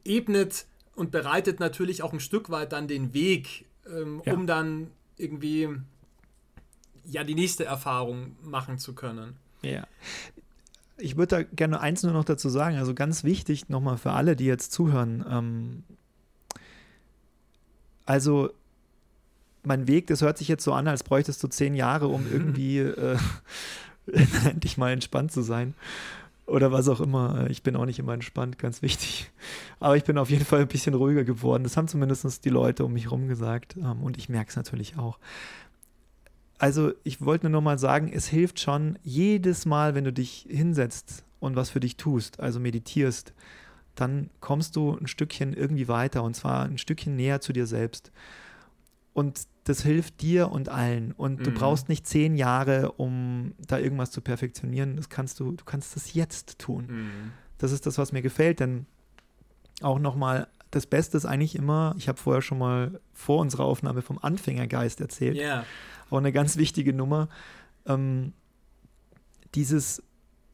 ebnet 0.04 0.66
und 0.96 1.12
bereitet 1.12 1.60
natürlich 1.60 2.04
auch 2.04 2.12
ein 2.12 2.20
Stück 2.20 2.50
weit 2.50 2.74
dann 2.74 2.88
den 2.88 3.14
Weg, 3.14 3.66
ähm, 3.90 4.22
ja. 4.26 4.34
um 4.34 4.46
dann 4.46 4.92
irgendwie 5.18 5.70
ja 7.06 7.24
die 7.24 7.36
nächste 7.36 7.64
Erfahrung 7.64 8.36
machen 8.44 8.78
zu 8.78 8.94
können. 8.94 9.38
Ja. 9.62 9.88
Ich 10.98 11.16
würde 11.16 11.38
da 11.38 11.44
gerne 11.44 11.80
eins 11.80 12.04
nur 12.04 12.14
noch 12.14 12.26
dazu 12.26 12.50
sagen, 12.50 12.78
also 12.78 12.94
ganz 12.94 13.24
wichtig 13.24 13.70
nochmal 13.70 13.98
für 13.98 14.12
alle, 14.12 14.36
die 14.36 14.46
jetzt 14.46 14.74
zuhören. 14.74 15.26
Ähm, 15.30 15.84
also 18.06 18.52
mein 19.68 19.88
Weg, 19.88 20.08
das 20.08 20.22
hört 20.22 20.38
sich 20.38 20.48
jetzt 20.48 20.64
so 20.64 20.74
an, 20.74 20.88
als 20.88 21.04
bräuchtest 21.04 21.42
du 21.44 21.48
zehn 21.48 21.76
Jahre, 21.76 22.08
um 22.08 22.26
irgendwie 22.32 22.80
äh, 22.80 23.18
endlich 24.46 24.78
mal 24.78 24.92
entspannt 24.92 25.32
zu 25.32 25.42
sein. 25.42 25.74
Oder 26.48 26.72
was 26.72 26.88
auch 26.90 27.02
immer. 27.02 27.48
Ich 27.50 27.64
bin 27.64 27.76
auch 27.76 27.86
nicht 27.86 27.98
immer 27.98 28.14
entspannt, 28.14 28.60
ganz 28.60 28.84
wichtig. 28.84 29.32
Aber 29.80 29.98
ich 29.98 30.04
bin 30.04 30.20
auf 30.20 30.30
jeden 30.30 30.46
Fall 30.46 30.60
ein 30.62 30.68
bisschen 30.68 30.94
ruhiger 30.94 31.24
geworden. 31.24 31.64
Das 31.64 31.76
haben 31.76 31.88
zumindest 31.88 32.46
die 32.46 32.50
Leute 32.50 32.86
um 32.86 32.94
mich 32.94 33.06
herum 33.06 33.28
gesagt. 33.28 33.76
Ähm, 33.78 34.04
und 34.04 34.18
ich 34.18 34.30
merke 34.30 34.50
es 34.50 34.56
natürlich 34.56 34.98
auch 34.98 35.18
also 36.58 36.94
ich 37.04 37.22
wollte 37.24 37.46
nur 37.46 37.60
noch 37.60 37.64
mal 37.64 37.80
sagen, 37.80 38.12
es 38.14 38.28
hilft 38.28 38.60
schon 38.60 38.98
jedes 39.04 39.66
Mal, 39.66 39.96
wenn 39.96 40.04
du 40.04 40.14
dich 40.14 40.46
hinsetzt 40.50 41.24
und 41.40 41.56
was 41.56 41.70
für 41.70 41.80
dich 41.80 41.98
tust, 41.98 42.40
also 42.40 42.60
meditierst, 42.60 43.34
dann 43.96 44.30
kommst 44.40 44.76
du 44.76 44.98
ein 44.98 45.08
Stückchen 45.08 45.54
irgendwie 45.54 45.88
weiter 45.88 46.24
und 46.24 46.36
zwar 46.36 46.66
ein 46.66 46.78
Stückchen 46.78 47.16
näher 47.16 47.42
zu 47.42 47.54
dir 47.54 47.66
selbst. 47.66 48.12
Und 49.16 49.48
das 49.64 49.82
hilft 49.82 50.22
dir 50.22 50.52
und 50.52 50.70
allen. 50.70 51.12
Und 51.14 51.40
mhm. 51.40 51.44
du 51.44 51.52
brauchst 51.52 51.90
nicht 51.90 52.06
zehn 52.06 52.36
Jahre, 52.36 52.92
um 52.92 53.56
da 53.66 53.80
irgendwas 53.80 54.12
zu 54.12 54.22
perfektionieren. 54.22 54.96
Das 54.96 55.10
kannst 55.10 55.40
du, 55.40 55.54
du 55.54 55.66
kannst 55.66 55.96
das 55.96 56.14
jetzt 56.14 56.60
tun. 56.60 56.86
Mhm. 56.88 57.32
Das 57.58 57.72
ist 57.72 57.88
das, 57.88 57.98
was 57.98 58.12
mir 58.12 58.22
gefällt, 58.22 58.60
denn 58.60 58.86
auch 59.82 59.98
nochmal, 59.98 60.48
das 60.70 60.86
Beste 60.86 61.18
ist 61.18 61.26
eigentlich 61.26 61.56
immer, 61.56 61.96
ich 61.98 62.08
habe 62.08 62.20
vorher 62.20 62.44
schon 62.44 62.60
mal 62.60 63.00
vor 63.14 63.40
unserer 63.40 63.64
Aufnahme 63.64 64.04
vom 64.04 64.20
Anfängergeist 64.20 65.02
erzählt. 65.02 65.38
Yeah 65.38 65.66
auch 66.10 66.18
eine 66.18 66.32
ganz 66.32 66.58
wichtige 66.58 66.94
Nummer. 66.94 67.30
Ähm, 67.86 68.34
dieses 69.54 70.04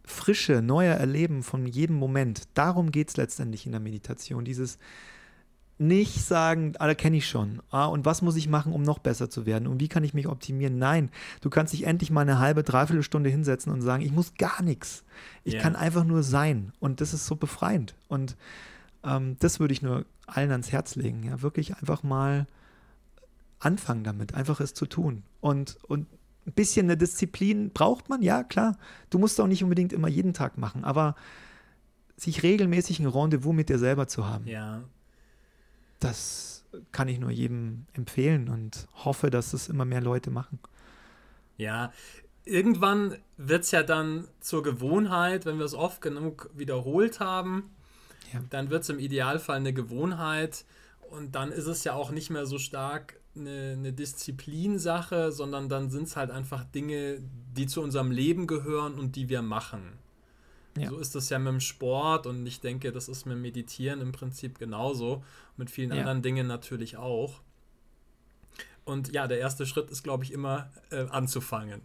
frische, 0.04 0.62
neue 0.62 0.90
Erleben 0.90 1.44
von 1.44 1.66
jedem 1.66 1.96
Moment, 1.96 2.44
darum 2.54 2.92
geht 2.92 3.10
es 3.10 3.18
letztendlich 3.18 3.66
in 3.66 3.72
der 3.72 3.82
Meditation. 3.82 4.46
Dieses 4.46 4.78
nicht 5.82 6.24
sagen, 6.24 6.74
ah, 6.78 6.86
da 6.86 6.94
kenne 6.94 7.18
ich 7.18 7.28
schon. 7.28 7.62
Ah, 7.72 7.86
und 7.86 8.06
was 8.06 8.22
muss 8.22 8.36
ich 8.36 8.48
machen, 8.48 8.72
um 8.72 8.84
noch 8.84 9.00
besser 9.00 9.30
zu 9.30 9.46
werden? 9.46 9.68
Und 9.68 9.80
wie 9.80 9.88
kann 9.88 10.04
ich 10.04 10.14
mich 10.14 10.28
optimieren? 10.28 10.78
Nein, 10.78 11.10
du 11.42 11.50
kannst 11.50 11.74
dich 11.74 11.88
endlich 11.88 12.12
mal 12.12 12.22
eine 12.22 12.40
halbe, 12.40 12.62
dreiviertel 12.62 13.02
Stunde 13.02 13.30
hinsetzen 13.30 13.74
und 13.74 13.82
sagen, 13.82 14.04
ich 14.04 14.12
muss 14.12 14.36
gar 14.36 14.62
nichts. 14.62 15.04
Ich 15.44 15.56
yeah. 15.56 15.64
kann 15.64 15.76
einfach 15.76 16.04
nur 16.04 16.22
sein. 16.22 16.72
Und 16.80 17.02
das 17.02 17.14
ist 17.14 17.26
so 17.26 17.36
befreiend. 17.36 17.96
Und 18.08 18.38
ähm, 19.04 19.38
das 19.40 19.60
würde 19.60 19.74
ich 19.74 19.82
nur 19.82 20.06
allen 20.28 20.52
ans 20.52 20.72
Herz 20.72 20.96
legen. 20.96 21.24
Ja, 21.24 21.42
wirklich 21.42 21.76
einfach 21.76 22.04
mal 22.04 22.46
anfangen 23.60 24.04
damit, 24.04 24.36
einfach 24.36 24.60
es 24.60 24.76
zu 24.76 24.86
tun. 24.86 25.24
Und, 25.40 25.78
und 25.88 26.06
ein 26.46 26.54
bisschen 26.54 26.86
eine 26.86 26.98
Disziplin 26.98 27.72
braucht 27.72 28.08
man, 28.08 28.22
ja, 28.22 28.44
klar. 28.44 28.78
Du 29.10 29.18
musst 29.18 29.42
auch 29.42 29.48
nicht 29.48 29.64
unbedingt 29.64 29.94
immer 29.94 30.08
jeden 30.08 30.34
Tag 30.34 30.60
machen, 30.60 30.84
aber 30.84 31.16
sich 32.18 32.44
regelmäßig 32.44 33.00
ein 33.00 33.08
Rendezvous 33.08 33.54
mit 33.54 33.70
dir 33.70 33.80
selber 33.80 34.08
zu 34.08 34.28
haben. 34.28 34.46
Ja. 34.46 34.84
Das 36.02 36.66
kann 36.92 37.08
ich 37.08 37.20
nur 37.20 37.32
jedem 37.32 37.86
empfehlen 37.94 38.50
und 38.50 38.88
hoffe, 39.06 39.30
dass 39.30 39.54
es 39.54 39.70
immer 39.70 39.86
mehr 39.86 40.02
Leute 40.02 40.32
machen. 40.32 40.60
Ja, 41.58 41.94
irgendwann 42.44 43.18
wird 43.38 43.64
es 43.64 43.72
ja 43.72 43.84
dann 43.84 44.28
zur 44.40 44.64
Gewohnheit, 44.64 45.46
wenn 45.46 45.58
wir 45.58 45.66
es 45.66 45.74
oft 45.74 46.02
genug 46.02 46.50
wiederholt 46.56 47.20
haben, 47.20 47.72
ja. 48.34 48.42
dann 48.50 48.70
wird 48.70 48.84
es 48.84 48.90
im 48.90 49.00
Idealfall 49.00 49.58
eine 49.58 49.74
Gewohnheit 49.74 50.66
und 51.10 51.36
dann 51.36 51.52
ist 51.52 51.68
es 51.68 51.84
ja 51.84 51.94
auch 51.94 52.12
nicht 52.12 52.30
mehr 52.30 52.46
so 52.46 52.58
stark 52.58 53.20
eine, 53.36 53.76
eine 53.78 53.94
Disziplinsache, 53.94 55.32
sondern 55.32 55.70
dann 55.70 55.90
sind 55.90 56.04
es 56.04 56.16
halt 56.16 56.32
einfach 56.32 56.64
Dinge, 56.66 57.22
die 57.56 57.68
zu 57.68 57.82
unserem 57.82 58.12
Leben 58.12 58.48
gehören 58.48 58.96
und 58.96 59.16
die 59.16 59.30
wir 59.30 59.42
machen. 59.42 60.01
Ja. 60.78 60.90
So 60.90 60.98
ist 60.98 61.16
das 61.16 61.30
ja 61.30 61.40
mit 61.40 61.50
dem 61.50 61.60
Sport 61.60 62.28
und 62.28 62.46
ich 62.46 62.62
denke, 62.62 62.92
das 62.92 63.10
ist 63.10 63.26
mit 63.26 63.36
dem 63.36 63.42
Meditieren 63.42 64.02
im 64.02 64.12
Prinzip 64.12 64.58
genauso. 64.60 65.24
Mit 65.58 65.70
vielen 65.70 65.92
ja. 65.92 65.98
anderen 66.00 66.22
Dingen 66.22 66.48
natürlich 66.48 66.98
auch. 66.98 67.42
Und 68.86 69.14
ja, 69.14 69.28
der 69.28 69.40
erste 69.40 69.66
Schritt 69.66 69.90
ist, 69.92 70.04
glaube 70.04 70.24
ich, 70.24 70.32
immer 70.32 70.70
äh, 70.90 71.08
anzufangen. 71.10 71.82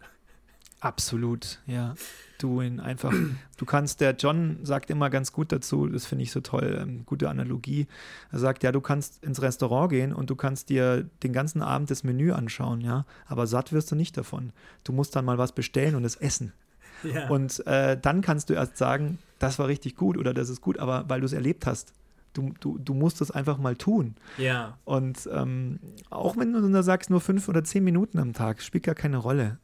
Absolut, 0.79 1.59
ja. 1.65 1.95
Du 2.37 2.61
ihn 2.61 2.79
einfach, 2.79 3.11
du 3.57 3.65
kannst, 3.65 3.99
der 3.99 4.15
John 4.15 4.59
sagt 4.61 4.91
immer 4.91 5.09
ganz 5.09 5.31
gut 5.31 5.51
dazu, 5.51 5.87
das 5.87 6.05
finde 6.05 6.23
ich 6.23 6.31
so 6.31 6.39
toll, 6.39 6.77
ähm, 6.79 7.03
gute 7.05 7.29
Analogie. 7.29 7.87
Er 8.31 8.37
sagt, 8.37 8.63
ja, 8.63 8.71
du 8.71 8.79
kannst 8.79 9.23
ins 9.23 9.41
Restaurant 9.41 9.89
gehen 9.89 10.13
und 10.13 10.29
du 10.29 10.35
kannst 10.35 10.69
dir 10.69 11.09
den 11.23 11.33
ganzen 11.33 11.63
Abend 11.63 11.89
das 11.89 12.03
Menü 12.03 12.31
anschauen, 12.31 12.81
ja, 12.81 13.05
aber 13.25 13.47
satt 13.47 13.73
wirst 13.73 13.91
du 13.91 13.95
nicht 13.95 14.17
davon. 14.17 14.53
Du 14.83 14.93
musst 14.93 15.15
dann 15.15 15.25
mal 15.25 15.39
was 15.39 15.51
bestellen 15.51 15.95
und 15.95 16.05
es 16.05 16.15
essen. 16.15 16.53
Ja. 17.03 17.27
Und 17.29 17.65
äh, 17.67 17.97
dann 17.99 18.21
kannst 18.21 18.49
du 18.49 18.53
erst 18.53 18.77
sagen, 18.77 19.19
das 19.39 19.59
war 19.59 19.67
richtig 19.67 19.95
gut 19.95 20.17
oder 20.17 20.33
das 20.33 20.49
ist 20.49 20.61
gut, 20.61 20.79
aber 20.79 21.05
weil 21.07 21.19
du 21.21 21.25
es 21.25 21.33
erlebt 21.33 21.65
hast. 21.65 21.93
Du, 22.33 22.53
du, 22.59 22.77
du 22.77 22.93
musst 22.93 23.19
es 23.21 23.31
einfach 23.31 23.57
mal 23.57 23.75
tun. 23.75 24.15
Ja. 24.37 24.77
Und 24.85 25.27
ähm, 25.31 25.79
auch 26.11 26.37
wenn 26.37 26.53
du 26.53 26.69
da 26.69 26.83
sagst, 26.83 27.09
nur 27.09 27.19
fünf 27.19 27.47
oder 27.47 27.63
zehn 27.63 27.83
Minuten 27.83 28.19
am 28.19 28.33
Tag, 28.33 28.61
spielt 28.61 28.83
gar 28.83 28.93
keine 28.93 29.17
Rolle. 29.17 29.57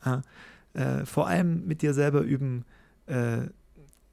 Äh, 0.74 1.06
vor 1.06 1.28
allem 1.28 1.68
mit 1.68 1.84
dir 1.84 1.94
selber 1.94 2.22
üben, 2.22 2.66
äh, 3.06 3.42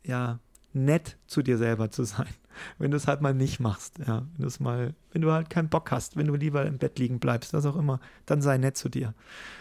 ja, 0.04 0.40
nett 0.72 1.16
zu 1.26 1.42
dir 1.42 1.59
selber 1.59 1.90
zu 1.90 2.04
sein. 2.04 2.28
Wenn 2.78 2.90
du 2.90 2.96
es 2.96 3.06
halt 3.06 3.22
mal 3.22 3.33
nicht 3.33 3.61
machst, 3.61 3.98
ja, 4.06 4.26
wenn 4.35 4.42
du 4.42 4.46
es 4.46 4.61
mal, 4.61 4.92
wenn 5.12 5.22
du 5.22 5.30
halt 5.30 5.48
keinen 5.48 5.68
Bock 5.68 5.90
hast, 5.92 6.16
wenn 6.16 6.26
du 6.26 6.35
lieber 6.35 6.66
im 6.66 6.78
Bett 6.78 6.98
liegen 6.98 7.18
bleibst, 7.18 7.54
was 7.54 7.64
auch 7.64 7.76
immer, 7.76 8.00
dann 8.26 8.42
sei 8.42 8.59
nett 8.59 8.76
zu 8.76 8.88
dir 8.88 9.14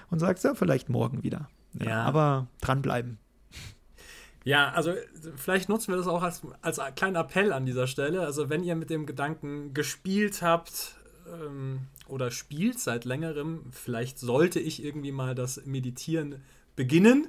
und 0.10 0.19
sagst 0.19 0.43
ja 0.43 0.54
vielleicht 0.54 0.89
morgen 0.89 1.24
wieder. 1.24 1.50
Ja, 1.74 1.89
ja. 1.89 2.04
Aber 2.04 2.48
dranbleiben. 2.62 3.19
Ja, 4.50 4.72
also 4.72 4.96
vielleicht 5.36 5.70
nutzen 5.70 5.92
wir 5.92 5.98
das 5.98 6.08
auch 6.08 6.24
als, 6.24 6.42
als 6.64 6.82
kleinen 6.96 7.18
Appell 7.18 7.54
an 7.54 7.68
dieser 7.68 7.86
Stelle. 7.86 8.22
Also 8.22 8.50
wenn 8.50 8.64
ihr 8.64 8.74
mit 8.74 8.90
dem 8.90 9.06
Gedanken 9.06 9.76
gespielt 9.76 10.42
habt 10.42 10.96
ähm, 11.32 11.82
oder 12.08 12.32
spielt 12.32 12.80
seit 12.80 13.06
längerem, 13.06 13.66
vielleicht 13.70 14.18
sollte 14.18 14.60
ich 14.60 14.84
irgendwie 14.84 15.12
mal 15.12 15.36
das 15.36 15.64
Meditieren 15.68 16.42
beginnen, 16.76 17.28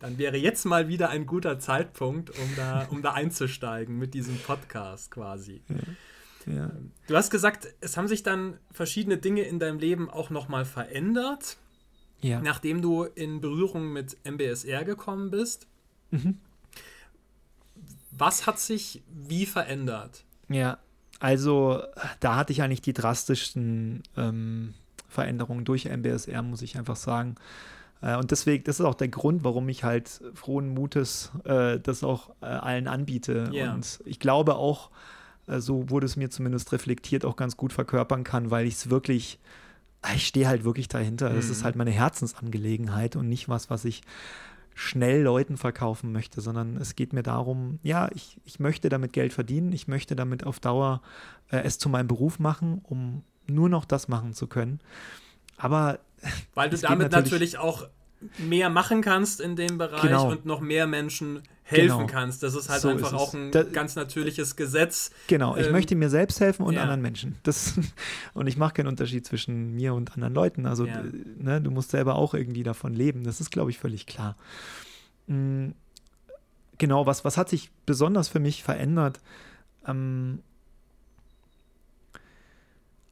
dann 0.00 0.18
wäre 0.18 0.38
jetzt 0.38 0.64
mal 0.64 0.88
wieder 0.88 1.08
ein 1.10 1.24
guter 1.24 1.60
Zeitpunkt, 1.60 2.30
um 2.30 2.56
da, 2.56 2.84
um 2.90 3.00
da 3.00 3.12
einzusteigen 3.12 3.96
mit 3.96 4.12
diesem 4.12 4.36
Podcast 4.36 5.12
quasi. 5.12 5.62
Ja. 5.68 6.52
Ja. 6.52 6.72
Du 7.06 7.16
hast 7.16 7.30
gesagt, 7.30 7.68
es 7.80 7.96
haben 7.96 8.08
sich 8.08 8.24
dann 8.24 8.58
verschiedene 8.72 9.18
Dinge 9.18 9.42
in 9.42 9.60
deinem 9.60 9.78
Leben 9.78 10.10
auch 10.10 10.30
nochmal 10.30 10.64
verändert, 10.64 11.58
ja. 12.22 12.40
nachdem 12.40 12.82
du 12.82 13.04
in 13.04 13.40
Berührung 13.40 13.92
mit 13.92 14.16
MBSR 14.24 14.84
gekommen 14.84 15.30
bist. 15.30 15.68
Mhm. 16.10 16.38
Was 18.10 18.46
hat 18.46 18.58
sich 18.58 19.02
wie 19.08 19.46
verändert? 19.46 20.24
Ja, 20.48 20.78
also 21.20 21.82
da 22.18 22.36
hatte 22.36 22.52
ich 22.52 22.62
eigentlich 22.62 22.82
die 22.82 22.92
drastischsten 22.92 24.02
ähm, 24.16 24.74
Veränderungen 25.08 25.64
durch 25.64 25.84
MBSR, 25.84 26.42
muss 26.42 26.62
ich 26.62 26.78
einfach 26.78 26.96
sagen. 26.96 27.36
Äh, 28.00 28.16
und 28.16 28.30
deswegen, 28.30 28.64
das 28.64 28.80
ist 28.80 28.86
auch 28.86 28.94
der 28.94 29.08
Grund, 29.08 29.44
warum 29.44 29.68
ich 29.68 29.84
halt 29.84 30.08
frohen 30.34 30.72
Mutes 30.72 31.30
äh, 31.44 31.78
das 31.78 32.02
auch 32.02 32.30
äh, 32.40 32.46
allen 32.46 32.88
anbiete. 32.88 33.50
Yeah. 33.52 33.74
Und 33.74 34.00
ich 34.04 34.18
glaube 34.18 34.56
auch, 34.56 34.90
äh, 35.46 35.60
so 35.60 35.90
wurde 35.90 36.06
es 36.06 36.16
mir 36.16 36.30
zumindest 36.30 36.72
reflektiert, 36.72 37.24
auch 37.24 37.36
ganz 37.36 37.56
gut 37.56 37.72
verkörpern 37.72 38.24
kann, 38.24 38.50
weil 38.50 38.66
ich 38.66 38.74
es 38.74 38.90
wirklich, 38.90 39.38
ich 40.14 40.26
stehe 40.26 40.48
halt 40.48 40.64
wirklich 40.64 40.88
dahinter. 40.88 41.30
Mhm. 41.30 41.38
ist 41.38 41.64
halt 41.64 41.76
meine 41.76 41.90
Herzensangelegenheit 41.90 43.16
und 43.16 43.28
nicht 43.28 43.48
was, 43.48 43.68
was 43.68 43.84
ich 43.84 44.02
schnell 44.80 45.20
Leuten 45.20 45.58
verkaufen 45.58 46.10
möchte, 46.10 46.40
sondern 46.40 46.78
es 46.78 46.96
geht 46.96 47.12
mir 47.12 47.22
darum, 47.22 47.78
ja, 47.82 48.08
ich, 48.14 48.38
ich 48.46 48.60
möchte 48.60 48.88
damit 48.88 49.12
Geld 49.12 49.34
verdienen, 49.34 49.72
ich 49.72 49.88
möchte 49.88 50.16
damit 50.16 50.46
auf 50.46 50.58
Dauer 50.58 51.02
äh, 51.50 51.58
es 51.58 51.76
zu 51.78 51.90
meinem 51.90 52.08
Beruf 52.08 52.38
machen, 52.38 52.80
um 52.82 53.22
nur 53.46 53.68
noch 53.68 53.84
das 53.84 54.08
machen 54.08 54.32
zu 54.32 54.46
können. 54.46 54.80
Aber 55.58 55.98
weil 56.54 56.70
du 56.70 56.78
damit 56.78 57.12
natürlich, 57.12 57.52
natürlich, 57.52 57.58
auch 57.58 57.88
mehr 58.38 58.68
machen 58.70 59.00
kannst 59.00 59.40
in 59.40 59.56
dem 59.56 59.78
Bereich 59.78 60.02
genau. 60.02 60.30
und 60.30 60.44
noch 60.44 60.60
mehr 60.60 60.86
Menschen 60.86 61.42
helfen 61.62 61.98
genau. 61.98 62.06
kannst. 62.06 62.42
Das 62.42 62.54
ist 62.54 62.68
halt 62.68 62.82
so 62.82 62.88
einfach 62.88 63.12
ist 63.12 63.18
auch 63.18 63.34
ein 63.34 63.50
da, 63.50 63.62
ganz 63.62 63.96
natürliches 63.96 64.56
Gesetz. 64.56 65.10
Genau, 65.26 65.56
ich 65.56 65.66
ähm, 65.66 65.72
möchte 65.72 65.94
mir 65.94 66.10
selbst 66.10 66.40
helfen 66.40 66.64
und 66.64 66.74
ja. 66.74 66.82
anderen 66.82 67.00
Menschen. 67.00 67.36
Das, 67.42 67.74
und 68.34 68.46
ich 68.46 68.56
mache 68.56 68.74
keinen 68.74 68.88
Unterschied 68.88 69.26
zwischen 69.26 69.74
mir 69.74 69.94
und 69.94 70.12
anderen 70.12 70.34
Leuten. 70.34 70.66
Also 70.66 70.84
ja. 70.84 71.02
ne, 71.38 71.60
du 71.60 71.70
musst 71.70 71.90
selber 71.90 72.16
auch 72.16 72.34
irgendwie 72.34 72.62
davon 72.62 72.92
leben. 72.92 73.24
Das 73.24 73.40
ist, 73.40 73.50
glaube 73.50 73.70
ich, 73.70 73.78
völlig 73.78 74.06
klar. 74.06 74.36
Mhm. 75.26 75.74
Genau, 76.78 77.04
was, 77.04 77.26
was 77.26 77.36
hat 77.36 77.50
sich 77.50 77.70
besonders 77.84 78.28
für 78.28 78.40
mich 78.40 78.62
verändert? 78.62 79.20
Ähm, 79.86 80.40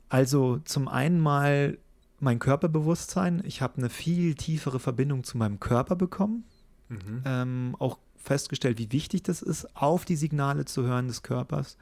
also 0.09 0.59
zum 0.65 0.89
einen 0.89 1.21
mal 1.21 1.77
mein 2.21 2.39
Körperbewusstsein. 2.39 3.43
Ich 3.45 3.63
habe 3.63 3.79
eine 3.79 3.91
viel 3.91 4.35
tiefere 4.35 4.81
Verbindung 4.81 5.25
zu 5.25 5.39
meinem 5.39 5.61
Körper 5.61 5.97
bekommen. 5.97 6.45
Mhm. 6.89 7.23
Ähm, 7.25 7.77
auch 7.79 7.99
festgestellt, 8.17 8.79
wie 8.79 8.93
wichtig 8.93 9.23
das 9.23 9.43
ist, 9.43 9.77
auf 9.77 10.05
die 10.05 10.17
Signale 10.17 10.65
zu 10.65 10.85
hören 10.85 11.09
des 11.09 11.23
Körpers. 11.23 11.77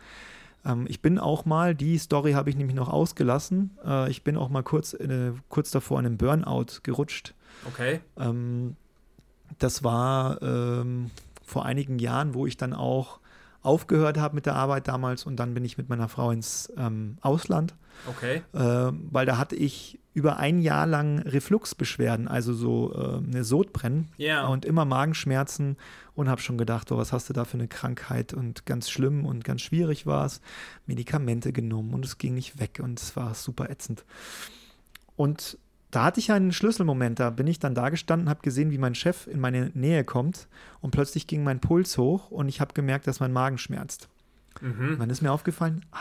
Ähm, 0.64 0.86
ich 0.88 1.00
bin 1.00 1.18
auch 1.18 1.44
mal, 1.44 1.74
die 1.74 1.98
Story 1.98 2.32
habe 2.32 2.50
ich 2.50 2.56
nämlich 2.56 2.76
noch 2.76 2.88
ausgelassen, 2.88 3.70
äh, 3.84 4.10
ich 4.10 4.22
bin 4.24 4.36
auch 4.36 4.48
mal 4.48 4.62
kurz, 4.62 4.94
äh, 4.94 5.32
kurz 5.48 5.70
davor 5.70 6.00
in 6.00 6.06
einem 6.06 6.18
Burnout 6.18 6.80
gerutscht. 6.82 7.34
Okay. 7.66 8.00
Ähm, 8.18 8.76
das 9.58 9.84
war 9.84 10.42
ähm, 10.42 11.10
vor 11.42 11.64
einigen 11.64 11.98
Jahren, 11.98 12.34
wo 12.34 12.46
ich 12.46 12.56
dann 12.56 12.72
auch 12.72 13.20
aufgehört 13.66 14.18
habe 14.18 14.34
mit 14.34 14.46
der 14.46 14.54
Arbeit 14.54 14.88
damals 14.88 15.24
und 15.24 15.36
dann 15.36 15.54
bin 15.54 15.64
ich 15.64 15.76
mit 15.76 15.88
meiner 15.88 16.08
Frau 16.08 16.30
ins 16.30 16.72
ähm, 16.76 17.18
Ausland. 17.20 17.74
Okay. 18.06 18.42
Äh, 18.52 18.92
weil 19.10 19.26
da 19.26 19.38
hatte 19.38 19.56
ich 19.56 19.98
über 20.12 20.38
ein 20.38 20.60
Jahr 20.60 20.86
lang 20.86 21.18
Refluxbeschwerden, 21.18 22.28
also 22.28 22.54
so 22.54 22.94
äh, 22.94 23.18
eine 23.18 23.44
Sodbrennen 23.44 24.08
yeah. 24.18 24.46
und 24.46 24.64
immer 24.64 24.84
Magenschmerzen 24.84 25.76
und 26.14 26.28
habe 26.28 26.40
schon 26.40 26.56
gedacht, 26.56 26.90
oh, 26.90 26.96
was 26.96 27.12
hast 27.12 27.28
du 27.28 27.32
da 27.32 27.44
für 27.44 27.58
eine 27.58 27.68
Krankheit 27.68 28.32
und 28.32 28.64
ganz 28.64 28.88
schlimm 28.88 29.26
und 29.26 29.44
ganz 29.44 29.60
schwierig 29.60 30.06
war 30.06 30.24
es. 30.24 30.40
Medikamente 30.86 31.52
genommen 31.52 31.92
und 31.92 32.04
es 32.04 32.16
ging 32.16 32.34
nicht 32.34 32.58
weg 32.58 32.80
und 32.82 33.00
es 33.00 33.16
war 33.16 33.34
super 33.34 33.68
ätzend. 33.68 34.04
Und 35.16 35.58
da 35.90 36.04
hatte 36.04 36.20
ich 36.20 36.32
einen 36.32 36.52
Schlüsselmoment, 36.52 37.20
da 37.20 37.30
bin 37.30 37.46
ich 37.46 37.58
dann 37.58 37.74
da 37.74 37.88
gestanden, 37.90 38.28
habe 38.28 38.42
gesehen, 38.42 38.70
wie 38.70 38.78
mein 38.78 38.94
Chef 38.94 39.26
in 39.26 39.40
meine 39.40 39.70
Nähe 39.74 40.04
kommt 40.04 40.48
und 40.80 40.90
plötzlich 40.90 41.26
ging 41.26 41.44
mein 41.44 41.60
Puls 41.60 41.96
hoch 41.96 42.30
und 42.30 42.48
ich 42.48 42.60
habe 42.60 42.74
gemerkt, 42.74 43.06
dass 43.06 43.20
mein 43.20 43.32
Magen 43.32 43.58
schmerzt. 43.58 44.08
Mhm. 44.60 44.96
Dann 44.98 45.10
ist 45.10 45.22
mir 45.22 45.30
aufgefallen, 45.30 45.84
ah, 45.92 45.98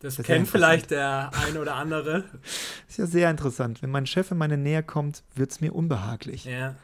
das, 0.00 0.16
das 0.16 0.26
kennt 0.26 0.48
vielleicht 0.48 0.90
der 0.90 1.30
eine 1.46 1.60
oder 1.60 1.74
andere. 1.74 2.24
ist 2.88 2.98
ja 2.98 3.06
sehr 3.06 3.30
interessant. 3.30 3.82
Wenn 3.82 3.90
mein 3.90 4.06
Chef 4.06 4.30
in 4.30 4.38
meine 4.38 4.58
Nähe 4.58 4.82
kommt, 4.82 5.24
wird 5.34 5.50
es 5.50 5.60
mir 5.60 5.74
unbehaglich. 5.74 6.44
Ja. 6.44 6.74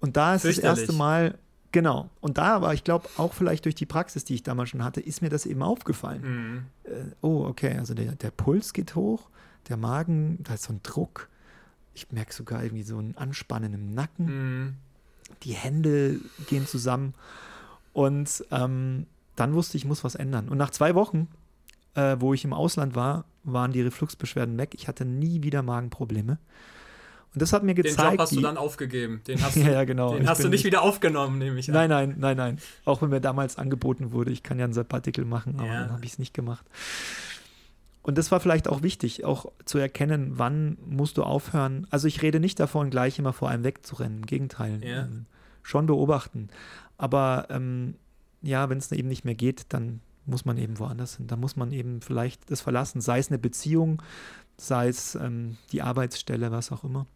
Und 0.00 0.16
da 0.16 0.34
ist 0.34 0.46
das 0.46 0.58
erste 0.58 0.94
Mal, 0.94 1.38
genau. 1.72 2.08
Und 2.20 2.38
da 2.38 2.56
aber, 2.56 2.72
ich 2.72 2.84
glaube, 2.84 3.08
auch 3.18 3.34
vielleicht 3.34 3.66
durch 3.66 3.74
die 3.74 3.86
Praxis, 3.86 4.24
die 4.24 4.34
ich 4.34 4.42
damals 4.42 4.70
schon 4.70 4.82
hatte, 4.82 5.00
ist 5.00 5.20
mir 5.20 5.28
das 5.28 5.44
eben 5.46 5.62
aufgefallen. 5.62 6.22
Mhm. 6.22 6.90
Äh, 6.90 7.04
oh, 7.20 7.44
okay, 7.44 7.76
also 7.78 7.94
der, 7.94 8.12
der 8.12 8.30
Puls 8.30 8.72
geht 8.72 8.94
hoch, 8.94 9.28
der 9.68 9.76
Magen, 9.76 10.42
da 10.42 10.54
ist 10.54 10.64
so 10.64 10.72
ein 10.72 10.80
Druck. 10.82 11.28
Ich 11.94 12.10
merke 12.12 12.32
sogar 12.32 12.62
irgendwie 12.62 12.82
so 12.82 12.98
ein 12.98 13.16
Anspannen 13.16 13.74
im 13.74 13.94
Nacken. 13.94 14.26
Mhm. 14.26 14.74
Die 15.42 15.52
Hände 15.52 16.20
gehen 16.48 16.66
zusammen. 16.66 17.14
Und 17.92 18.44
ähm, 18.50 19.06
dann 19.36 19.54
wusste 19.54 19.76
ich, 19.76 19.84
ich 19.84 19.88
muss 19.88 20.04
was 20.04 20.14
ändern. 20.14 20.48
Und 20.48 20.58
nach 20.58 20.70
zwei 20.70 20.94
Wochen 20.94 21.28
äh, 21.94 22.16
wo 22.18 22.34
ich 22.34 22.44
im 22.44 22.52
Ausland 22.52 22.94
war, 22.94 23.24
waren 23.44 23.72
die 23.72 23.82
Refluxbeschwerden 23.82 24.58
weg. 24.58 24.74
Ich 24.74 24.88
hatte 24.88 25.04
nie 25.04 25.42
wieder 25.42 25.62
Magenprobleme. 25.62 26.38
Und 27.32 27.42
das 27.42 27.52
hat 27.52 27.62
mir 27.62 27.74
gezeigt. 27.74 27.98
Den 27.98 28.10
Job 28.10 28.18
hast 28.18 28.36
du 28.36 28.40
dann 28.40 28.56
aufgegeben. 28.56 29.22
Den 29.26 29.40
hast 29.42 29.56
du, 29.56 29.60
ja, 29.60 29.84
genau. 29.84 30.14
Den 30.14 30.28
hast 30.28 30.42
du 30.42 30.48
nicht 30.48 30.64
wieder 30.64 30.82
aufgenommen, 30.82 31.38
nehme 31.38 31.58
ich 31.58 31.68
an. 31.68 31.74
Nein, 31.74 31.90
nein, 31.90 32.14
nein, 32.18 32.36
nein. 32.36 32.58
Auch 32.84 33.02
wenn 33.02 33.10
mir 33.10 33.20
damals 33.20 33.56
angeboten 33.56 34.12
wurde, 34.12 34.32
ich 34.32 34.42
kann 34.42 34.58
ja 34.58 34.64
ein 34.64 34.72
Sabbatical 34.72 35.24
machen, 35.24 35.54
aber 35.58 35.66
ja. 35.66 35.80
dann 35.82 35.92
habe 35.92 36.04
ich 36.04 36.12
es 36.12 36.18
nicht 36.18 36.34
gemacht. 36.34 36.66
Und 38.02 38.16
das 38.16 38.30
war 38.30 38.40
vielleicht 38.40 38.68
auch 38.68 38.82
wichtig, 38.82 39.24
auch 39.24 39.52
zu 39.64 39.78
erkennen, 39.78 40.32
wann 40.38 40.78
musst 40.86 41.18
du 41.18 41.22
aufhören. 41.22 41.86
Also 41.90 42.08
ich 42.08 42.22
rede 42.22 42.40
nicht 42.40 42.58
davon, 42.58 42.90
gleich 42.90 43.18
immer 43.18 43.32
vor 43.32 43.50
einem 43.50 43.64
wegzurennen. 43.64 44.18
Im 44.18 44.26
Gegenteil. 44.26 44.82
Ja. 44.82 45.02
Ähm, 45.02 45.26
schon 45.62 45.86
beobachten. 45.86 46.48
Aber 46.96 47.46
ähm, 47.50 47.94
ja, 48.42 48.68
wenn 48.70 48.78
es 48.78 48.90
eben 48.92 49.08
nicht 49.08 49.24
mehr 49.24 49.34
geht, 49.34 49.66
dann 49.68 50.00
muss 50.24 50.44
man 50.44 50.56
eben 50.56 50.78
woanders 50.78 51.16
hin. 51.16 51.26
Da 51.26 51.36
muss 51.36 51.56
man 51.56 51.72
eben 51.72 52.00
vielleicht 52.00 52.50
das 52.50 52.60
verlassen, 52.60 53.00
sei 53.00 53.18
es 53.18 53.28
eine 53.28 53.38
Beziehung, 53.38 54.02
sei 54.56 54.88
es 54.88 55.14
ähm, 55.14 55.58
die 55.72 55.82
Arbeitsstelle, 55.82 56.50
was 56.50 56.72
auch 56.72 56.84
immer. 56.84 57.06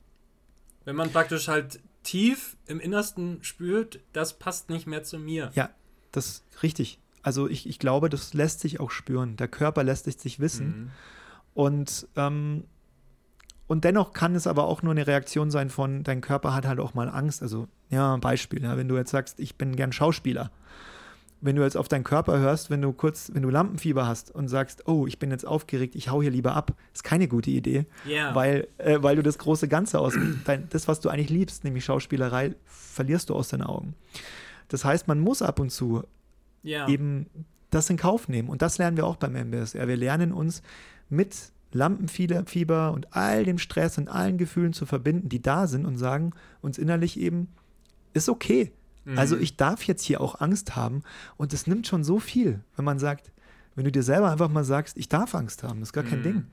Wenn 0.84 0.96
man 0.96 1.10
praktisch 1.10 1.48
halt 1.48 1.80
tief 2.02 2.56
im 2.66 2.80
Innersten 2.80 3.38
spürt, 3.42 4.00
das 4.12 4.38
passt 4.38 4.68
nicht 4.68 4.86
mehr 4.86 5.02
zu 5.02 5.18
mir. 5.18 5.50
Ja, 5.54 5.70
das 6.12 6.26
ist 6.26 6.62
richtig. 6.62 6.98
Also 7.24 7.48
ich, 7.48 7.68
ich 7.68 7.80
glaube, 7.80 8.08
das 8.08 8.34
lässt 8.34 8.60
sich 8.60 8.78
auch 8.78 8.92
spüren. 8.92 9.36
Der 9.36 9.48
Körper 9.48 9.82
lässt 9.82 10.04
sich 10.20 10.38
wissen. 10.38 10.66
Mhm. 10.66 10.90
Und, 11.54 12.08
ähm, 12.16 12.64
und 13.66 13.82
dennoch 13.84 14.12
kann 14.12 14.36
es 14.36 14.46
aber 14.46 14.64
auch 14.64 14.82
nur 14.82 14.92
eine 14.92 15.06
Reaktion 15.06 15.50
sein 15.50 15.70
von, 15.70 16.04
dein 16.04 16.20
Körper 16.20 16.54
hat 16.54 16.66
halt 16.66 16.78
auch 16.78 16.94
mal 16.94 17.08
Angst. 17.08 17.42
Also, 17.42 17.66
ja, 17.90 18.14
ein 18.14 18.20
Beispiel, 18.20 18.62
ja, 18.62 18.76
wenn 18.76 18.88
du 18.88 18.96
jetzt 18.96 19.10
sagst, 19.10 19.40
ich 19.40 19.56
bin 19.56 19.74
gern 19.74 19.92
Schauspieler 19.92 20.50
wenn 21.44 21.56
du 21.56 21.62
jetzt 21.62 21.76
auf 21.76 21.88
deinen 21.88 22.04
Körper 22.04 22.38
hörst, 22.38 22.70
wenn 22.70 22.80
du 22.80 22.94
kurz, 22.94 23.30
wenn 23.34 23.42
du 23.42 23.50
Lampenfieber 23.50 24.06
hast 24.06 24.34
und 24.34 24.48
sagst, 24.48 24.88
oh, 24.88 25.06
ich 25.06 25.18
bin 25.18 25.30
jetzt 25.30 25.46
aufgeregt, 25.46 25.94
ich 25.94 26.08
hau 26.08 26.22
hier 26.22 26.30
lieber 26.30 26.56
ab, 26.56 26.72
ist 26.94 27.04
keine 27.04 27.28
gute 27.28 27.50
Idee, 27.50 27.84
yeah. 28.06 28.34
weil, 28.34 28.66
äh, 28.78 29.02
weil 29.02 29.16
du 29.16 29.22
das 29.22 29.36
große 29.36 29.68
Ganze 29.68 30.00
aus, 30.00 30.14
dein, 30.46 30.70
das, 30.70 30.88
was 30.88 31.00
du 31.00 31.10
eigentlich 31.10 31.28
liebst, 31.28 31.62
nämlich 31.62 31.84
Schauspielerei, 31.84 32.54
verlierst 32.64 33.28
du 33.28 33.34
aus 33.34 33.48
den 33.48 33.60
Augen. 33.60 33.94
Das 34.68 34.86
heißt, 34.86 35.06
man 35.06 35.20
muss 35.20 35.42
ab 35.42 35.60
und 35.60 35.68
zu 35.68 36.04
yeah. 36.64 36.88
eben 36.88 37.26
das 37.70 37.90
in 37.90 37.96
Kauf 37.96 38.28
nehmen. 38.28 38.48
Und 38.48 38.62
das 38.62 38.78
lernen 38.78 38.96
wir 38.96 39.06
auch 39.06 39.16
beim 39.16 39.34
MBSR. 39.34 39.88
Wir 39.88 39.96
lernen 39.96 40.32
uns 40.32 40.62
mit 41.08 41.52
Lampenfieber 41.72 42.92
und 42.92 43.16
all 43.16 43.44
dem 43.44 43.58
Stress 43.58 43.98
und 43.98 44.08
allen 44.08 44.38
Gefühlen 44.38 44.72
zu 44.72 44.86
verbinden, 44.86 45.28
die 45.28 45.42
da 45.42 45.66
sind 45.66 45.86
und 45.86 45.98
sagen 45.98 46.32
uns 46.62 46.78
innerlich 46.78 47.18
eben, 47.18 47.48
ist 48.12 48.28
okay 48.28 48.72
also 49.16 49.36
mhm. 49.36 49.42
ich 49.42 49.56
darf 49.56 49.82
jetzt 49.84 50.02
hier 50.02 50.20
auch 50.20 50.40
Angst 50.40 50.76
haben 50.76 51.02
und 51.36 51.52
es 51.52 51.66
nimmt 51.66 51.86
schon 51.86 52.04
so 52.04 52.18
viel, 52.18 52.60
wenn 52.76 52.84
man 52.84 52.98
sagt, 52.98 53.32
wenn 53.74 53.84
du 53.84 53.92
dir 53.92 54.02
selber 54.02 54.30
einfach 54.30 54.48
mal 54.48 54.64
sagst, 54.64 54.96
ich 54.96 55.08
darf 55.08 55.34
Angst 55.34 55.62
haben, 55.62 55.80
das 55.80 55.90
ist 55.90 55.92
gar 55.92 56.04
kein 56.04 56.20
mhm. 56.20 56.24
Ding. 56.24 56.46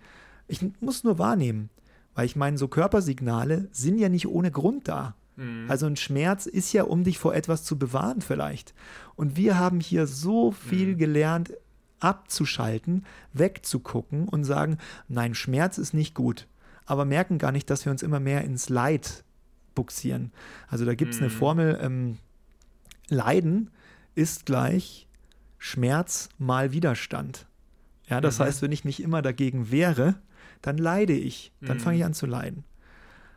Ich 0.48 0.62
muss 0.82 1.04
nur 1.04 1.18
wahrnehmen, 1.18 1.70
weil 2.14 2.26
ich 2.26 2.36
meine, 2.36 2.58
so 2.58 2.68
Körpersignale 2.68 3.70
sind 3.72 3.98
ja 4.00 4.10
nicht 4.10 4.28
ohne 4.28 4.52
Grund 4.52 4.88
da. 4.88 5.16
Mhm. 5.42 5.70
Also 5.70 5.88
ein 5.88 5.96
Schmerz 5.96 6.46
ist 6.46 6.72
ja, 6.74 6.84
um 6.84 7.04
dich 7.04 7.18
vor 7.18 7.34
etwas 7.34 7.64
zu 7.64 7.78
bewahren 7.78 8.22
vielleicht. 8.22 8.74
Und 9.16 9.36
wir 9.36 9.58
haben 9.58 9.80
hier 9.80 10.08
so 10.08 10.52
viel 10.52 10.94
mhm. 10.94 10.98
gelernt, 10.98 11.54
abzuschalten, 12.00 13.06
wegzugucken 13.34 14.28
und 14.28 14.44
sagen, 14.44 14.78
nein, 15.08 15.36
Schmerz 15.36 15.78
ist 15.78 15.94
nicht 15.94 16.16
gut. 16.16 16.48
Aber 16.86 17.06
merken 17.06 17.38
gar 17.38 17.52
nicht, 17.52 17.70
dass 17.70 17.86
wir 17.86 17.92
uns 17.92 18.04
immer 18.04 18.20
mehr 18.20 18.44
ins 18.44 18.70
Leid 18.70 19.24
buxieren. 19.76 20.32
Also 20.68 20.86
da 20.86 20.96
gibt 20.96 21.14
es 21.14 21.20
eine 21.20 21.30
mhm. 21.30 21.34
Formel, 21.34 21.80
ähm, 21.82 22.18
Leiden 23.10 23.70
ist 24.16 24.46
gleich 24.46 25.08
Schmerz 25.58 26.30
mal 26.38 26.72
Widerstand. 26.72 27.48
Ja, 28.08 28.20
das 28.20 28.40
mhm. 28.40 28.44
heißt, 28.44 28.62
wenn 28.62 28.72
ich 28.72 28.84
mich 28.84 29.02
immer 29.02 29.22
dagegen 29.22 29.72
wehre, 29.72 30.16
dann 30.62 30.78
leide 30.78 31.14
ich. 31.14 31.52
Dann 31.62 31.78
mhm. 31.78 31.82
fange 31.82 31.98
ich 31.98 32.06
an 32.06 32.14
zu 32.14 32.26
leiden. 32.26 32.64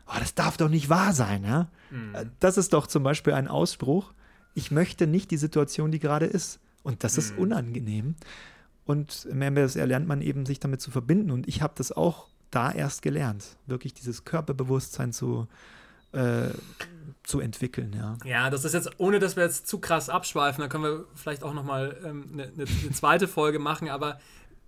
Oh, 0.07 0.19
das 0.19 0.35
darf 0.35 0.57
doch 0.57 0.69
nicht 0.69 0.89
wahr 0.89 1.13
sein, 1.13 1.43
ja? 1.43 1.67
Mhm. 1.89 2.15
Äh, 2.15 2.25
das 2.39 2.57
ist 2.57 2.73
doch 2.73 2.87
zum 2.87 3.03
Beispiel 3.03 3.33
ein 3.33 3.47
Ausspruch. 3.47 4.13
Ich 4.53 4.71
möchte 4.71 5.07
nicht 5.07 5.31
die 5.31 5.37
Situation, 5.37 5.91
die 5.91 5.99
gerade 5.99 6.25
ist. 6.25 6.59
Und 6.83 7.03
das 7.03 7.17
ist 7.17 7.33
mhm. 7.33 7.39
unangenehm. 7.39 8.15
Und 8.85 9.25
im 9.25 9.41
MBSR 9.41 9.87
lernt 9.87 10.07
man 10.07 10.21
eben, 10.21 10.45
sich 10.45 10.59
damit 10.59 10.81
zu 10.81 10.91
verbinden. 10.91 11.31
Und 11.31 11.47
ich 11.47 11.61
habe 11.61 11.73
das 11.75 11.91
auch 11.91 12.27
da 12.51 12.71
erst 12.71 13.01
gelernt, 13.01 13.57
wirklich 13.65 13.93
dieses 13.93 14.23
Körperbewusstsein 14.23 15.11
zu, 15.11 15.47
äh, 16.13 16.49
zu 17.23 17.39
entwickeln, 17.39 17.93
ja. 17.93 18.17
Ja, 18.23 18.49
das 18.49 18.63
ist 18.63 18.73
jetzt, 18.73 18.91
ohne 18.97 19.19
dass 19.19 19.35
wir 19.35 19.43
jetzt 19.43 19.67
zu 19.67 19.79
krass 19.79 20.09
abschweifen, 20.09 20.61
da 20.61 20.67
können 20.67 20.83
wir 20.83 21.05
vielleicht 21.15 21.43
auch 21.43 21.53
nochmal 21.53 21.97
ähm, 22.05 22.29
eine, 22.33 22.43
eine, 22.43 22.65
zweite 22.93 23.27
Folge 23.27 23.59
machen, 23.59 23.89
aber 23.89 24.19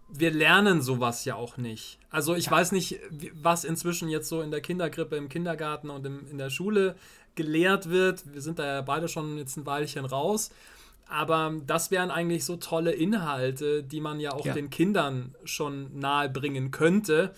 wir 0.10 0.32
lernen 0.32 0.82
sowas 0.82 1.26
ja 1.26 1.36
auch 1.36 1.58
nicht. 1.58 2.00
Also 2.10 2.36
ich 2.36 2.46
ja. 2.46 2.52
weiß 2.52 2.72
nicht, 2.72 3.00
was 3.34 3.64
inzwischen 3.64 4.10
jetzt 4.10 4.30
so 4.30 4.42
in 4.42 4.52
der 4.52 4.62
Kindergrippe, 4.62 5.16
im 5.16 5.30
Kindergarten 5.30 5.90
und 5.90 6.06
im, 6.06 6.30
in 6.30 6.38
der 6.38 6.50
Schule 6.50 6.96
gelehrt 7.36 7.90
wird. 7.90 8.24
Wir 8.34 8.42
sind 8.42 8.60
da 8.60 8.66
ja 8.66 8.82
beide 8.82 9.08
schon 9.08 9.38
jetzt 9.38 9.58
ein 9.58 9.66
Weilchen 9.66 10.06
raus. 10.06 10.52
Aber 11.10 11.54
das 11.66 11.92
wären 11.92 12.12
eigentlich 12.12 12.44
so 12.44 12.58
tolle 12.58 12.92
Inhalte, 12.92 13.84
die 13.84 14.02
man 14.02 14.20
ja 14.20 14.34
auch 14.34 14.46
ja. 14.46 14.54
den 14.54 14.70
Kindern 14.70 15.36
schon 15.46 15.98
nahe 15.98 16.30
bringen 16.30 16.72
könnte. 16.72 17.34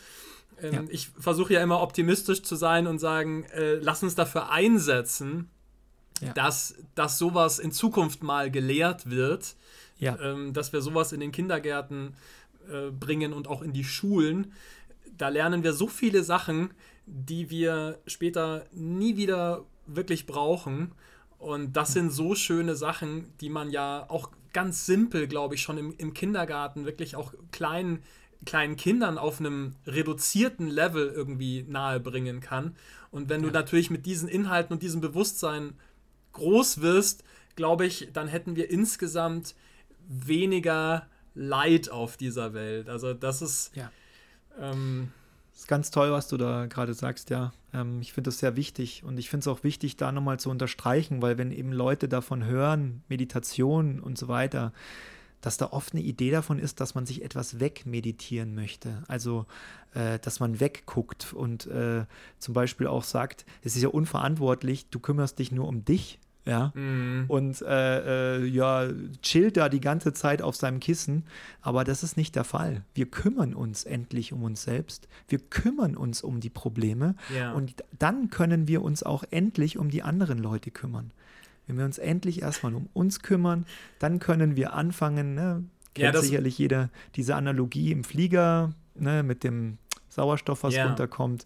Ähm, 0.59 0.73
ja. 0.73 0.83
Ich 0.89 1.09
versuche 1.19 1.53
ja 1.53 1.61
immer 1.61 1.81
optimistisch 1.81 2.41
zu 2.41 2.55
sein 2.55 2.87
und 2.87 2.99
sagen, 2.99 3.43
äh, 3.53 3.75
lass 3.75 4.01
uns 4.01 4.15
dafür 4.15 4.51
einsetzen, 4.51 5.49
dass, 6.35 6.75
dass 6.95 7.17
sowas 7.17 7.59
in 7.59 7.71
Zukunft 7.71 8.23
mal 8.23 8.51
gelehrt 8.51 9.09
wird, 9.09 9.55
ähm, 10.01 10.53
dass 10.53 10.73
wir 10.73 10.81
sowas 10.81 11.13
in 11.13 11.19
den 11.19 11.31
Kindergärten 11.31 12.09
äh, 12.09 12.38
bringen 12.91 13.33
und 13.33 13.47
auch 13.47 13.61
in 13.61 13.73
die 13.73 13.83
Schulen. 13.83 14.53
Da 15.17 15.29
lernen 15.29 15.63
wir 15.63 15.73
so 15.73 15.87
viele 15.87 16.23
Sachen, 16.23 16.71
die 17.05 17.49
wir 17.49 17.99
später 18.05 18.65
nie 18.71 19.17
wieder 19.17 19.65
wirklich 19.87 20.25
brauchen. 20.25 20.91
Und 21.37 21.73
das 21.73 21.93
sind 21.93 22.11
so 22.11 22.35
schöne 22.35 22.75
Sachen, 22.75 23.33
die 23.39 23.49
man 23.49 23.69
ja 23.71 24.05
auch 24.09 24.31
ganz 24.53 24.85
simpel, 24.85 25.27
glaube 25.27 25.55
ich, 25.55 25.61
schon 25.61 25.77
im, 25.77 25.93
im 25.97 26.13
Kindergarten 26.13 26.85
wirklich 26.85 27.15
auch 27.15 27.33
kleinen, 27.51 28.03
kleinen 28.45 28.75
Kindern 28.75 29.17
auf 29.17 29.39
einem 29.39 29.75
reduzierten 29.85 30.67
Level 30.67 31.07
irgendwie 31.09 31.63
nahebringen 31.67 32.39
kann. 32.41 32.75
Und 33.11 33.29
wenn 33.29 33.41
ja. 33.41 33.47
du 33.47 33.53
natürlich 33.53 33.89
mit 33.89 34.05
diesen 34.05 34.27
Inhalten 34.27 34.73
und 34.73 34.83
diesem 34.83 35.01
Bewusstsein 35.01 35.73
groß 36.33 36.81
wirst, 36.81 37.23
glaube 37.55 37.85
ich, 37.85 38.09
dann 38.13 38.27
hätten 38.27 38.55
wir 38.55 38.69
insgesamt 38.69 39.55
weniger 40.07 41.07
Leid 41.35 41.89
auf 41.89 42.17
dieser 42.17 42.53
Welt. 42.53 42.89
Also 42.89 43.13
das 43.13 43.41
ist. 43.41 43.75
Ja. 43.75 43.91
Ähm, 44.59 45.11
das 45.51 45.61
ist 45.61 45.67
ganz 45.67 45.91
toll, 45.91 46.11
was 46.11 46.27
du 46.27 46.37
da 46.37 46.67
gerade 46.67 46.93
sagst, 46.93 47.29
ja. 47.29 47.51
Ähm, 47.73 48.01
ich 48.01 48.13
finde 48.13 48.29
das 48.29 48.39
sehr 48.39 48.55
wichtig 48.55 49.03
und 49.03 49.17
ich 49.17 49.29
finde 49.29 49.41
es 49.41 49.47
auch 49.47 49.63
wichtig, 49.63 49.97
da 49.97 50.11
nochmal 50.11 50.39
zu 50.39 50.49
unterstreichen, 50.49 51.21
weil 51.21 51.37
wenn 51.37 51.51
eben 51.51 51.73
Leute 51.73 52.07
davon 52.07 52.45
hören, 52.45 53.03
Meditation 53.09 53.99
und 53.99 54.17
so 54.17 54.27
weiter, 54.27 54.71
dass 55.41 55.57
da 55.57 55.67
oft 55.67 55.93
eine 55.93 56.01
Idee 56.01 56.31
davon 56.31 56.59
ist, 56.59 56.79
dass 56.79 56.95
man 56.95 57.05
sich 57.05 57.23
etwas 57.23 57.59
wegmeditieren 57.59 58.55
möchte. 58.55 59.03
Also, 59.07 59.45
äh, 59.93 60.19
dass 60.19 60.39
man 60.39 60.59
wegguckt 60.59 61.33
und 61.33 61.67
äh, 61.67 62.05
zum 62.39 62.53
Beispiel 62.53 62.87
auch 62.87 63.03
sagt, 63.03 63.45
es 63.61 63.75
ist 63.75 63.81
ja 63.81 63.89
unverantwortlich, 63.89 64.89
du 64.89 64.99
kümmerst 64.99 65.39
dich 65.39 65.51
nur 65.51 65.67
um 65.67 65.85
dich 65.85 66.19
ja, 66.49 66.71
mhm. 66.73 67.25
und 67.27 67.61
äh, 67.61 68.37
äh, 68.37 68.45
ja, 68.45 68.87
chillt 69.21 69.57
da 69.57 69.69
die 69.69 69.79
ganze 69.79 70.13
Zeit 70.13 70.41
auf 70.41 70.55
seinem 70.55 70.79
Kissen. 70.79 71.25
Aber 71.61 71.83
das 71.83 72.03
ist 72.03 72.17
nicht 72.17 72.35
der 72.35 72.43
Fall. 72.43 72.83
Wir 72.95 73.05
kümmern 73.05 73.53
uns 73.53 73.83
endlich 73.83 74.33
um 74.33 74.43
uns 74.43 74.63
selbst. 74.63 75.07
Wir 75.27 75.39
kümmern 75.39 75.95
uns 75.95 76.23
um 76.23 76.39
die 76.39 76.49
Probleme. 76.49 77.15
Ja. 77.35 77.51
Und 77.53 77.75
dann 77.97 78.29
können 78.29 78.67
wir 78.67 78.81
uns 78.81 79.03
auch 79.03 79.23
endlich 79.29 79.77
um 79.77 79.89
die 79.89 80.01
anderen 80.01 80.39
Leute 80.39 80.71
kümmern. 80.71 81.11
Wenn 81.67 81.77
wir 81.77 81.85
uns 81.85 81.99
endlich 81.99 82.41
erstmal 82.41 82.73
um 82.73 82.89
uns 82.93 83.21
kümmern, 83.21 83.65
dann 83.99 84.19
können 84.19 84.55
wir 84.55 84.73
anfangen, 84.73 85.35
ne? 85.35 85.63
kennt 85.93 86.15
ja, 86.15 86.21
sicherlich 86.21 86.57
jeder 86.57 86.89
diese 87.15 87.35
Analogie 87.35 87.91
im 87.91 88.03
Flieger 88.03 88.73
ne? 88.95 89.21
mit 89.21 89.43
dem 89.43 89.77
Sauerstoff, 90.09 90.63
was 90.63 90.73
ja. 90.73 90.87
runterkommt 90.87 91.45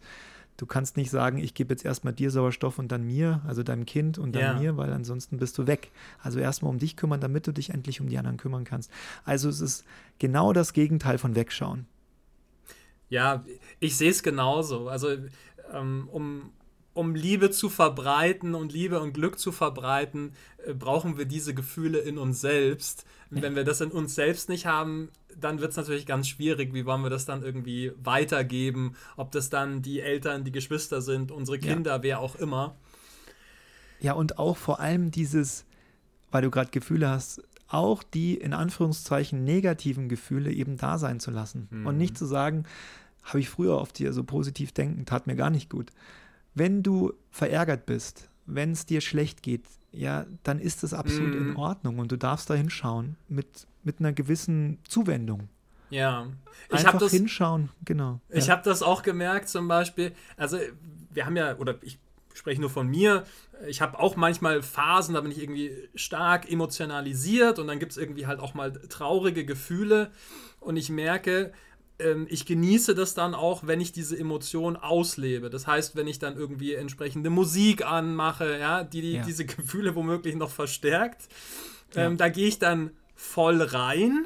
du 0.57 0.65
kannst 0.65 0.97
nicht 0.97 1.09
sagen, 1.09 1.37
ich 1.37 1.53
gebe 1.53 1.73
jetzt 1.73 1.85
erstmal 1.85 2.13
dir 2.13 2.31
Sauerstoff 2.31 2.79
und 2.79 2.91
dann 2.91 3.03
mir, 3.03 3.41
also 3.47 3.63
deinem 3.63 3.85
Kind 3.85 4.17
und 4.17 4.33
dann 4.33 4.41
ja. 4.41 4.53
mir, 4.53 4.77
weil 4.77 4.91
ansonsten 4.93 5.37
bist 5.37 5.57
du 5.57 5.67
weg. 5.67 5.91
Also 6.21 6.39
erstmal 6.39 6.71
um 6.71 6.79
dich 6.79 6.95
kümmern, 6.95 7.21
damit 7.21 7.47
du 7.47 7.51
dich 7.51 7.71
endlich 7.71 8.01
um 8.01 8.07
die 8.07 8.17
anderen 8.17 8.37
kümmern 8.37 8.63
kannst. 8.63 8.91
Also 9.25 9.49
es 9.49 9.61
ist 9.61 9.85
genau 10.19 10.53
das 10.53 10.73
Gegenteil 10.73 11.17
von 11.17 11.35
wegschauen. 11.35 11.87
Ja, 13.09 13.43
ich 13.79 13.97
sehe 13.97 14.09
es 14.09 14.23
genauso. 14.23 14.89
Also 14.89 15.09
ähm, 15.71 16.07
um, 16.11 16.51
um 16.93 17.15
Liebe 17.15 17.51
zu 17.51 17.69
verbreiten 17.69 18.55
und 18.55 18.73
Liebe 18.73 18.99
und 18.99 19.13
Glück 19.13 19.39
zu 19.39 19.51
verbreiten, 19.51 20.33
äh, 20.65 20.73
brauchen 20.73 21.17
wir 21.17 21.25
diese 21.25 21.53
Gefühle 21.53 21.99
in 21.99 22.17
uns 22.17 22.41
selbst. 22.41 23.05
Ja. 23.31 23.41
Wenn 23.41 23.55
wir 23.55 23.63
das 23.63 23.81
in 23.81 23.91
uns 23.91 24.15
selbst 24.15 24.49
nicht 24.49 24.65
haben, 24.65 25.09
dann 25.39 25.59
wird 25.59 25.71
es 25.71 25.77
natürlich 25.77 26.05
ganz 26.05 26.27
schwierig. 26.27 26.73
Wie 26.73 26.85
wollen 26.85 27.01
wir 27.01 27.09
das 27.09 27.25
dann 27.25 27.43
irgendwie 27.43 27.91
weitergeben? 28.01 28.95
Ob 29.17 29.31
das 29.31 29.49
dann 29.49 29.81
die 29.81 30.01
Eltern, 30.01 30.43
die 30.43 30.51
Geschwister 30.51 31.01
sind, 31.01 31.31
unsere 31.31 31.59
Kinder, 31.59 31.97
ja. 31.97 32.03
wer 32.03 32.19
auch 32.19 32.35
immer. 32.35 32.75
Ja, 33.99 34.13
und 34.13 34.37
auch 34.37 34.57
vor 34.57 34.79
allem 34.79 35.11
dieses, 35.11 35.65
weil 36.31 36.41
du 36.41 36.51
gerade 36.51 36.71
Gefühle 36.71 37.09
hast, 37.09 37.41
auch 37.67 38.03
die 38.03 38.35
in 38.35 38.53
Anführungszeichen 38.53 39.43
negativen 39.43 40.09
Gefühle 40.09 40.51
eben 40.51 40.77
da 40.77 40.97
sein 40.97 41.19
zu 41.19 41.31
lassen. 41.31 41.67
Mhm. 41.71 41.87
Und 41.87 41.97
nicht 41.97 42.17
zu 42.17 42.25
sagen, 42.25 42.65
habe 43.23 43.39
ich 43.39 43.49
früher 43.49 43.79
auf 43.79 43.93
dir 43.93 44.13
so 44.13 44.23
positiv 44.23 44.73
denken, 44.73 45.05
tat 45.05 45.27
mir 45.27 45.35
gar 45.35 45.49
nicht 45.49 45.69
gut. 45.69 45.91
Wenn 46.53 46.83
du 46.83 47.13
verärgert 47.31 47.85
bist, 47.85 48.29
wenn 48.45 48.71
es 48.71 48.85
dir 48.85 49.01
schlecht 49.01 49.41
geht, 49.41 49.63
ja, 49.91 50.25
dann 50.43 50.59
ist 50.59 50.83
das 50.83 50.93
absolut 50.93 51.33
mm. 51.33 51.49
in 51.49 51.55
Ordnung 51.55 51.99
und 51.99 52.11
du 52.11 52.17
darfst 52.17 52.49
da 52.49 52.55
hinschauen 52.55 53.15
mit, 53.29 53.67
mit 53.83 53.99
einer 53.99 54.13
gewissen 54.13 54.79
Zuwendung. 54.87 55.49
Ja, 55.89 56.27
ich 56.69 56.79
einfach 56.79 56.99
das, 56.99 57.11
hinschauen, 57.11 57.69
genau. 57.85 58.19
Ich 58.29 58.47
ja. 58.47 58.53
habe 58.53 58.63
das 58.63 58.81
auch 58.81 59.03
gemerkt, 59.03 59.49
zum 59.49 59.67
Beispiel. 59.67 60.13
Also, 60.37 60.57
wir 61.11 61.25
haben 61.25 61.37
ja, 61.37 61.55
oder 61.57 61.75
ich 61.81 61.99
spreche 62.33 62.59
nur 62.59 62.69
von 62.69 62.87
mir, 62.87 63.25
ich 63.67 63.81
habe 63.81 63.99
auch 63.99 64.15
manchmal 64.15 64.63
Phasen, 64.63 65.13
da 65.13 65.21
bin 65.21 65.31
ich 65.31 65.41
irgendwie 65.41 65.71
stark 65.95 66.51
emotionalisiert 66.51 67.59
und 67.59 67.67
dann 67.67 67.79
gibt 67.79 67.91
es 67.91 67.97
irgendwie 67.97 68.25
halt 68.25 68.39
auch 68.39 68.53
mal 68.53 68.71
traurige 68.71 69.45
Gefühle 69.45 70.11
und 70.59 70.77
ich 70.77 70.89
merke, 70.89 71.53
ähm, 71.99 72.25
ich 72.29 72.45
genieße 72.45 72.95
das 72.95 73.13
dann 73.13 73.35
auch, 73.35 73.67
wenn 73.67 73.79
ich 73.79 73.91
diese 73.91 74.17
Emotion 74.17 74.75
auslebe. 74.75 75.49
Das 75.49 75.67
heißt, 75.67 75.95
wenn 75.95 76.07
ich 76.07 76.19
dann 76.19 76.35
irgendwie 76.35 76.73
entsprechende 76.73 77.29
Musik 77.29 77.85
anmache, 77.85 78.57
ja, 78.57 78.83
die, 78.83 79.01
die 79.01 79.13
ja. 79.13 79.23
diese 79.23 79.45
Gefühle 79.45 79.95
womöglich 79.95 80.35
noch 80.35 80.49
verstärkt, 80.49 81.27
ja. 81.93 82.05
ähm, 82.05 82.17
da 82.17 82.29
gehe 82.29 82.47
ich 82.47 82.59
dann 82.59 82.91
voll 83.23 83.61
rein, 83.61 84.25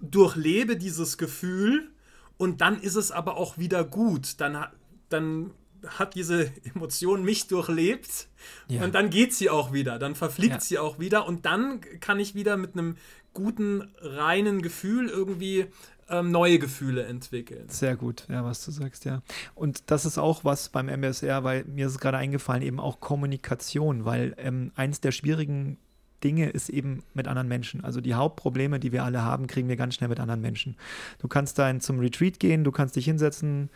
durchlebe 0.00 0.76
dieses 0.76 1.18
Gefühl 1.18 1.90
und 2.36 2.60
dann 2.60 2.80
ist 2.80 2.94
es 2.94 3.10
aber 3.10 3.36
auch 3.36 3.58
wieder 3.58 3.84
gut. 3.84 4.40
Dann, 4.40 4.66
dann 5.08 5.50
hat 5.86 6.14
diese 6.14 6.52
Emotion 6.74 7.24
mich 7.24 7.48
durchlebt 7.48 8.28
ja. 8.68 8.84
und 8.84 8.94
dann 8.94 9.10
geht 9.10 9.34
sie 9.34 9.50
auch 9.50 9.72
wieder, 9.72 9.98
dann 9.98 10.14
verfliegt 10.14 10.54
ja. 10.54 10.60
sie 10.60 10.78
auch 10.78 10.98
wieder 10.98 11.26
und 11.26 11.46
dann 11.46 11.80
kann 12.00 12.20
ich 12.20 12.34
wieder 12.34 12.56
mit 12.56 12.74
einem 12.74 12.96
guten, 13.32 13.88
reinen 14.00 14.60
Gefühl 14.60 15.08
irgendwie 15.08 15.66
ähm, 16.08 16.30
neue 16.30 16.58
Gefühle 16.58 17.04
entwickeln. 17.04 17.68
Sehr 17.68 17.96
gut, 17.96 18.26
ja, 18.28 18.44
was 18.44 18.64
du 18.64 18.72
sagst, 18.72 19.04
ja. 19.04 19.22
Und 19.54 19.90
das 19.90 20.04
ist 20.04 20.18
auch 20.18 20.44
was 20.44 20.68
beim 20.68 20.88
MBSR, 20.88 21.44
weil 21.44 21.64
mir 21.64 21.86
ist 21.86 22.00
gerade 22.00 22.18
eingefallen, 22.18 22.62
eben 22.62 22.80
auch 22.80 23.00
Kommunikation, 23.00 24.04
weil 24.04 24.34
ähm, 24.36 24.72
eins 24.74 25.00
der 25.00 25.12
schwierigen 25.12 25.78
Dinge 26.22 26.50
ist 26.50 26.68
eben 26.68 27.02
mit 27.14 27.28
anderen 27.28 27.48
Menschen. 27.48 27.84
Also 27.84 28.00
die 28.00 28.14
Hauptprobleme, 28.14 28.78
die 28.80 28.92
wir 28.92 29.04
alle 29.04 29.22
haben, 29.22 29.46
kriegen 29.46 29.68
wir 29.68 29.76
ganz 29.76 29.94
schnell 29.94 30.08
mit 30.08 30.20
anderen 30.20 30.40
Menschen. 30.40 30.76
Du 31.18 31.28
kannst 31.28 31.58
dann 31.58 31.80
zum 31.80 31.98
Retreat 31.98 32.40
gehen, 32.40 32.64
du 32.64 32.72
kannst 32.72 32.96
dich 32.96 33.04
hinsetzen. 33.04 33.70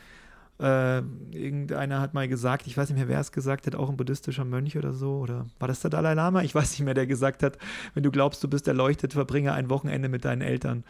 Äh, 0.60 0.98
irgendeiner 1.32 2.00
hat 2.00 2.14
mal 2.14 2.28
gesagt, 2.28 2.66
ich 2.66 2.76
weiß 2.76 2.88
nicht 2.88 2.98
mehr, 2.98 3.08
wer 3.08 3.20
es 3.20 3.32
gesagt 3.32 3.66
hat, 3.66 3.74
auch 3.74 3.90
ein 3.90 3.96
buddhistischer 3.96 4.44
Mönch 4.44 4.76
oder 4.76 4.92
so, 4.92 5.18
oder 5.18 5.46
war 5.58 5.66
das 5.66 5.80
der 5.80 5.90
Dalai 5.90 6.14
Lama? 6.14 6.42
Ich 6.42 6.54
weiß 6.54 6.70
nicht 6.70 6.84
mehr, 6.84 6.94
der 6.94 7.08
gesagt 7.08 7.42
hat, 7.42 7.58
wenn 7.94 8.04
du 8.04 8.12
glaubst, 8.12 8.44
du 8.44 8.48
bist 8.48 8.68
erleuchtet, 8.68 9.14
verbringe 9.14 9.52
ein 9.52 9.68
Wochenende 9.68 10.08
mit 10.08 10.24
deinen 10.24 10.42
Eltern. 10.42 10.84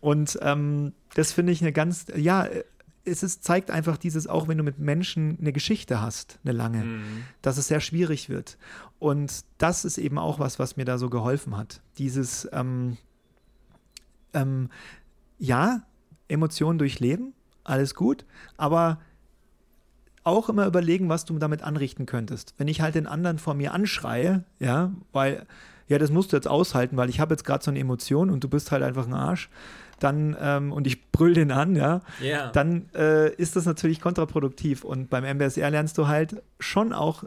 Und 0.00 0.38
ähm, 0.42 0.92
das 1.14 1.32
finde 1.32 1.52
ich 1.52 1.60
eine 1.60 1.72
ganz, 1.72 2.06
ja, 2.14 2.46
es 3.08 3.22
ist, 3.22 3.44
zeigt 3.44 3.70
einfach 3.70 3.96
dieses, 3.96 4.26
auch 4.26 4.48
wenn 4.48 4.58
du 4.58 4.64
mit 4.64 4.78
Menschen 4.78 5.38
eine 5.40 5.52
Geschichte 5.52 6.00
hast, 6.00 6.38
eine 6.44 6.52
lange, 6.52 6.84
mhm. 6.84 7.24
dass 7.42 7.58
es 7.58 7.68
sehr 7.68 7.80
schwierig 7.80 8.28
wird. 8.28 8.58
Und 8.98 9.44
das 9.58 9.84
ist 9.84 9.98
eben 9.98 10.18
auch 10.18 10.38
was, 10.38 10.58
was 10.58 10.76
mir 10.76 10.84
da 10.84 10.98
so 10.98 11.10
geholfen 11.10 11.56
hat. 11.56 11.82
Dieses, 11.98 12.48
ähm, 12.52 12.96
ähm, 14.32 14.68
ja, 15.38 15.82
Emotionen 16.28 16.78
durchleben, 16.78 17.32
alles 17.64 17.94
gut, 17.94 18.24
aber 18.56 19.00
auch 20.24 20.48
immer 20.48 20.66
überlegen, 20.66 21.08
was 21.08 21.24
du 21.24 21.38
damit 21.38 21.62
anrichten 21.62 22.06
könntest. 22.06 22.54
Wenn 22.58 22.68
ich 22.68 22.80
halt 22.80 22.94
den 22.94 23.06
anderen 23.06 23.38
vor 23.38 23.54
mir 23.54 23.72
anschreie, 23.72 24.44
ja, 24.58 24.92
weil, 25.12 25.46
ja, 25.88 25.98
das 25.98 26.10
musst 26.10 26.32
du 26.32 26.36
jetzt 26.36 26.48
aushalten, 26.48 26.96
weil 26.96 27.08
ich 27.08 27.20
habe 27.20 27.34
jetzt 27.34 27.44
gerade 27.44 27.64
so 27.64 27.70
eine 27.70 27.80
Emotion 27.80 28.30
und 28.30 28.44
du 28.44 28.48
bist 28.48 28.70
halt 28.70 28.82
einfach 28.82 29.06
ein 29.06 29.14
Arsch, 29.14 29.50
dann 29.98 30.36
ähm, 30.40 30.72
und 30.72 30.86
ich 30.86 31.10
brüll 31.10 31.34
den 31.34 31.50
an, 31.50 31.74
ja, 31.74 32.02
yeah. 32.22 32.50
dann 32.52 32.88
äh, 32.94 33.32
ist 33.34 33.56
das 33.56 33.64
natürlich 33.64 34.00
kontraproduktiv. 34.00 34.84
Und 34.84 35.10
beim 35.10 35.24
MBSR 35.24 35.70
lernst 35.70 35.98
du 35.98 36.06
halt 36.06 36.42
schon 36.60 36.92
auch 36.92 37.24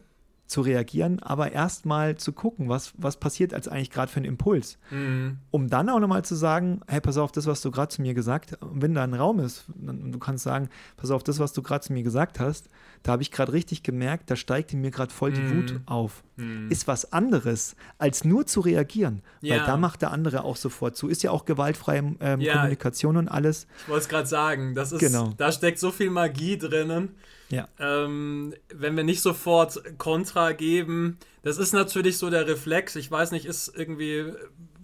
zu 0.52 0.62
reagieren, 0.62 1.20
aber 1.20 1.54
erstmal 1.54 2.18
zu 2.18 2.34
gucken, 2.34 2.68
was, 2.68 2.94
was 2.98 3.18
passiert 3.18 3.54
als 3.54 3.70
eigentlich 3.70 3.90
gerade 3.90 4.12
für 4.12 4.18
einen 4.18 4.26
Impuls. 4.26 4.78
Mhm. 4.90 5.38
Um 5.50 5.70
dann 5.70 5.90
auch 5.90 6.00
nochmal 6.00 6.26
zu 6.26 6.36
sagen, 6.36 6.82
hey, 6.88 7.00
pass 7.00 7.18
auf, 7.18 7.32
das, 7.32 7.48
was 7.48 7.62
du 7.62 7.72
gerade 7.72 7.88
zu 7.88 8.02
mir 8.02 8.14
gesagt 8.14 8.52
hast, 8.52 8.60
wenn 8.62 8.94
da 8.94 9.04
ein 9.04 9.14
Raum 9.14 9.40
ist, 9.40 9.66
und 9.70 10.12
du 10.12 10.20
kannst 10.20 10.44
sagen, 10.44 10.70
pass 10.98 11.10
auf, 11.10 11.24
das, 11.24 11.40
was 11.40 11.54
du 11.54 11.62
gerade 11.62 11.86
zu 11.86 11.94
mir 11.94 12.04
gesagt 12.04 12.40
hast, 12.40 12.70
da 13.04 13.14
habe 13.14 13.24
ich 13.24 13.32
gerade 13.32 13.54
richtig 13.54 13.84
gemerkt, 13.84 14.30
da 14.30 14.36
steigt 14.36 14.74
in 14.74 14.82
mir 14.82 14.92
gerade 14.92 15.12
voll 15.12 15.32
die 15.32 15.42
mm. 15.42 15.58
Wut 15.58 15.80
auf. 15.86 16.24
Mm. 16.36 16.70
Ist 16.70 16.88
was 16.88 17.12
anderes, 17.12 17.76
als 17.98 18.24
nur 18.24 18.46
zu 18.46 18.60
reagieren. 18.62 19.24
Ja. 19.42 19.58
Weil 19.58 19.66
da 19.66 19.78
macht 19.78 20.02
der 20.02 20.12
andere 20.12 20.44
auch 20.44 20.56
sofort 20.56 20.96
zu. 20.96 21.08
Ist 21.08 21.24
ja 21.24 21.32
auch 21.32 21.46
gewaltfreie 21.46 22.16
ähm, 22.20 22.42
ja. 22.42 22.54
Kommunikation 22.54 23.18
und 23.18 23.28
alles. 23.28 23.68
Ich 23.84 23.90
wollte 23.90 24.04
es 24.04 24.10
gerade 24.10 24.28
sagen, 24.28 24.76
das 24.76 24.92
ist, 24.92 25.00
genau. 25.00 25.34
da 25.38 25.52
steckt 25.52 25.80
so 25.80 25.92
viel 25.92 26.10
Magie 26.10 26.58
drinnen. 26.58 27.16
Ja. 27.50 27.68
Ähm, 27.80 28.54
wenn 28.74 28.96
wir 28.96 29.04
nicht 29.04 29.22
sofort 29.22 29.82
Kontra 29.98 30.54
geben, 30.54 31.18
das 31.44 31.58
ist 31.58 31.74
natürlich 31.74 32.18
so 32.18 32.30
der 32.30 32.48
Reflex. 32.48 32.96
Ich 32.96 33.10
weiß 33.10 33.32
nicht, 33.32 33.46
ist 33.46 33.74
irgendwie 33.76 34.32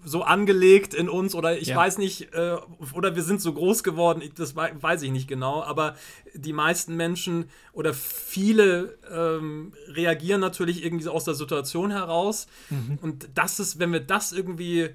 so 0.08 0.24
angelegt 0.24 0.94
in 0.94 1.10
uns 1.10 1.36
oder 1.36 1.58
ich 1.58 1.70
ja. 1.70 1.76
weiß 1.76 1.98
nicht, 1.98 2.34
äh, 2.34 2.56
oder 2.94 3.16
wir 3.16 3.24
sind 3.24 3.42
so 3.42 3.52
groß 3.54 3.84
geworden, 3.84 4.24
das 4.36 4.56
weiß 4.56 5.02
ich 5.02 5.12
nicht 5.12 5.28
genau, 5.28 5.62
aber 5.64 5.96
die 6.34 6.54
meisten 6.54 6.96
Menschen 6.96 7.50
oder 7.74 7.94
viele 7.94 8.98
ähm, 9.12 9.74
reagieren 9.90 10.40
natürlich 10.40 10.84
irgendwie 10.86 11.08
aus 11.10 11.26
der 11.26 11.34
Situation 11.34 11.92
heraus. 11.92 12.48
Mhm. 12.70 13.00
Und 13.02 13.30
das 13.36 13.60
ist, 13.60 13.80
wenn 13.80 13.92
wir 13.92 14.00
das 14.00 14.32
irgendwie 14.32 14.90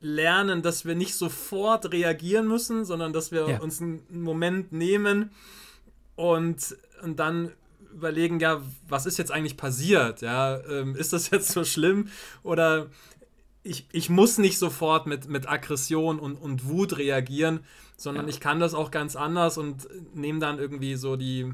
lernen, 0.00 0.62
dass 0.62 0.84
wir 0.84 0.94
nicht 0.94 1.14
sofort 1.14 1.90
reagieren 1.90 2.46
müssen, 2.46 2.84
sondern 2.84 3.12
dass 3.12 3.32
wir 3.32 3.48
ja. 3.48 3.60
uns 3.60 3.80
einen 3.80 4.02
Moment 4.10 4.70
nehmen 4.72 5.30
und, 6.14 6.76
und 7.02 7.18
dann 7.18 7.52
überlegen, 7.92 8.38
ja, 8.38 8.60
was 8.86 9.06
ist 9.06 9.16
jetzt 9.16 9.32
eigentlich 9.32 9.56
passiert? 9.56 10.20
Ja, 10.20 10.60
ähm, 10.68 10.94
ist 10.94 11.12
das 11.14 11.30
jetzt 11.30 11.52
so 11.52 11.64
schlimm? 11.64 12.08
Oder 12.42 12.88
ich, 13.68 13.86
ich 13.92 14.08
muss 14.08 14.38
nicht 14.38 14.58
sofort 14.58 15.06
mit, 15.06 15.28
mit 15.28 15.48
Aggression 15.48 16.18
und, 16.18 16.36
und 16.36 16.66
Wut 16.66 16.96
reagieren, 16.96 17.60
sondern 17.96 18.24
ja. 18.24 18.30
ich 18.30 18.40
kann 18.40 18.60
das 18.60 18.74
auch 18.74 18.90
ganz 18.90 19.14
anders 19.14 19.58
und 19.58 19.86
nehme 20.14 20.38
dann 20.38 20.58
irgendwie 20.58 20.94
so 20.94 21.16
die, 21.16 21.52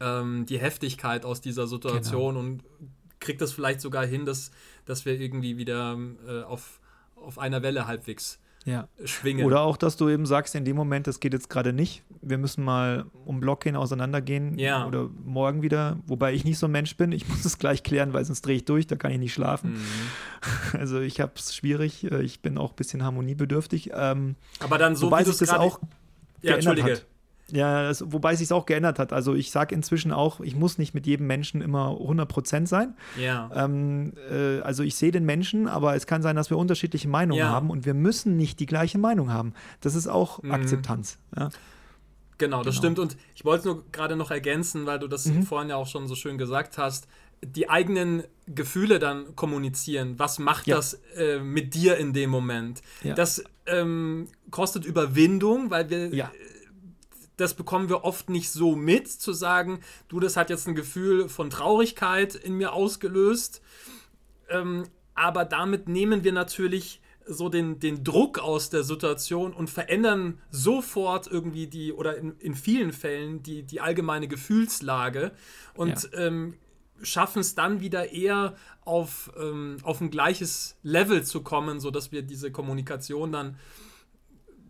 ähm, 0.00 0.44
die 0.46 0.58
Heftigkeit 0.58 1.24
aus 1.24 1.40
dieser 1.40 1.66
Situation 1.66 2.34
genau. 2.34 2.40
und 2.40 2.64
kriege 3.20 3.38
das 3.38 3.52
vielleicht 3.52 3.80
sogar 3.80 4.04
hin, 4.04 4.26
dass, 4.26 4.50
dass 4.84 5.04
wir 5.04 5.18
irgendwie 5.18 5.56
wieder 5.56 5.96
äh, 6.26 6.42
auf, 6.42 6.80
auf 7.14 7.38
einer 7.38 7.62
Welle 7.62 7.86
halbwegs 7.86 8.40
ja. 8.64 8.88
schwingen. 9.04 9.44
Oder 9.44 9.60
auch, 9.60 9.76
dass 9.76 9.96
du 9.96 10.08
eben 10.08 10.26
sagst, 10.26 10.54
in 10.54 10.64
dem 10.64 10.76
Moment, 10.76 11.06
das 11.06 11.20
geht 11.20 11.32
jetzt 11.32 11.50
gerade 11.50 11.72
nicht, 11.72 12.02
wir 12.22 12.38
müssen 12.38 12.64
mal 12.64 13.06
um 13.24 13.40
Block 13.40 13.62
gehen, 13.62 13.76
auseinandergehen 13.76 14.58
ja. 14.58 14.86
oder 14.86 15.10
morgen 15.24 15.62
wieder, 15.62 15.98
wobei 16.06 16.32
ich 16.32 16.44
nicht 16.44 16.58
so 16.58 16.66
ein 16.66 16.72
Mensch 16.72 16.96
bin, 16.96 17.12
ich 17.12 17.28
muss 17.28 17.44
es 17.44 17.58
gleich 17.58 17.82
klären, 17.82 18.12
weil 18.12 18.24
sonst 18.24 18.42
drehe 18.42 18.56
ich 18.56 18.64
durch, 18.64 18.86
da 18.86 18.96
kann 18.96 19.10
ich 19.10 19.18
nicht 19.18 19.34
schlafen. 19.34 19.74
Mhm. 19.74 19.84
Also 20.74 21.00
ich 21.00 21.20
habe 21.20 21.32
es 21.36 21.54
schwierig, 21.54 22.10
äh, 22.10 22.20
ich 22.22 22.42
bin 22.42 22.58
auch 22.58 22.72
ein 22.72 22.76
bisschen 22.76 23.02
harmoniebedürftig. 23.02 23.92
Ähm, 23.94 24.34
Aber 24.58 24.76
dann 24.76 24.94
so, 24.94 25.06
wobei 25.06 25.24
sich 25.24 25.38
das 25.38 25.50
auch 25.50 25.80
ja, 26.42 26.54
Entschuldige. 26.54 26.92
Hat. 26.92 27.06
Ja, 27.50 27.82
das, 27.82 28.12
wobei 28.12 28.34
sich 28.36 28.52
auch 28.52 28.66
geändert 28.66 28.98
hat. 28.98 29.12
Also 29.12 29.34
ich 29.34 29.50
sage 29.50 29.74
inzwischen 29.74 30.12
auch, 30.12 30.40
ich 30.40 30.56
muss 30.56 30.78
nicht 30.78 30.94
mit 30.94 31.06
jedem 31.06 31.26
Menschen 31.26 31.60
immer 31.60 31.90
100% 31.90 32.66
sein. 32.66 32.94
Ja. 33.20 33.50
Ähm, 33.54 34.14
äh, 34.30 34.60
also 34.60 34.82
ich 34.82 34.94
sehe 34.94 35.12
den 35.12 35.24
Menschen, 35.24 35.68
aber 35.68 35.94
es 35.94 36.06
kann 36.06 36.22
sein, 36.22 36.36
dass 36.36 36.50
wir 36.50 36.56
unterschiedliche 36.56 37.08
Meinungen 37.08 37.40
ja. 37.40 37.50
haben 37.50 37.70
und 37.70 37.84
wir 37.84 37.94
müssen 37.94 38.36
nicht 38.36 38.60
die 38.60 38.66
gleiche 38.66 38.98
Meinung 38.98 39.30
haben. 39.30 39.52
Das 39.80 39.94
ist 39.94 40.08
auch 40.08 40.42
mhm. 40.42 40.52
Akzeptanz. 40.52 41.18
Ja. 41.36 41.50
Genau, 42.38 42.62
das 42.62 42.76
genau. 42.76 42.78
stimmt. 42.78 42.98
Und 42.98 43.16
ich 43.34 43.44
wollte 43.44 43.60
es 43.60 43.64
nur 43.66 43.84
gerade 43.92 44.16
noch 44.16 44.30
ergänzen, 44.30 44.86
weil 44.86 44.98
du 44.98 45.06
das 45.06 45.26
mhm. 45.26 45.42
vorhin 45.42 45.68
ja 45.68 45.76
auch 45.76 45.86
schon 45.86 46.08
so 46.08 46.14
schön 46.14 46.38
gesagt 46.38 46.78
hast. 46.78 47.06
Die 47.44 47.68
eigenen 47.68 48.24
Gefühle 48.46 48.98
dann 48.98 49.36
kommunizieren. 49.36 50.18
Was 50.18 50.38
macht 50.38 50.66
ja. 50.66 50.76
das 50.76 50.94
äh, 51.16 51.40
mit 51.40 51.74
dir 51.74 51.98
in 51.98 52.14
dem 52.14 52.30
Moment? 52.30 52.80
Ja. 53.02 53.14
Das 53.14 53.44
ähm, 53.66 54.28
kostet 54.50 54.86
Überwindung, 54.86 55.70
weil 55.70 55.90
wir 55.90 56.08
ja 56.08 56.30
das 57.36 57.54
bekommen 57.54 57.88
wir 57.88 58.04
oft 58.04 58.30
nicht 58.30 58.50
so 58.50 58.76
mit, 58.76 59.08
zu 59.08 59.32
sagen, 59.32 59.80
du, 60.08 60.20
das 60.20 60.36
hat 60.36 60.50
jetzt 60.50 60.68
ein 60.68 60.74
Gefühl 60.74 61.28
von 61.28 61.50
Traurigkeit 61.50 62.34
in 62.34 62.54
mir 62.54 62.72
ausgelöst. 62.72 63.60
Ähm, 64.48 64.84
aber 65.14 65.44
damit 65.44 65.88
nehmen 65.88 66.24
wir 66.24 66.32
natürlich 66.32 67.00
so 67.26 67.48
den, 67.48 67.80
den 67.80 68.04
Druck 68.04 68.38
aus 68.38 68.70
der 68.70 68.82
Situation 68.82 69.52
und 69.52 69.70
verändern 69.70 70.40
sofort 70.50 71.26
irgendwie 71.26 71.66
die, 71.66 71.92
oder 71.92 72.16
in, 72.16 72.36
in 72.38 72.54
vielen 72.54 72.92
Fällen 72.92 73.42
die, 73.42 73.62
die 73.62 73.80
allgemeine 73.80 74.28
Gefühlslage 74.28 75.32
und 75.74 76.10
ja. 76.12 76.18
ähm, 76.18 76.54
schaffen 77.02 77.40
es 77.40 77.54
dann 77.54 77.80
wieder 77.80 78.12
eher 78.12 78.56
auf, 78.84 79.32
ähm, 79.38 79.78
auf 79.82 80.00
ein 80.00 80.10
gleiches 80.10 80.76
Level 80.82 81.24
zu 81.24 81.42
kommen, 81.42 81.80
sodass 81.80 82.12
wir 82.12 82.22
diese 82.22 82.52
Kommunikation 82.52 83.32
dann 83.32 83.56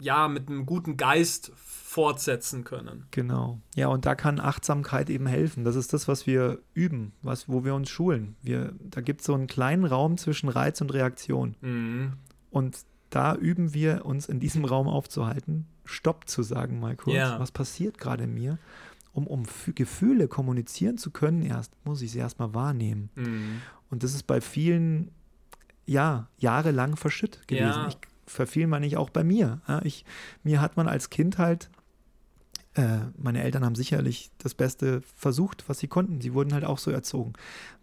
ja 0.01 0.29
mit 0.29 0.49
einem 0.49 0.67
guten 0.67 0.97
Geist 0.97 1.53
fortsetzen 1.95 2.65
können. 2.65 3.07
Genau. 3.13 3.61
Ja, 3.77 3.87
und 3.87 4.05
da 4.05 4.17
kann 4.17 4.41
Achtsamkeit 4.41 5.09
eben 5.11 5.29
helfen. 5.29 5.63
Das 5.63 5.77
ist 5.77 5.93
das, 5.93 6.09
was 6.09 6.27
wir 6.27 6.59
üben, 6.73 7.13
was, 7.23 7.49
wo 7.49 7.65
wir 7.65 7.73
uns 7.73 7.89
schulen. 7.89 8.35
Wir, 8.43 8.75
da 8.81 9.01
gibt 9.01 9.21
es 9.21 9.29
so 9.29 9.35
einen 9.35 9.47
kleinen 9.47 9.85
Raum 9.85 10.19
zwischen 10.19 10.49
Reiz 10.49 10.81
und 10.81 10.93
Reaktion. 10.93 11.55
Mhm. 11.61 12.15
Und 12.51 12.79
da 13.11 13.37
üben 13.37 13.75
wir 13.75 14.05
uns 14.07 14.29
in 14.29 14.41
diesem 14.41 14.65
Raum 14.65 14.89
aufzuhalten, 14.89 15.69
Stopp 15.85 16.29
zu 16.29 16.43
sagen 16.43 16.81
mal 16.81 16.97
kurz. 16.97 17.15
Ja. 17.15 17.39
Was 17.39 17.53
passiert 17.53 17.97
gerade 17.97 18.25
in 18.25 18.35
mir? 18.35 18.59
Um, 19.13 19.29
um 19.29 19.45
Gefühle 19.77 20.27
kommunizieren 20.27 20.99
zu 20.99 21.13
können, 21.13 21.43
erst 21.43 21.73
muss 21.85 22.03
ich 22.03 22.11
sie 22.11 22.19
erstmal 22.19 22.55
wahrnehmen. 22.55 23.11
Mhm. 23.15 23.63
Und 23.89 24.03
das 24.03 24.15
ist 24.15 24.27
bei 24.27 24.41
vielen, 24.41 25.13
ja, 25.87 26.27
jahrelang 26.39 26.97
verschütt 26.97 27.47
gewesen. 27.47 27.83
Ja. 27.83 27.87
Ich 27.87 27.99
verfiel 28.27 28.67
man 28.67 28.81
nicht 28.81 28.97
auch 28.97 29.11
bei 29.11 29.23
mir. 29.23 29.61
Ich, 29.85 30.05
mir 30.43 30.61
hat 30.61 30.77
man 30.77 30.89
als 30.89 31.09
Kind 31.09 31.39
halt 31.39 31.71
meine 33.17 33.43
Eltern 33.43 33.65
haben 33.65 33.77
sicherlich 33.77 34.31
das 34.39 34.55
Beste 34.55 35.01
versucht, 35.17 35.69
was 35.69 35.79
sie 35.79 35.87
konnten. 35.87 36.21
Sie 36.21 36.35
wurden 36.35 36.53
halt 36.53 36.65
auch 36.65 36.79
so 36.79 36.91
erzogen. 36.91 37.35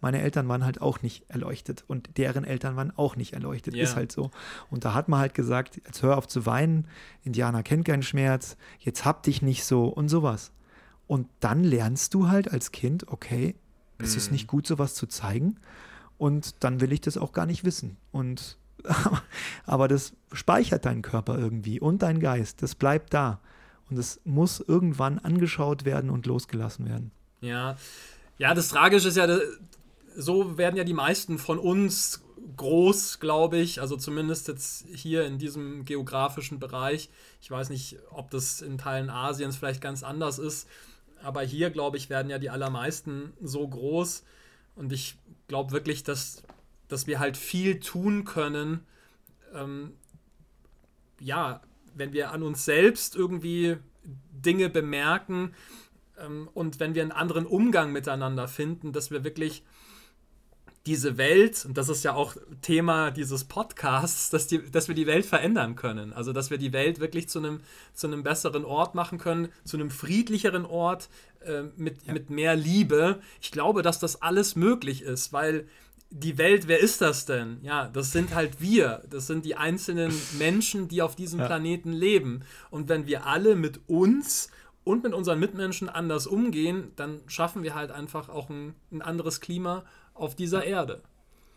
Meine 0.02 0.22
Eltern 0.22 0.50
waren 0.50 0.66
halt 0.66 0.82
auch 0.82 1.02
nicht 1.02 1.24
erleuchtet 1.30 1.86
und 1.88 2.18
deren 2.18 2.44
Eltern 2.44 2.76
waren 2.76 2.92
auch 2.98 3.16
nicht 3.16 3.34
erleuchtet. 3.34 3.74
Ja. 3.74 3.84
Ist 3.84 3.96
halt 3.96 4.12
so. 4.12 4.32
Und 4.70 4.84
da 4.84 4.94
hat 4.94 5.08
man 5.08 5.22
halt 5.22 5.34
gesagt, 5.34 5.78
jetzt 5.86 6.04
hör 6.04 6.18
auf 6.18 6.28
zu 6.28 6.46
weinen, 6.46 6.88
Indianer 7.24 7.64
kennt 7.64 7.86
keinen 7.86 8.04
Schmerz, 8.04 8.58
jetzt 8.80 9.06
hab 9.06 9.24
dich 9.24 9.42
nicht 9.42 9.64
so 9.64 9.86
und 9.86 10.10
sowas. 10.10 10.52
Und 11.08 11.28
dann 11.40 11.64
lernst 11.64 12.14
du 12.14 12.28
halt 12.28 12.52
als 12.52 12.72
Kind, 12.72 13.08
okay, 13.08 13.56
es 13.98 14.12
mhm. 14.12 14.18
ist 14.18 14.32
nicht 14.32 14.48
gut, 14.48 14.68
sowas 14.68 14.94
zu 14.94 15.08
zeigen. 15.08 15.56
Und 16.18 16.64
dann 16.64 16.82
will 16.82 16.92
ich 16.92 17.02
das 17.02 17.18
auch 17.18 17.32
gar 17.32 17.46
nicht 17.46 17.64
wissen. 17.64 17.98
Und 18.12 18.58
aber 19.66 19.88
das 19.88 20.14
speichert 20.34 20.86
deinen 20.86 21.02
Körper 21.02 21.38
irgendwie 21.38 21.80
und 21.80 22.02
dein 22.02 22.20
Geist. 22.20 22.62
Das 22.62 22.76
bleibt 22.76 23.14
da. 23.14 23.40
Und 23.92 23.98
es 23.98 24.22
muss 24.24 24.62
irgendwann 24.62 25.20
angeschaut 25.20 25.84
werden 25.84 26.10
und 26.10 26.26
losgelassen 26.26 26.88
werden. 26.88 27.12
Ja, 27.42 27.76
ja, 28.38 28.54
das 28.54 28.70
Tragische 28.70 29.10
ist 29.10 29.18
ja, 29.18 29.28
so 30.16 30.58
werden 30.58 30.78
ja 30.78 30.86
die 30.86 30.94
meisten 30.94 31.38
von 31.38 31.60
uns 31.60 32.24
groß, 32.56 33.20
glaube 33.20 33.58
ich. 33.58 33.82
Also 33.82 33.98
zumindest 33.98 34.48
jetzt 34.48 34.86
hier 34.94 35.26
in 35.26 35.38
diesem 35.38 35.84
geografischen 35.84 36.58
Bereich. 36.58 37.10
Ich 37.42 37.52
weiß 37.52 37.70
nicht, 37.70 37.98
ob 38.10 38.32
das 38.32 38.62
in 38.62 38.78
Teilen 38.78 39.10
Asiens 39.10 39.58
vielleicht 39.58 39.82
ganz 39.82 40.04
anders 40.04 40.40
ist. 40.40 40.68
Aber 41.22 41.42
hier, 41.42 41.70
glaube 41.70 41.98
ich, 41.98 42.10
werden 42.10 42.30
ja 42.30 42.40
die 42.40 42.50
allermeisten 42.50 43.34
so 43.42 43.68
groß. 43.68 44.24
Und 44.76 44.94
ich 44.94 45.18
glaube 45.48 45.72
wirklich, 45.72 46.04
dass, 46.04 46.44
dass 46.88 47.08
wir 47.08 47.20
halt 47.20 47.36
viel 47.36 47.80
tun 47.80 48.24
können, 48.24 48.86
ähm, 49.54 49.94
ja, 51.20 51.62
wenn 51.96 52.14
wir 52.14 52.32
an 52.32 52.44
uns 52.44 52.66
selbst 52.66 53.16
irgendwie 53.16 53.78
Dinge 54.32 54.70
bemerken 54.70 55.54
ähm, 56.18 56.50
und 56.54 56.80
wenn 56.80 56.96
wir 56.96 57.02
einen 57.02 57.12
anderen 57.12 57.46
Umgang 57.46 57.92
miteinander 57.92 58.48
finden, 58.48 58.94
dass 58.94 59.12
wir 59.12 59.24
wirklich 59.24 59.64
diese 60.88 61.18
Welt, 61.18 61.64
und 61.66 61.78
das 61.78 61.90
ist 61.90 62.04
ja 62.04 62.16
auch 62.16 62.36
Thema 62.64 63.12
dieses 63.12 63.44
Podcasts, 63.44 64.32
dass, 64.32 64.48
die, 64.48 64.72
dass 64.72 64.88
wir 64.88 64.96
die 64.96 65.06
Welt 65.06 65.28
verändern 65.28 65.76
können. 65.76 66.12
Also, 66.12 66.34
dass 66.34 66.50
wir 66.50 66.58
die 66.58 66.74
Welt 66.74 67.00
wirklich 67.00 67.30
zu 67.30 67.38
einem, 67.38 67.60
zu 67.94 68.08
einem 68.08 68.24
besseren 68.24 68.66
Ort 68.66 68.96
machen 68.96 69.20
können, 69.20 69.50
zu 69.64 69.78
einem 69.78 69.92
friedlicheren 69.92 70.66
Ort 70.66 71.10
äh, 71.46 71.64
mit, 71.78 72.04
ja. 72.08 72.14
mit 72.14 72.32
mehr 72.32 72.56
Liebe. 72.56 73.20
Ich 73.42 73.52
glaube, 73.52 73.84
dass 73.84 74.00
das 74.00 74.24
alles 74.24 74.56
möglich 74.56 75.04
ist, 75.04 75.32
weil 75.32 75.68
die 76.12 76.38
Welt, 76.38 76.68
wer 76.68 76.80
ist 76.80 77.02
das 77.02 77.26
denn? 77.26 77.60
Ja, 77.64 77.88
das 77.88 78.12
sind 78.12 78.36
halt 78.36 78.60
wir. 78.60 79.02
Das 79.10 79.28
sind 79.28 79.46
die 79.46 79.56
einzelnen 79.56 80.14
Menschen, 80.38 80.88
die 80.88 81.02
auf 81.02 81.16
diesem 81.16 81.40
ja. 81.40 81.46
Planeten 81.48 81.94
leben. 81.94 82.44
Und 82.70 82.90
wenn 82.90 83.08
wir 83.08 83.26
alle 83.26 83.56
mit 83.56 83.80
uns 83.88 84.50
und 84.84 85.04
mit 85.04 85.14
unseren 85.14 85.40
Mitmenschen 85.40 85.90
anders 85.90 86.28
umgehen, 86.28 86.92
dann 86.98 87.22
schaffen 87.28 87.64
wir 87.64 87.76
halt 87.76 87.92
einfach 87.92 88.30
auch 88.30 88.50
ein, 88.50 88.76
ein 88.92 89.02
anderes 89.02 89.40
Klima 89.40 89.86
auf 90.14 90.36
dieser 90.36 90.66
Erde. 90.66 91.02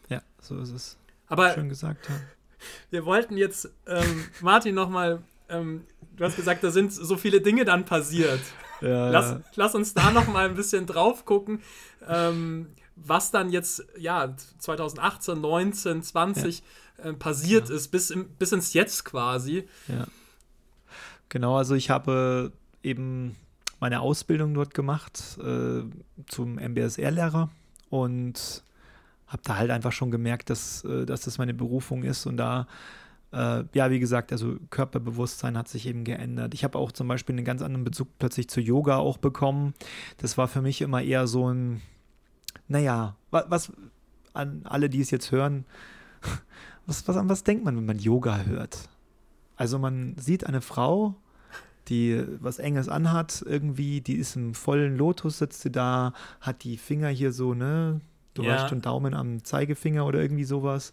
Ja, 0.09 0.23
so 0.41 0.59
ist 0.61 0.71
es. 0.71 0.99
Aber 1.27 1.53
schön 1.53 1.69
gesagt. 1.69 2.09
Ja. 2.09 2.15
Wir 2.91 3.05
wollten 3.05 3.37
jetzt 3.37 3.71
ähm, 3.87 4.25
Martin 4.41 4.75
nochmal. 4.75 5.23
Ähm, 5.51 5.85
du 6.17 6.25
hast 6.25 6.37
gesagt, 6.37 6.65
da 6.65 6.71
sind 6.71 6.93
so 6.93 7.17
viele 7.19 7.43
Dinge 7.43 7.67
dann 7.67 7.85
passiert. 7.85 8.41
Ja, 8.81 9.11
lass, 9.11 9.31
ja. 9.33 9.41
lass 9.57 9.75
uns 9.75 9.93
da 9.93 10.11
noch 10.11 10.29
mal 10.29 10.47
ein 10.47 10.55
bisschen 10.55 10.87
drauf 10.87 11.27
gucken. 11.27 11.61
Ähm, 12.09 12.69
was 12.97 13.31
dann 13.31 13.51
jetzt, 13.51 13.85
ja, 13.99 14.35
2018, 14.59 15.41
19, 15.41 16.03
20 16.03 16.63
ja. 16.99 17.05
äh, 17.05 17.13
passiert 17.15 17.69
ja. 17.69 17.75
ist, 17.75 17.89
bis, 17.89 18.11
im, 18.11 18.29
bis 18.39 18.53
ins 18.53 18.73
Jetzt 18.73 19.05
quasi. 19.05 19.67
Ja. 19.89 20.07
Genau, 21.29 21.57
also 21.57 21.75
ich 21.75 21.91
habe 21.91 22.53
eben 22.83 23.37
meine 23.81 24.01
Ausbildung 24.01 24.55
dort 24.55 24.75
gemacht 24.75 25.39
äh, 25.43 25.83
zum 26.27 26.59
MBSR-Lehrer 26.59 27.51
und 27.91 28.63
habe 29.27 29.43
da 29.45 29.57
halt 29.57 29.71
einfach 29.71 29.93
schon 29.93 30.11
gemerkt, 30.11 30.51
dass, 30.51 30.85
äh, 30.85 31.05
dass 31.07 31.23
das 31.23 31.39
meine 31.39 31.55
Berufung 31.55 32.05
ist 32.05 32.27
und 32.27 32.37
da 32.37 32.67
äh, 33.35 33.65
ja, 33.75 33.91
wie 33.91 33.99
gesagt, 33.99 34.31
also 34.31 34.57
Körperbewusstsein 34.71 35.59
hat 35.59 35.69
sich 35.69 35.87
eben 35.87 36.05
geändert. 36.05 36.55
Ich 36.55 36.63
habe 36.63 36.79
auch 36.79 36.93
zum 36.93 37.09
Beispiel 37.09 37.35
einen 37.35 37.45
ganz 37.45 37.63
anderen 37.63 37.85
Bezug 37.85 38.09
plötzlich 38.19 38.49
zu 38.49 38.61
Yoga 38.61 38.99
auch 38.99 39.19
bekommen. 39.19 39.75
Das 40.19 40.39
war 40.39 40.47
für 40.47 40.63
mich 40.63 40.81
immer 40.81 41.03
eher 41.03 41.27
so 41.27 41.53
ein, 41.53 41.83
naja, 42.69 43.17
was, 43.31 43.45
was 43.49 43.73
an 44.33 44.63
alle, 44.65 44.89
die 44.89 45.01
es 45.01 45.11
jetzt 45.11 45.33
hören, 45.33 45.65
was, 46.87 47.07
was, 47.09 47.17
an 47.17 47.29
was 47.29 47.45
denkt 47.45 47.65
man, 47.65 47.77
wenn 47.77 47.87
man 47.87 47.99
Yoga 47.99 48.39
hört? 48.45 48.89
Also 49.57 49.79
man 49.79 50.17
sieht 50.19 50.47
eine 50.47 50.61
Frau, 50.61 51.15
die 51.89 52.25
was 52.41 52.59
Enges 52.59 52.89
anhat, 52.89 53.45
irgendwie, 53.47 54.01
die 54.01 54.17
ist 54.17 54.37
im 54.37 54.55
vollen 54.55 54.97
Lotus, 54.97 55.39
sitzt 55.39 55.61
sie 55.61 55.71
da, 55.71 56.13
hat 56.41 56.65
die 56.65 56.77
Finger 56.77 57.09
hier 57.09 57.33
so, 57.33 57.55
ne? 57.55 58.01
Du 58.35 58.43
ja. 58.43 58.55
weißt 58.55 58.69
schon, 58.69 58.81
Daumen 58.81 59.15
am 59.15 59.45
Zeigefinger 59.45 60.05
oder 60.05 60.21
irgendwie 60.21 60.45
sowas. 60.45 60.93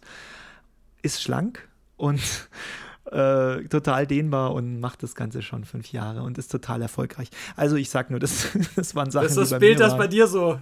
Ist 1.02 1.20
schlank 1.20 1.68
und 1.96 2.20
äh, 3.10 3.64
total 3.64 4.06
dehnbar 4.06 4.54
und 4.54 4.78
macht 4.78 5.02
das 5.02 5.16
Ganze 5.16 5.42
schon 5.42 5.64
fünf 5.64 5.90
Jahre 5.90 6.22
und 6.22 6.38
ist 6.38 6.52
total 6.52 6.82
erfolgreich. 6.82 7.30
Also 7.56 7.74
ich 7.74 7.90
sag 7.90 8.10
nur, 8.10 8.20
das, 8.20 8.48
das 8.76 8.94
waren 8.94 9.10
Sachen. 9.10 9.24
Das 9.24 9.36
ist 9.36 9.50
das 9.50 9.58
Bild, 9.58 9.80
das 9.80 9.96
bei 9.96 10.06
dir 10.06 10.28
so 10.28 10.60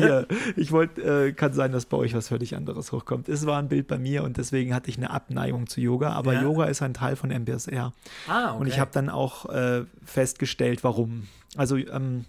mir. 0.00 0.26
Ich 0.56 0.72
wollte, 0.72 1.26
äh, 1.28 1.32
kann 1.32 1.52
sein, 1.52 1.72
dass 1.72 1.86
bei 1.86 1.96
euch 1.96 2.14
was 2.14 2.28
völlig 2.28 2.56
anderes 2.56 2.92
hochkommt. 2.92 3.28
Es 3.28 3.46
war 3.46 3.58
ein 3.58 3.68
Bild 3.68 3.86
bei 3.86 3.98
mir 3.98 4.24
und 4.24 4.36
deswegen 4.36 4.74
hatte 4.74 4.90
ich 4.90 4.96
eine 4.96 5.10
Abneigung 5.10 5.66
zu 5.66 5.80
Yoga. 5.80 6.12
Aber 6.12 6.34
ja. 6.34 6.42
Yoga 6.42 6.64
ist 6.64 6.82
ein 6.82 6.94
Teil 6.94 7.16
von 7.16 7.30
MBSR. 7.30 7.92
Ah, 8.28 8.50
okay. 8.50 8.60
Und 8.60 8.66
ich 8.66 8.78
habe 8.78 8.90
dann 8.92 9.08
auch 9.08 9.46
äh, 9.46 9.84
festgestellt, 10.04 10.84
warum. 10.84 11.28
Also 11.56 11.76
ähm, 11.76 12.24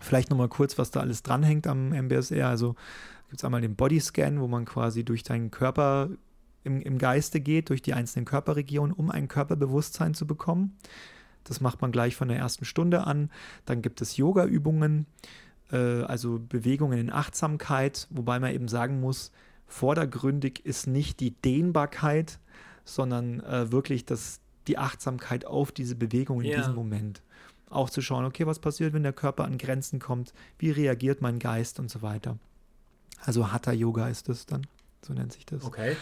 vielleicht 0.00 0.30
nochmal 0.30 0.48
kurz, 0.48 0.78
was 0.78 0.90
da 0.90 1.00
alles 1.00 1.22
dranhängt 1.22 1.66
am 1.66 1.92
MBSR. 1.92 2.48
Also 2.48 2.74
gibt 3.28 3.40
es 3.40 3.44
einmal 3.44 3.60
den 3.60 3.76
Bodyscan, 3.76 4.40
wo 4.40 4.48
man 4.48 4.64
quasi 4.64 5.04
durch 5.04 5.22
deinen 5.22 5.50
Körper 5.50 6.08
im, 6.64 6.80
im 6.80 6.98
Geiste 6.98 7.40
geht, 7.40 7.70
durch 7.70 7.82
die 7.82 7.94
einzelnen 7.94 8.24
Körperregionen, 8.24 8.92
um 8.92 9.10
ein 9.10 9.28
Körperbewusstsein 9.28 10.14
zu 10.14 10.26
bekommen. 10.26 10.76
Das 11.44 11.60
macht 11.60 11.80
man 11.80 11.92
gleich 11.92 12.16
von 12.16 12.28
der 12.28 12.38
ersten 12.38 12.64
Stunde 12.64 13.06
an. 13.06 13.30
Dann 13.64 13.82
gibt 13.82 14.00
es 14.02 14.16
Yoga-Übungen, 14.16 15.06
also 15.76 16.38
Bewegungen 16.38 16.98
in 16.98 17.12
Achtsamkeit, 17.12 18.06
wobei 18.10 18.38
man 18.40 18.52
eben 18.52 18.68
sagen 18.68 19.00
muss, 19.00 19.32
vordergründig 19.66 20.64
ist 20.64 20.86
nicht 20.86 21.20
die 21.20 21.30
Dehnbarkeit, 21.30 22.38
sondern 22.84 23.40
äh, 23.40 23.70
wirklich 23.70 24.04
das, 24.04 24.40
die 24.66 24.78
Achtsamkeit 24.78 25.44
auf 25.44 25.72
diese 25.72 25.94
Bewegung 25.94 26.40
in 26.40 26.50
ja. 26.50 26.58
diesem 26.58 26.74
Moment. 26.74 27.22
Auch 27.68 27.88
zu 27.88 28.02
schauen, 28.02 28.24
okay, 28.24 28.46
was 28.46 28.58
passiert, 28.58 28.92
wenn 28.92 29.04
der 29.04 29.12
Körper 29.12 29.44
an 29.44 29.58
Grenzen 29.58 30.00
kommt, 30.00 30.32
wie 30.58 30.70
reagiert 30.70 31.20
mein 31.20 31.38
Geist 31.38 31.78
und 31.78 31.88
so 31.88 32.02
weiter. 32.02 32.36
Also 33.20 33.52
Hatha 33.52 33.72
Yoga 33.72 34.08
ist 34.08 34.28
das 34.28 34.46
dann, 34.46 34.66
so 35.02 35.12
nennt 35.12 35.32
sich 35.32 35.46
das. 35.46 35.62
Okay. 35.62 35.96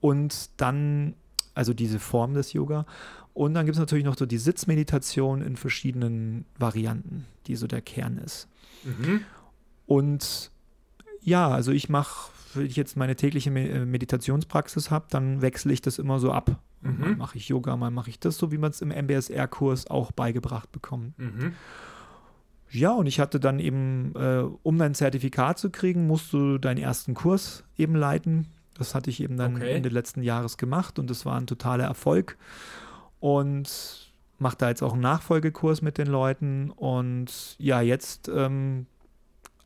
Und 0.00 0.50
dann, 0.56 1.14
also 1.54 1.74
diese 1.74 1.98
Form 1.98 2.34
des 2.34 2.52
Yoga. 2.52 2.86
Und 3.34 3.54
dann 3.54 3.66
gibt 3.66 3.74
es 3.74 3.80
natürlich 3.80 4.04
noch 4.04 4.16
so 4.16 4.26
die 4.26 4.38
Sitzmeditation 4.38 5.42
in 5.42 5.56
verschiedenen 5.56 6.46
Varianten, 6.58 7.26
die 7.46 7.56
so 7.56 7.66
der 7.66 7.82
Kern 7.82 8.16
ist. 8.18 8.48
Mhm. 8.84 9.20
Und 9.86 10.50
ja, 11.20 11.48
also 11.48 11.72
ich 11.72 11.88
mache, 11.88 12.30
wenn 12.54 12.66
ich 12.66 12.76
jetzt 12.76 12.96
meine 12.96 13.16
tägliche 13.16 13.50
äh, 13.50 13.84
Meditationspraxis 13.84 14.90
habe, 14.90 15.06
dann 15.10 15.42
wechsle 15.42 15.72
ich 15.72 15.82
das 15.82 15.98
immer 15.98 16.18
so 16.18 16.32
ab. 16.32 16.58
Mhm. 16.82 17.00
Mal 17.00 17.16
mache 17.16 17.38
ich 17.38 17.48
Yoga, 17.48 17.76
mal 17.76 17.90
mache 17.90 18.10
ich 18.10 18.20
das, 18.20 18.36
so 18.36 18.52
wie 18.52 18.58
man 18.58 18.70
es 18.70 18.82
im 18.82 18.90
MBSR-Kurs 18.90 19.88
auch 19.88 20.12
beigebracht 20.12 20.70
bekommt. 20.70 21.18
Mhm. 21.18 21.54
Ja, 22.70 22.90
und 22.92 23.06
ich 23.06 23.20
hatte 23.20 23.38
dann 23.38 23.60
eben, 23.60 24.12
äh, 24.16 24.44
um 24.62 24.78
dein 24.78 24.94
Zertifikat 24.94 25.58
zu 25.58 25.70
kriegen, 25.70 26.06
musst 26.06 26.32
du 26.32 26.58
deinen 26.58 26.78
ersten 26.78 27.14
Kurs 27.14 27.64
eben 27.78 27.94
leiten. 27.94 28.48
Das 28.76 28.94
hatte 28.94 29.10
ich 29.10 29.20
eben 29.22 29.36
dann 29.36 29.56
okay. 29.56 29.72
Ende 29.72 29.88
letzten 29.88 30.22
Jahres 30.22 30.56
gemacht 30.56 30.98
und 30.98 31.08
das 31.08 31.24
war 31.24 31.36
ein 31.38 31.46
totaler 31.46 31.84
Erfolg. 31.84 32.36
Und 33.20 34.03
mache 34.38 34.56
da 34.58 34.68
jetzt 34.68 34.82
auch 34.82 34.92
einen 34.92 35.02
Nachfolgekurs 35.02 35.82
mit 35.82 35.98
den 35.98 36.06
Leuten 36.06 36.70
und 36.70 37.56
ja, 37.58 37.80
jetzt 37.80 38.28
ähm, 38.28 38.86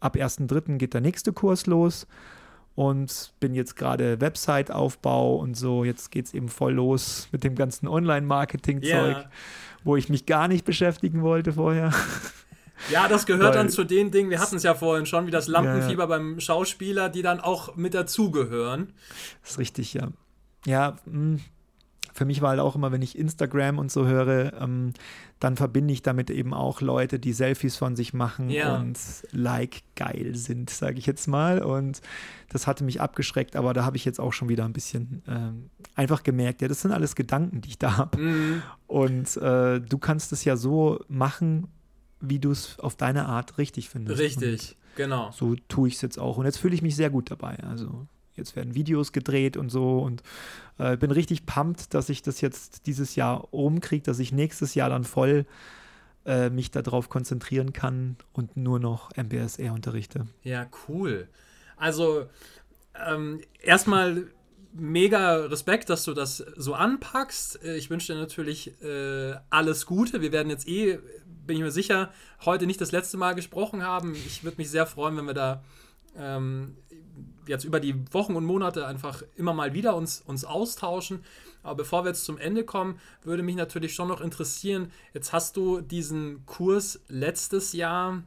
ab 0.00 0.16
1.3. 0.16 0.76
geht 0.76 0.94
der 0.94 1.00
nächste 1.00 1.32
Kurs 1.32 1.66
los 1.66 2.06
und 2.74 3.32
bin 3.40 3.54
jetzt 3.54 3.76
gerade 3.76 4.20
Website-Aufbau 4.20 5.36
und 5.36 5.56
so. 5.56 5.84
Jetzt 5.84 6.10
geht 6.10 6.26
es 6.26 6.34
eben 6.34 6.48
voll 6.48 6.74
los 6.74 7.28
mit 7.32 7.42
dem 7.44 7.54
ganzen 7.54 7.88
Online-Marketing-Zeug, 7.88 9.16
yeah. 9.16 9.30
wo 9.82 9.96
ich 9.96 10.08
mich 10.08 10.26
gar 10.26 10.48
nicht 10.48 10.64
beschäftigen 10.64 11.22
wollte 11.22 11.54
vorher. 11.54 11.92
Ja, 12.92 13.08
das 13.08 13.26
gehört 13.26 13.48
Weil, 13.48 13.54
dann 13.54 13.70
zu 13.70 13.82
den 13.82 14.12
Dingen, 14.12 14.30
wir 14.30 14.38
hatten 14.38 14.54
es 14.54 14.62
ja 14.62 14.72
vorhin 14.72 15.04
schon, 15.04 15.26
wie 15.26 15.32
das 15.32 15.48
Lampenfieber 15.48 16.04
ja. 16.04 16.06
beim 16.06 16.38
Schauspieler, 16.38 17.08
die 17.08 17.22
dann 17.22 17.40
auch 17.40 17.74
mit 17.74 17.92
dazugehören. 17.92 18.92
Das 19.42 19.50
ist 19.50 19.58
richtig, 19.58 19.94
ja. 19.94 20.10
Ja, 20.64 20.96
mh, 21.04 21.12
hm 21.12 21.40
für 22.18 22.24
mich 22.24 22.42
war 22.42 22.50
halt 22.50 22.60
auch 22.60 22.74
immer, 22.74 22.90
wenn 22.90 23.00
ich 23.00 23.16
Instagram 23.16 23.78
und 23.78 23.92
so 23.92 24.04
höre, 24.04 24.52
ähm, 24.60 24.92
dann 25.38 25.56
verbinde 25.56 25.94
ich 25.94 26.02
damit 26.02 26.30
eben 26.30 26.52
auch 26.52 26.80
Leute, 26.80 27.20
die 27.20 27.32
Selfies 27.32 27.76
von 27.76 27.94
sich 27.94 28.12
machen 28.12 28.50
ja. 28.50 28.76
und 28.76 28.98
like 29.30 29.82
geil 29.94 30.34
sind, 30.34 30.68
sage 30.68 30.98
ich 30.98 31.06
jetzt 31.06 31.28
mal. 31.28 31.62
Und 31.62 32.00
das 32.48 32.66
hatte 32.66 32.82
mich 32.82 33.00
abgeschreckt, 33.00 33.54
aber 33.54 33.72
da 33.72 33.84
habe 33.84 33.96
ich 33.96 34.04
jetzt 34.04 34.18
auch 34.18 34.32
schon 34.32 34.48
wieder 34.48 34.64
ein 34.64 34.72
bisschen 34.72 35.22
ähm, 35.28 35.70
einfach 35.94 36.24
gemerkt, 36.24 36.60
ja, 36.60 36.66
das 36.66 36.82
sind 36.82 36.90
alles 36.90 37.14
Gedanken, 37.14 37.60
die 37.60 37.68
ich 37.68 37.78
da 37.78 37.96
habe. 37.96 38.18
Mhm. 38.18 38.62
Und 38.88 39.36
äh, 39.36 39.80
du 39.80 39.98
kannst 39.98 40.32
es 40.32 40.44
ja 40.44 40.56
so 40.56 40.98
machen, 41.06 41.68
wie 42.20 42.40
du 42.40 42.50
es 42.50 42.80
auf 42.80 42.96
deine 42.96 43.26
Art 43.26 43.58
richtig 43.58 43.90
findest. 43.90 44.20
Richtig, 44.20 44.70
und 44.70 44.96
genau. 44.96 45.30
So 45.30 45.54
tue 45.68 45.86
ich 45.86 45.94
es 45.94 46.02
jetzt 46.02 46.18
auch. 46.18 46.36
Und 46.36 46.46
jetzt 46.46 46.58
fühle 46.58 46.74
ich 46.74 46.82
mich 46.82 46.96
sehr 46.96 47.10
gut 47.10 47.30
dabei. 47.30 47.58
Also 47.62 48.08
jetzt 48.38 48.56
werden 48.56 48.74
Videos 48.74 49.12
gedreht 49.12 49.56
und 49.56 49.70
so 49.70 49.98
und 49.98 50.22
äh, 50.78 50.96
bin 50.96 51.10
richtig 51.10 51.46
pumped, 51.46 51.92
dass 51.94 52.08
ich 52.08 52.22
das 52.22 52.40
jetzt 52.40 52.86
dieses 52.86 53.16
Jahr 53.16 53.40
rumkriege, 53.52 54.04
dass 54.04 54.18
ich 54.18 54.32
nächstes 54.32 54.74
Jahr 54.74 54.88
dann 54.88 55.04
voll 55.04 55.46
äh, 56.24 56.50
mich 56.50 56.70
darauf 56.70 57.08
konzentrieren 57.08 57.72
kann 57.72 58.16
und 58.32 58.56
nur 58.56 58.78
noch 58.78 59.10
MBSR 59.16 59.72
unterrichte. 59.72 60.26
Ja, 60.42 60.66
cool. 60.88 61.28
Also 61.76 62.26
ähm, 63.06 63.40
erstmal 63.62 64.28
mega 64.72 65.36
Respekt, 65.46 65.90
dass 65.90 66.04
du 66.04 66.14
das 66.14 66.38
so 66.56 66.74
anpackst. 66.74 67.64
Ich 67.64 67.90
wünsche 67.90 68.12
dir 68.12 68.18
natürlich 68.18 68.80
äh, 68.82 69.34
alles 69.50 69.86
Gute. 69.86 70.20
Wir 70.20 70.32
werden 70.32 70.50
jetzt 70.50 70.68
eh, 70.68 70.98
bin 71.46 71.56
ich 71.56 71.62
mir 71.62 71.70
sicher, 71.70 72.12
heute 72.44 72.66
nicht 72.66 72.80
das 72.80 72.92
letzte 72.92 73.16
Mal 73.16 73.34
gesprochen 73.34 73.82
haben. 73.82 74.14
Ich 74.14 74.44
würde 74.44 74.58
mich 74.58 74.70
sehr 74.70 74.86
freuen, 74.86 75.16
wenn 75.16 75.26
wir 75.26 75.34
da 75.34 75.64
ähm, 76.16 76.76
jetzt 77.48 77.64
über 77.64 77.80
die 77.80 77.94
Wochen 78.12 78.36
und 78.36 78.44
Monate 78.44 78.86
einfach 78.86 79.22
immer 79.36 79.54
mal 79.54 79.74
wieder 79.74 79.96
uns, 79.96 80.22
uns 80.26 80.44
austauschen. 80.44 81.24
Aber 81.62 81.76
bevor 81.76 82.04
wir 82.04 82.10
jetzt 82.10 82.24
zum 82.24 82.38
Ende 82.38 82.64
kommen, 82.64 83.00
würde 83.22 83.42
mich 83.42 83.56
natürlich 83.56 83.94
schon 83.94 84.08
noch 84.08 84.20
interessieren, 84.20 84.92
jetzt 85.12 85.32
hast 85.32 85.56
du 85.56 85.80
diesen 85.80 86.46
Kurs 86.46 87.00
letztes 87.08 87.72
Jahr, 87.72 88.22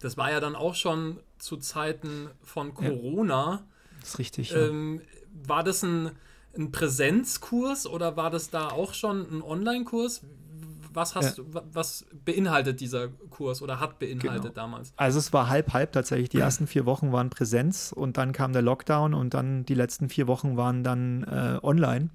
das 0.00 0.16
war 0.16 0.30
ja 0.30 0.40
dann 0.40 0.54
auch 0.54 0.74
schon 0.74 1.20
zu 1.38 1.56
Zeiten 1.56 2.30
von 2.42 2.74
Corona. 2.74 3.52
Ja, 3.52 3.64
das 4.00 4.10
ist 4.10 4.18
richtig. 4.18 4.54
Ähm, 4.54 5.02
war 5.46 5.64
das 5.64 5.82
ein, 5.82 6.10
ein 6.56 6.72
Präsenzkurs 6.72 7.86
oder 7.86 8.16
war 8.16 8.30
das 8.30 8.50
da 8.50 8.68
auch 8.68 8.94
schon 8.94 9.20
ein 9.30 9.42
Online-Kurs? 9.42 10.22
Was 10.94 11.14
hast 11.14 11.38
ja. 11.38 11.44
du, 11.44 11.60
was 11.72 12.06
beinhaltet 12.24 12.80
dieser 12.80 13.08
Kurs 13.08 13.62
oder 13.62 13.80
hat 13.80 13.98
beinhaltet 13.98 14.42
genau. 14.42 14.54
damals? 14.54 14.92
Also 14.96 15.18
es 15.18 15.32
war 15.32 15.48
halb 15.48 15.72
halb 15.72 15.92
tatsächlich. 15.92 16.28
Die 16.28 16.38
ersten 16.38 16.66
vier 16.66 16.86
Wochen 16.86 17.12
waren 17.12 17.30
Präsenz 17.30 17.92
und 17.92 18.16
dann 18.16 18.32
kam 18.32 18.52
der 18.52 18.62
Lockdown 18.62 19.14
und 19.14 19.34
dann 19.34 19.64
die 19.64 19.74
letzten 19.74 20.08
vier 20.08 20.26
Wochen 20.26 20.56
waren 20.56 20.84
dann 20.84 21.24
äh, 21.24 21.58
online. 21.62 22.10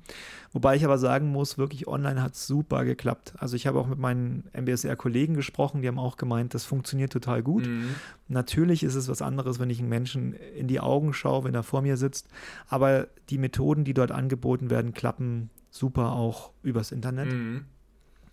Wobei 0.52 0.76
ich 0.76 0.84
aber 0.84 0.98
sagen 0.98 1.32
muss, 1.32 1.58
wirklich 1.58 1.88
online 1.88 2.22
hat 2.24 2.36
super 2.36 2.84
geklappt. 2.84 3.34
Also 3.38 3.56
ich 3.56 3.68
habe 3.68 3.80
auch 3.80 3.88
mit 3.88 4.00
meinen 4.00 4.46
MBSR-Kollegen 4.54 5.36
gesprochen, 5.36 5.82
die 5.82 5.88
haben 5.88 6.00
auch 6.00 6.18
gemeint, 6.18 6.54
das 6.56 6.66
funktioniert 6.66 7.14
total 7.14 7.44
gut. 7.44 7.68
Mhm. 7.68 7.96
Natürlich 8.28 8.84
ist 8.84 8.96
es 8.96 9.08
was 9.08 9.22
anderes, 9.22 9.60
wenn 9.60 9.70
ich 9.70 9.80
einen 9.80 9.90
Menschen 9.90 10.34
in 10.34 10.68
die 10.68 10.80
Augen 10.80 11.14
schaue, 11.14 11.44
wenn 11.44 11.54
er 11.54 11.64
vor 11.64 11.82
mir 11.82 11.98
sitzt. 11.98 12.28
Aber 12.68 13.08
die 13.30 13.38
Methoden, 13.38 13.84
die 13.84 13.94
dort 13.94 14.12
angeboten 14.12 14.70
werden, 14.70 14.94
klappen 14.94 15.52
super 15.70 16.14
auch 16.14 16.52
übers 16.64 16.92
Internet. 16.92 17.32
Mhm. 17.32 17.66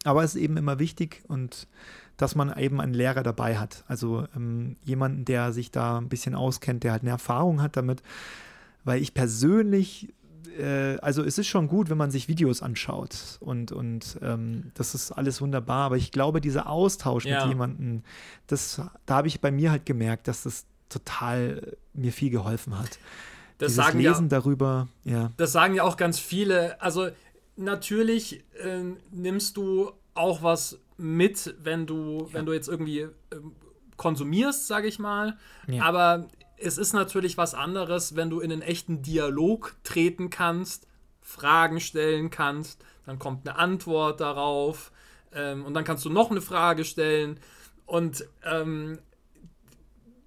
Aber 0.07 0.23
es 0.23 0.35
ist 0.35 0.41
eben 0.41 0.57
immer 0.57 0.79
wichtig 0.79 1.23
und 1.29 1.67
dass 2.17 2.35
man 2.35 2.57
eben 2.57 2.81
einen 2.81 2.95
Lehrer 2.95 3.23
dabei 3.23 3.59
hat. 3.59 3.85
Also 3.89 4.27
ähm, 4.35 4.77
jemanden, 4.85 5.25
der 5.25 5.53
sich 5.53 5.71
da 5.71 5.99
ein 5.99 6.09
bisschen 6.09 6.35
auskennt, 6.35 6.85
der 6.85 6.93
halt 6.93 7.03
eine 7.03 7.11
Erfahrung 7.11 7.61
hat 7.61 7.77
damit. 7.77 8.03
Weil 8.85 9.03
ich 9.03 9.13
persönlich, 9.13 10.15
äh, 10.59 10.97
also 10.99 11.23
es 11.23 11.39
ist 11.39 11.49
schon 11.49 11.69
gut, 11.69 11.91
wenn 11.91 11.99
man 11.99 12.11
sich 12.11 12.29
Videos 12.29 12.63
anschaut 12.63 13.39
und, 13.41 13.73
und 13.73 14.19
ähm, 14.23 14.71
das 14.75 14.95
ist 14.95 15.13
alles 15.13 15.43
wunderbar. 15.43 15.87
Aber 15.87 15.97
ich 15.97 16.13
glaube, 16.13 16.41
dieser 16.41 16.71
Austausch 16.71 17.27
ja. 17.27 17.41
mit 17.41 17.49
jemandem, 17.53 18.03
das, 18.47 18.81
da 19.05 19.17
habe 19.17 19.29
ich 19.29 19.41
bei 19.41 19.51
mir 19.51 19.71
halt 19.71 19.85
gemerkt, 19.85 20.29
dass 20.29 20.45
das 20.45 20.65
total 20.89 21.77
mir 21.93 22.13
viel 22.13 22.31
geholfen 22.31 22.79
hat. 22.79 22.99
Das 23.59 23.73
Dieses 23.73 23.85
sagen 23.85 23.99
Lesen 23.99 24.25
ja, 24.25 24.29
darüber, 24.29 24.89
ja. 25.05 25.33
Das 25.39 25.53
sagen 25.53 25.75
ja 25.75 25.83
auch 25.83 25.97
ganz 25.97 26.19
viele. 26.19 26.81
Also 26.81 27.09
natürlich 27.57 28.45
äh, 28.63 28.83
nimmst 29.11 29.57
du 29.57 29.93
auch 30.15 30.43
was 30.43 30.79
mit, 30.97 31.55
wenn 31.63 31.87
du, 31.87 32.27
ja. 32.29 32.35
wenn 32.35 32.47
du 32.47 32.53
jetzt 32.53 32.69
irgendwie 32.69 33.01
äh, 33.01 33.11
konsumierst, 33.97 34.67
sage 34.67 34.89
ich 34.89 34.99
mal. 34.99 35.37
Ja. 35.67 35.85
Aber 35.85 36.29
es 36.59 36.79
ist 36.79 36.93
natürlich 36.93 37.37
was 37.37 37.55
anderes, 37.55 38.17
wenn 38.17 38.31
du 38.31 38.41
in 38.41 38.53
einen 38.53 38.63
echten 38.63 39.03
Dialog 39.03 39.77
treten 39.85 40.31
kannst, 40.31 40.87
Fragen 41.21 41.81
stellen 41.81 42.31
kannst, 42.31 42.85
dann 43.05 43.19
kommt 43.19 43.47
eine 43.49 43.59
Antwort 43.59 44.21
darauf 44.21 44.93
ähm, 45.33 45.65
und 45.65 45.75
dann 45.75 45.85
kannst 45.85 46.05
du 46.05 46.11
noch 46.11 46.31
eine 46.31 46.41
Frage 46.41 46.85
stellen. 46.85 47.41
Und 47.85 48.27
ähm, 48.45 48.99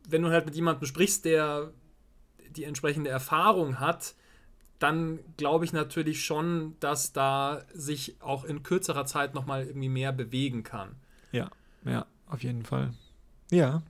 wenn 0.07 0.21
du 0.21 0.29
halt 0.29 0.45
mit 0.45 0.55
jemandem 0.55 0.85
sprichst, 0.85 1.25
der 1.25 1.71
die 2.49 2.63
entsprechende 2.63 3.09
Erfahrung 3.09 3.79
hat, 3.79 4.15
dann 4.79 5.19
glaube 5.37 5.65
ich 5.65 5.73
natürlich 5.73 6.23
schon, 6.23 6.75
dass 6.79 7.11
da 7.11 7.63
sich 7.73 8.15
auch 8.21 8.45
in 8.45 8.63
kürzerer 8.63 9.05
Zeit 9.05 9.33
nochmal 9.35 9.65
irgendwie 9.65 9.89
mehr 9.89 10.11
bewegen 10.11 10.63
kann. 10.63 10.95
Ja, 11.31 11.49
ja, 11.85 12.05
auf 12.27 12.43
jeden 12.43 12.63
Fall. 12.63 12.93
Ja, 13.51 13.83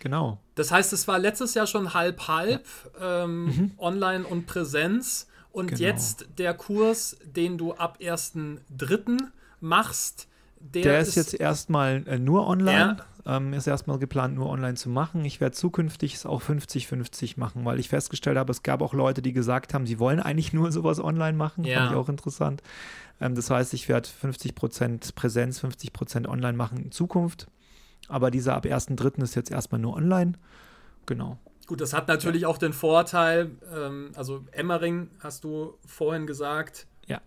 genau. 0.00 0.40
Das 0.54 0.70
heißt, 0.70 0.92
es 0.92 1.08
war 1.08 1.18
letztes 1.18 1.54
Jahr 1.54 1.66
schon 1.66 1.92
halb-halb, 1.92 2.64
ja. 3.00 3.24
ähm, 3.24 3.44
mhm. 3.46 3.70
online 3.78 4.26
und 4.26 4.46
Präsenz. 4.46 5.28
Und 5.50 5.68
genau. 5.68 5.80
jetzt 5.80 6.26
der 6.38 6.54
Kurs, 6.54 7.16
den 7.24 7.58
du 7.58 7.72
ab 7.72 7.98
1.3. 8.00 9.18
machst, 9.60 10.28
der, 10.60 10.82
der 10.82 11.00
ist, 11.00 11.08
ist, 11.08 11.16
jetzt 11.16 11.34
erstmal 11.40 12.06
äh, 12.06 12.18
nur 12.18 12.46
online. 12.46 12.96
Ja. 12.98 13.36
Ähm, 13.36 13.52
ist 13.52 13.66
erstmal 13.66 13.98
geplant, 13.98 14.36
nur 14.36 14.48
online 14.48 14.74
zu 14.74 14.88
machen. 14.88 15.22
Ich 15.24 15.40
werde 15.40 15.54
zukünftig 15.54 16.14
es 16.14 16.24
auch 16.24 16.40
50-50 16.40 17.38
machen, 17.38 17.64
weil 17.66 17.78
ich 17.78 17.90
festgestellt 17.90 18.38
habe, 18.38 18.50
es 18.50 18.62
gab 18.62 18.80
auch 18.80 18.94
Leute, 18.94 19.20
die 19.20 19.34
gesagt 19.34 19.74
haben, 19.74 19.86
sie 19.86 19.98
wollen 19.98 20.18
eigentlich 20.18 20.54
nur 20.54 20.72
sowas 20.72 20.98
online 20.98 21.36
machen. 21.36 21.64
Ja. 21.64 21.80
Fand 21.80 21.90
ich 21.92 21.96
auch 21.98 22.08
interessant. 22.08 22.62
Ähm, 23.20 23.34
das 23.34 23.50
heißt, 23.50 23.74
ich 23.74 23.88
werde 23.88 24.08
50% 24.08 25.14
Präsenz, 25.14 25.62
50% 25.62 26.26
online 26.26 26.56
machen 26.56 26.78
in 26.78 26.90
Zukunft. 26.90 27.48
Aber 28.08 28.30
dieser 28.30 28.54
ab 28.54 28.64
1.3. 28.64 29.22
ist 29.22 29.34
jetzt 29.34 29.50
erstmal 29.50 29.80
nur 29.80 29.94
online. 29.94 30.32
Genau. 31.04 31.38
Gut, 31.66 31.82
das 31.82 31.92
hat 31.92 32.08
natürlich 32.08 32.46
auch 32.46 32.56
den 32.56 32.72
Vorteil, 32.72 33.50
ähm, 33.74 34.12
also 34.14 34.46
Emmering 34.52 35.10
hast 35.20 35.44
du 35.44 35.74
vorhin 35.84 36.26
gesagt, 36.26 36.86
ja. 37.06 37.20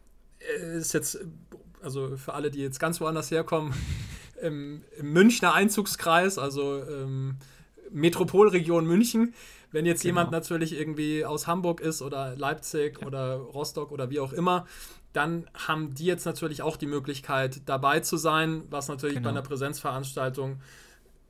ist 0.74 0.94
jetzt 0.94 1.20
also 1.84 2.18
für 2.18 2.34
alle, 2.34 2.52
die 2.52 2.60
jetzt 2.60 2.80
ganz 2.80 3.02
woanders 3.02 3.32
herkommen, 3.32 3.74
im, 4.42 4.84
im 4.98 5.14
Münchner 5.14 5.54
Einzugskreis, 5.54 6.38
also 6.38 6.84
ähm, 6.84 7.38
Metropolregion 7.92 8.86
München. 8.86 9.34
Wenn 9.72 9.86
jetzt 9.86 10.02
genau. 10.02 10.10
jemand 10.10 10.32
natürlich 10.32 10.74
irgendwie 10.78 11.24
aus 11.24 11.48
Hamburg 11.48 11.80
ist 11.80 12.02
oder 12.02 12.36
Leipzig 12.36 13.00
ja. 13.00 13.08
oder 13.08 13.36
Rostock 13.36 13.92
oder 13.92 14.10
wie 14.10 14.20
auch 14.20 14.34
immer, 14.34 14.66
dann 15.14 15.48
haben 15.54 15.94
die 15.94 16.06
jetzt 16.06 16.26
natürlich 16.26 16.62
auch 16.62 16.78
die 16.78 16.88
Möglichkeit, 16.88 17.62
dabei 17.66 18.00
zu 18.00 18.18
sein, 18.18 18.64
was 18.70 18.88
natürlich 18.88 19.16
genau. 19.16 19.26
bei 19.26 19.30
einer 19.32 19.42
Präsenzveranstaltung 19.42 20.60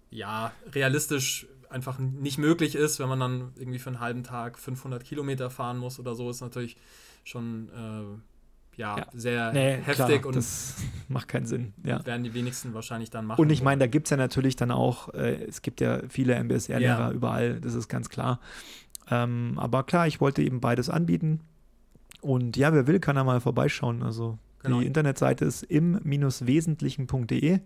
ja 0.09 0.51
realistisch 0.73 1.47
einfach 1.69 1.99
nicht 1.99 2.37
möglich 2.37 2.75
ist, 2.75 2.99
wenn 2.99 3.09
man 3.09 3.19
dann 3.19 3.53
irgendwie 3.57 3.79
für 3.79 3.89
einen 3.89 3.99
halben 3.99 4.23
Tag 4.23 4.59
500 4.59 5.03
Kilometer 5.03 5.49
fahren 5.49 5.77
muss 5.77 5.99
oder 5.99 6.15
so, 6.15 6.29
ist 6.29 6.41
natürlich 6.41 6.77
schon 7.23 7.69
äh, 7.69 8.30
ja, 8.81 8.97
ja, 8.97 9.05
sehr 9.13 9.53
nee, 9.53 9.77
heftig 9.83 10.21
klar, 10.21 10.25
und 10.25 10.35
das 10.35 10.75
macht 11.07 11.27
keinen 11.27 11.45
Sinn. 11.45 11.73
Ja. 11.83 12.03
Werden 12.03 12.23
die 12.23 12.33
wenigsten 12.33 12.73
wahrscheinlich 12.73 13.11
dann 13.11 13.27
machen. 13.27 13.39
Und 13.39 13.51
ich 13.51 13.61
meine, 13.61 13.77
da 13.79 13.87
gibt 13.87 14.07
es 14.07 14.09
ja 14.09 14.17
natürlich 14.17 14.55
dann 14.55 14.71
auch, 14.71 15.13
äh, 15.13 15.43
es 15.43 15.61
gibt 15.61 15.81
ja 15.81 16.01
viele 16.09 16.35
MBSR-Lehrer 16.43 17.09
ja. 17.09 17.11
überall, 17.11 17.61
das 17.61 17.75
ist 17.75 17.87
ganz 17.89 18.09
klar. 18.09 18.39
Ähm, 19.09 19.53
aber 19.57 19.83
klar, 19.83 20.07
ich 20.07 20.19
wollte 20.19 20.41
eben 20.41 20.61
beides 20.61 20.89
anbieten. 20.89 21.41
Und 22.21 22.57
ja, 22.57 22.73
wer 22.73 22.87
will, 22.87 22.99
kann 22.99 23.15
da 23.15 23.23
mal 23.23 23.39
vorbeischauen. 23.39 24.01
Also 24.01 24.39
genau. 24.63 24.79
die 24.79 24.87
Internetseite 24.87 25.45
ist 25.45 25.61
im-wesentlichen.de. 25.63 27.59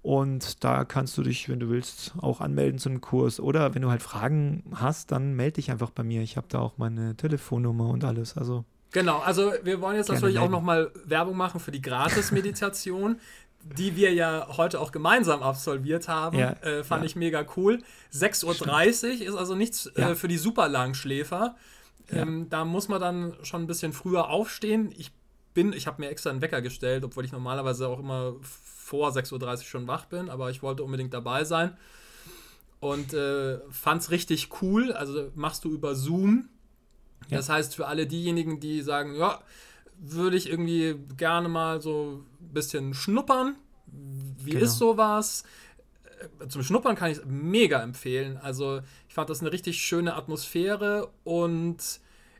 Und 0.00 0.64
da 0.64 0.84
kannst 0.84 1.18
du 1.18 1.22
dich, 1.22 1.48
wenn 1.50 1.60
du 1.60 1.68
willst, 1.68 2.14
auch 2.20 2.40
anmelden 2.40 2.78
zu 2.78 2.88
einem 2.88 3.02
Kurs. 3.02 3.38
Oder 3.38 3.74
wenn 3.74 3.82
du 3.82 3.90
halt 3.90 4.02
Fragen 4.02 4.64
hast, 4.74 5.12
dann 5.12 5.34
melde 5.34 5.56
dich 5.56 5.70
einfach 5.70 5.90
bei 5.90 6.02
mir. 6.02 6.22
Ich 6.22 6.38
habe 6.38 6.46
da 6.48 6.58
auch 6.58 6.78
meine 6.78 7.16
Telefonnummer 7.16 7.88
und 7.88 8.04
alles. 8.04 8.36
Also 8.36 8.64
Genau, 8.92 9.20
also 9.20 9.54
wir 9.62 9.80
wollen 9.80 9.96
jetzt 9.96 10.10
natürlich 10.10 10.38
auch 10.38 10.50
nochmal 10.50 10.90
Werbung 11.04 11.36
machen 11.36 11.60
für 11.60 11.72
die 11.72 11.80
Gratis-Meditation, 11.80 13.18
die 13.62 13.96
wir 13.96 14.12
ja 14.12 14.48
heute 14.56 14.80
auch 14.80 14.92
gemeinsam 14.92 15.42
absolviert 15.42 16.08
haben. 16.08 16.38
Ja, 16.38 16.52
äh, 16.62 16.84
fand 16.84 17.02
ja. 17.02 17.06
ich 17.06 17.16
mega 17.16 17.44
cool. 17.56 17.82
6.30 18.12 18.44
Uhr 18.44 19.28
ist 19.28 19.34
also 19.34 19.54
nichts 19.54 19.86
äh, 19.86 20.00
ja. 20.00 20.10
äh, 20.10 20.14
für 20.14 20.28
die 20.28 20.36
Superlangschläfer. 20.36 21.56
Ähm, 22.10 22.48
da 22.50 22.66
muss 22.66 22.88
man 22.88 23.00
dann 23.00 23.34
schon 23.42 23.62
ein 23.62 23.66
bisschen 23.66 23.94
früher 23.94 24.28
aufstehen. 24.28 24.92
Ich 24.98 25.12
bin, 25.54 25.72
ich 25.72 25.86
habe 25.86 26.02
mir 26.02 26.10
extra 26.10 26.28
einen 26.28 26.42
Wecker 26.42 26.60
gestellt, 26.60 27.04
obwohl 27.04 27.24
ich 27.24 27.32
normalerweise 27.32 27.88
auch 27.88 28.00
immer 28.00 28.34
vor 28.42 29.10
6.30 29.10 29.32
Uhr 29.32 29.62
schon 29.62 29.86
wach 29.86 30.04
bin, 30.06 30.28
aber 30.28 30.50
ich 30.50 30.62
wollte 30.62 30.84
unbedingt 30.84 31.14
dabei 31.14 31.44
sein. 31.44 31.76
Und 32.80 33.14
äh, 33.14 33.58
fand 33.70 34.02
es 34.02 34.10
richtig 34.10 34.50
cool. 34.60 34.92
Also 34.92 35.30
machst 35.34 35.64
du 35.64 35.72
über 35.72 35.94
Zoom 35.94 36.48
ja. 37.28 37.38
Das 37.38 37.48
heißt, 37.48 37.74
für 37.74 37.86
alle 37.86 38.06
diejenigen, 38.06 38.60
die 38.60 38.82
sagen, 38.82 39.14
ja, 39.14 39.40
würde 39.98 40.36
ich 40.36 40.48
irgendwie 40.48 40.96
gerne 41.16 41.48
mal 41.48 41.80
so 41.80 42.24
ein 42.40 42.52
bisschen 42.52 42.94
schnuppern. 42.94 43.56
Wie 43.86 44.52
genau. 44.52 44.64
ist 44.64 44.78
sowas? 44.78 45.44
Äh, 46.40 46.48
zum 46.48 46.62
Schnuppern 46.62 46.96
kann 46.96 47.10
ich 47.10 47.18
es 47.18 47.24
mega 47.24 47.82
empfehlen. 47.82 48.36
Also, 48.36 48.80
ich 49.08 49.14
fand 49.14 49.30
das 49.30 49.40
eine 49.40 49.52
richtig 49.52 49.78
schöne 49.80 50.14
Atmosphäre 50.14 51.10
und 51.24 51.78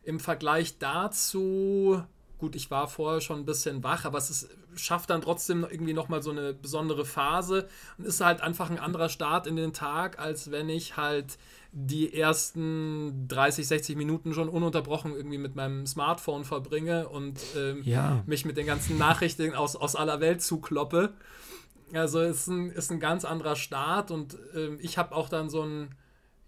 im 0.05 0.19
Vergleich 0.19 0.79
dazu, 0.79 2.03
gut, 2.43 2.57
ich 2.57 2.73
war 2.73 2.89
vorher 2.89 3.21
schon 3.21 3.39
ein 3.39 3.45
bisschen 3.45 3.85
wach, 3.85 4.05
aber 4.05 4.19
es 4.19 4.29
ist, 4.29 4.49
schafft 4.75 5.11
dann 5.11 5.21
trotzdem 5.21 5.65
irgendwie 5.71 5.93
nochmal 5.93 6.25
so 6.25 6.33
eine 6.33 6.53
besondere 6.53 7.05
Phase 7.05 7.69
und 7.99 8.05
ist 8.05 8.21
halt 8.21 8.41
einfach 8.41 8.69
ein 8.69 8.81
anderer 8.81 9.09
Start 9.09 9.47
in 9.47 9.55
den 9.55 9.73
Tag, 9.73 10.19
als 10.19 10.51
wenn 10.51 10.69
ich 10.69 10.97
halt 10.97 11.39
die 11.71 12.13
ersten 12.13 13.29
30, 13.29 13.69
60 13.69 13.97
Minuten 13.97 14.35
schon 14.35 14.49
ununterbrochen 14.49 15.15
irgendwie 15.15 15.39
mit 15.39 15.55
meinem 15.55 15.87
Smartphone 15.87 16.45
verbringe 16.45 17.09
und 17.09 17.39
ähm, 17.57 17.83
ja. 17.85 18.25
mich 18.27 18.45
mit 18.45 18.57
den 18.57 18.67
ganzen 18.67 18.99
Nachrichten 18.99 19.55
aus, 19.55 19.77
aus 19.77 19.95
aller 19.95 20.19
Welt 20.19 20.43
zukloppe. 20.43 21.13
Also 21.93 22.23
ist 22.23 22.49
ein, 22.49 22.73
ist 22.73 22.91
ein 22.91 22.99
ganz 22.99 23.25
anderer 23.25 23.55
Start 23.55 24.11
und 24.11 24.37
ähm, 24.57 24.81
ich 24.83 24.99
habe 24.99 25.15
auch 25.15 25.29
dann 25.29 25.49
so 25.49 25.63
ein, 25.63 25.95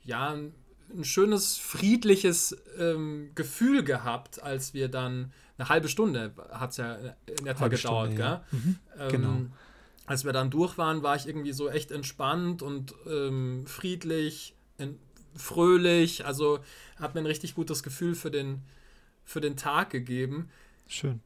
ja, 0.03 0.31
ein, 0.31 0.55
ein 0.93 1.05
schönes, 1.05 1.57
friedliches 1.57 2.57
ähm, 2.79 3.31
Gefühl 3.35 3.83
gehabt, 3.85 4.43
als 4.43 4.75
wir 4.75 4.89
dann 4.89 5.33
eine 5.57 5.69
halbe 5.69 5.89
Stunde 5.89 6.33
hat 6.51 6.71
es 6.71 6.79
ja 6.79 6.95
in 7.27 7.47
etwa 7.47 7.61
halbe 7.61 7.77
gedauert, 7.77 8.13
Stunde, 8.13 8.23
ja. 8.23 8.45
Mhm, 8.51 8.79
ähm, 8.99 9.09
genau. 9.09 9.37
Als 10.07 10.25
wir 10.25 10.33
dann 10.33 10.51
durch 10.51 10.77
waren, 10.77 11.03
war 11.03 11.17
ich 11.17 11.27
irgendwie 11.27 11.53
so 11.53 11.69
echt 11.71 11.91
entspannt 11.91 12.61
und 12.61 12.95
ähm, 13.07 13.65
friedlich, 13.67 14.55
in, 14.77 14.99
fröhlich. 15.35 16.27
Also 16.27 16.59
hat 16.97 17.15
mir 17.15 17.21
ein 17.21 17.27
richtig 17.27 17.55
gutes 17.55 17.83
Gefühl 17.83 18.15
für 18.15 18.31
den, 18.31 18.63
für 19.25 19.41
den 19.41 19.57
Tag 19.57 19.91
gegeben. 19.91 20.51
Schön. 20.87 21.21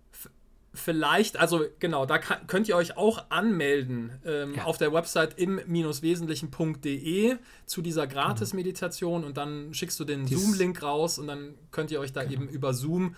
Vielleicht, 0.79 1.39
also 1.39 1.65
genau, 1.79 2.07
da 2.07 2.19
kann, 2.19 2.47
könnt 2.47 2.69
ihr 2.69 2.77
euch 2.77 2.97
auch 2.97 3.25
anmelden 3.31 4.13
ähm, 4.25 4.55
ja. 4.55 4.65
auf 4.65 4.79
der 4.79 4.93
Website 4.93 5.39
im-wesentlichen.de 5.39 7.37
zu 7.67 7.83
dieser 7.83 8.07
Gratis-Meditation 8.07 9.25
und 9.25 9.37
dann 9.37 9.75
schickst 9.75 9.99
du 10.01 10.05
den 10.05 10.27
Zoom-Link 10.27 10.83
raus 10.83 11.19
und 11.19 11.27
dann 11.27 11.55
könnt 11.71 11.91
ihr 11.91 12.01
euch 12.01 12.13
da 12.13 12.23
genau. 12.23 12.35
eben 12.35 12.49
über 12.49 12.73
Zoom, 12.75 13.17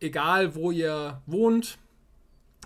egal 0.00 0.54
wo 0.54 0.70
ihr 0.70 1.22
wohnt, 1.26 1.78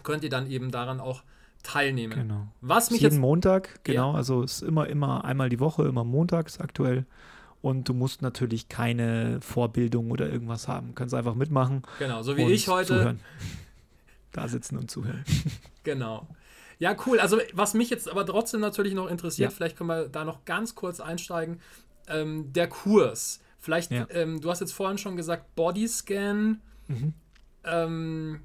könnt 0.02 0.24
ihr 0.24 0.30
dann 0.30 0.50
eben 0.50 0.70
daran 0.70 1.00
auch 1.00 1.22
teilnehmen. 1.62 2.14
Genau. 2.14 2.48
Was 2.60 2.90
mich 2.90 3.00
jeden 3.00 3.14
jetzt, 3.14 3.20
Montag, 3.20 3.84
genau, 3.84 4.12
ja. 4.12 4.16
also 4.16 4.42
ist 4.42 4.62
immer, 4.62 4.88
immer 4.88 5.24
einmal 5.24 5.48
die 5.48 5.60
Woche, 5.60 5.84
immer 5.84 6.04
montags 6.04 6.58
aktuell. 6.58 7.04
Und 7.62 7.88
du 7.88 7.94
musst 7.94 8.22
natürlich 8.22 8.68
keine 8.68 9.40
Vorbildung 9.40 10.10
oder 10.12 10.30
irgendwas 10.30 10.68
haben. 10.68 10.88
Du 10.88 10.92
kannst 10.94 11.14
einfach 11.14 11.34
mitmachen. 11.34 11.82
Genau, 11.98 12.22
so 12.22 12.36
wie 12.36 12.44
ich 12.44 12.68
heute. 12.68 12.88
Zuhören. 12.98 13.20
Da 14.36 14.48
sitzen 14.48 14.78
und 14.78 14.90
zuhören. 14.90 15.24
Genau. 15.82 16.26
Ja, 16.80 16.96
cool. 17.06 17.20
Also, 17.20 17.38
was 17.52 17.74
mich 17.74 17.90
jetzt 17.90 18.10
aber 18.10 18.26
trotzdem 18.26 18.60
natürlich 18.60 18.92
noch 18.92 19.08
interessiert, 19.08 19.50
ja. 19.52 19.56
vielleicht 19.56 19.76
können 19.76 19.88
wir 19.88 20.08
da 20.08 20.24
noch 20.24 20.44
ganz 20.44 20.74
kurz 20.74 20.98
einsteigen. 20.98 21.60
Ähm, 22.08 22.52
der 22.52 22.68
Kurs. 22.68 23.40
Vielleicht, 23.60 23.92
ja. 23.92 24.06
ähm, 24.10 24.40
du 24.40 24.50
hast 24.50 24.60
jetzt 24.60 24.72
vorhin 24.72 24.98
schon 24.98 25.16
gesagt, 25.16 25.54
Bodyscan, 25.54 26.60
mhm. 26.88 27.14
ähm, 27.64 28.40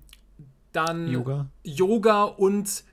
dann 0.71 1.07
Yoga. 1.07 1.49
Yoga 1.63 2.23
und 2.23 2.83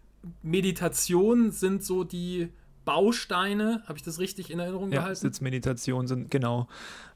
Meditation 0.42 1.50
sind 1.52 1.84
so 1.84 2.04
die 2.04 2.48
Bausteine. 2.88 3.82
Habe 3.86 3.98
ich 3.98 4.02
das 4.02 4.18
richtig 4.18 4.50
in 4.50 4.58
Erinnerung 4.58 4.90
ja, 4.90 5.00
gehalten? 5.00 5.20
Sitzmeditation 5.20 6.06
sind, 6.06 6.30
genau. 6.30 6.68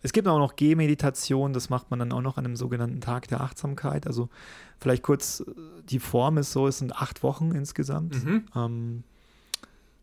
Es 0.02 0.12
gibt 0.12 0.28
auch 0.28 0.38
noch 0.38 0.56
Gehmeditation, 0.56 1.54
das 1.54 1.70
macht 1.70 1.90
man 1.90 1.98
dann 1.98 2.12
auch 2.12 2.20
noch 2.20 2.36
an 2.36 2.44
einem 2.44 2.56
sogenannten 2.56 3.00
Tag 3.00 3.28
der 3.28 3.40
Achtsamkeit. 3.40 4.06
Also 4.06 4.28
vielleicht 4.78 5.02
kurz, 5.02 5.42
die 5.88 5.98
Form 5.98 6.36
ist 6.36 6.52
so, 6.52 6.66
es 6.66 6.78
sind 6.78 6.94
acht 6.94 7.22
Wochen 7.22 7.52
insgesamt. 7.52 8.22
Mhm. 8.22 8.44
Ähm, 8.54 9.04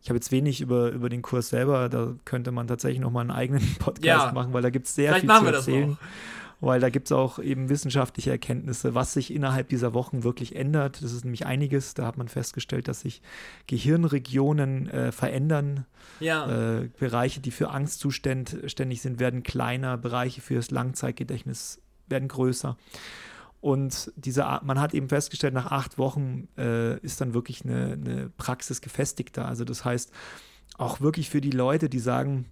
ich 0.01 0.09
habe 0.09 0.17
jetzt 0.17 0.31
wenig 0.31 0.61
über, 0.61 0.89
über 0.89 1.07
den 1.07 1.21
Kurs 1.21 1.49
selber, 1.49 1.87
da 1.87 2.15
könnte 2.25 2.51
man 2.51 2.67
tatsächlich 2.67 2.99
noch 2.99 3.11
mal 3.11 3.21
einen 3.21 3.31
eigenen 3.31 3.75
Podcast 3.79 4.03
ja. 4.03 4.31
machen, 4.31 4.51
weil 4.53 4.63
da 4.63 4.71
gibt 4.71 4.87
es 4.87 4.95
sehr 4.95 5.13
Vielleicht 5.13 5.29
viel 5.29 5.49
zu 5.49 5.55
erzählen. 5.55 5.97
Weil 6.61 6.79
da 6.79 6.89
gibt 6.89 7.07
es 7.07 7.11
auch 7.11 7.39
eben 7.39 7.69
wissenschaftliche 7.69 8.31
Erkenntnisse, 8.31 8.93
was 8.95 9.13
sich 9.13 9.33
innerhalb 9.33 9.69
dieser 9.69 9.93
Wochen 9.93 10.23
wirklich 10.23 10.55
ändert. 10.55 11.01
Das 11.01 11.13
ist 11.13 11.23
nämlich 11.23 11.45
einiges. 11.45 11.93
Da 11.93 12.05
hat 12.05 12.17
man 12.17 12.27
festgestellt, 12.27 12.87
dass 12.87 13.01
sich 13.01 13.21
Gehirnregionen 13.67 14.89
äh, 14.89 15.11
verändern. 15.11 15.85
Ja. 16.19 16.79
Äh, 16.79 16.89
Bereiche, 16.99 17.39
die 17.39 17.51
für 17.51 17.69
Angst 17.69 17.99
zuständig 17.99 19.01
sind, 19.01 19.19
werden 19.19 19.43
kleiner. 19.43 19.97
Bereiche 19.97 20.41
für 20.41 20.55
das 20.55 20.71
Langzeitgedächtnis 20.71 21.81
werden 22.07 22.27
größer. 22.27 22.77
Und 23.61 24.11
diese, 24.15 24.45
man 24.63 24.79
hat 24.79 24.93
eben 24.93 25.09
festgestellt, 25.09 25.53
nach 25.53 25.71
acht 25.71 25.97
Wochen 25.97 26.47
äh, 26.57 26.97
ist 26.99 27.19
dann 27.19 27.33
wirklich 27.33 27.65
eine, 27.65 27.93
eine 27.93 28.29
Praxis 28.37 28.81
gefestigter. 28.81 29.45
Also 29.45 29.65
das 29.65 29.83
heißt, 29.83 30.11
auch 30.77 31.01
wirklich 31.01 31.29
für 31.29 31.41
die 31.41 31.51
Leute, 31.51 31.89
die 31.89 31.99
sagen, 31.99 32.45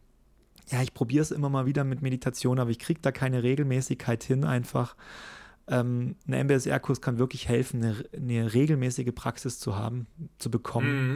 ja, 0.70 0.82
ich 0.82 0.94
probiere 0.94 1.22
es 1.22 1.32
immer 1.32 1.50
mal 1.50 1.66
wieder 1.66 1.84
mit 1.84 2.02
Meditation, 2.02 2.60
aber 2.60 2.70
ich 2.70 2.80
kriege 2.80 3.00
da 3.02 3.12
keine 3.12 3.44
Regelmäßigkeit 3.44 4.24
hin 4.24 4.44
einfach. 4.44 4.96
Ähm, 5.68 6.16
ein 6.28 6.46
MBSR-Kurs 6.46 7.02
kann 7.02 7.18
wirklich 7.18 7.48
helfen, 7.48 7.84
eine, 7.84 7.96
eine, 8.14 8.54
regelmäßige 8.54 9.14
Praxis 9.14 9.60
zu 9.60 9.76
haben, 9.76 10.08
zu 10.38 10.50
bekommen. 10.50 11.10
Mhm. 11.10 11.16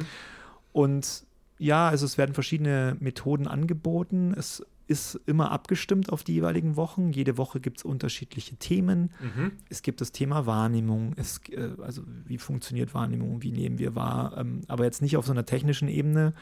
Und 0.73 1.25
ja, 1.57 1.87
also 1.87 2.05
es 2.05 2.17
werden 2.17 2.33
verschiedene 2.33 2.97
Methoden 2.99 3.47
angeboten. 3.47 4.33
Es 4.35 4.65
ist 4.87 5.19
immer 5.25 5.51
abgestimmt 5.51 6.11
auf 6.11 6.23
die 6.23 6.33
jeweiligen 6.33 6.75
Wochen. 6.75 7.11
Jede 7.11 7.37
Woche 7.37 7.61
gibt 7.61 7.77
es 7.77 7.85
unterschiedliche 7.85 8.57
Themen. 8.57 9.11
Mhm. 9.21 9.53
Es 9.69 9.83
gibt 9.83 10.01
das 10.01 10.11
Thema 10.11 10.45
Wahrnehmung, 10.45 11.13
es, 11.15 11.39
äh, 11.49 11.69
also 11.81 12.03
wie 12.25 12.37
funktioniert 12.37 12.93
Wahrnehmung, 12.93 13.41
wie 13.41 13.51
nehmen 13.51 13.79
wir 13.79 13.95
wahr, 13.95 14.37
ähm, 14.37 14.61
aber 14.67 14.83
jetzt 14.83 15.01
nicht 15.01 15.15
auf 15.15 15.25
so 15.25 15.31
einer 15.31 15.45
technischen 15.45 15.87
Ebene, 15.87 16.33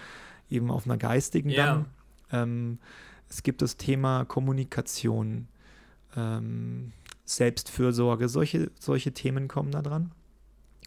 eben 0.50 0.72
auf 0.72 0.86
einer 0.86 0.98
geistigen 0.98 1.50
ja. 1.50 1.66
dann. 1.66 1.86
Ähm, 2.32 2.80
es 3.30 3.44
gibt 3.44 3.62
das 3.62 3.78
Thema 3.78 4.26
Kommunikation, 4.26 5.48
ähm, 6.16 6.92
Selbstfürsorge, 7.26 8.28
solche, 8.28 8.72
solche 8.80 9.14
Themen 9.14 9.48
kommen 9.48 9.72
da 9.72 9.82
dran. 9.82 10.12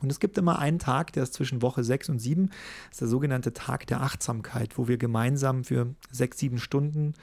Und 0.03 0.11
es 0.11 0.19
gibt 0.19 0.37
immer 0.37 0.59
einen 0.59 0.81
Tag, 0.81 1.13
der 1.13 1.23
ist 1.23 1.35
zwischen 1.35 1.63
Woche 1.63 1.85
6 1.85 2.09
und 2.09 2.19
7, 2.19 2.49
das 2.49 2.93
ist 2.93 3.01
der 3.03 3.09
sogenannte 3.09 3.53
Tag 3.53 3.87
der 3.87 4.03
Achtsamkeit, 4.03 4.77
wo 4.77 4.89
wir 4.89 4.99
gemeinsam 4.99 5.63
für 5.63 5.95
sechs, 6.11 6.39
sieben 6.39 6.59
Stunden 6.59 7.15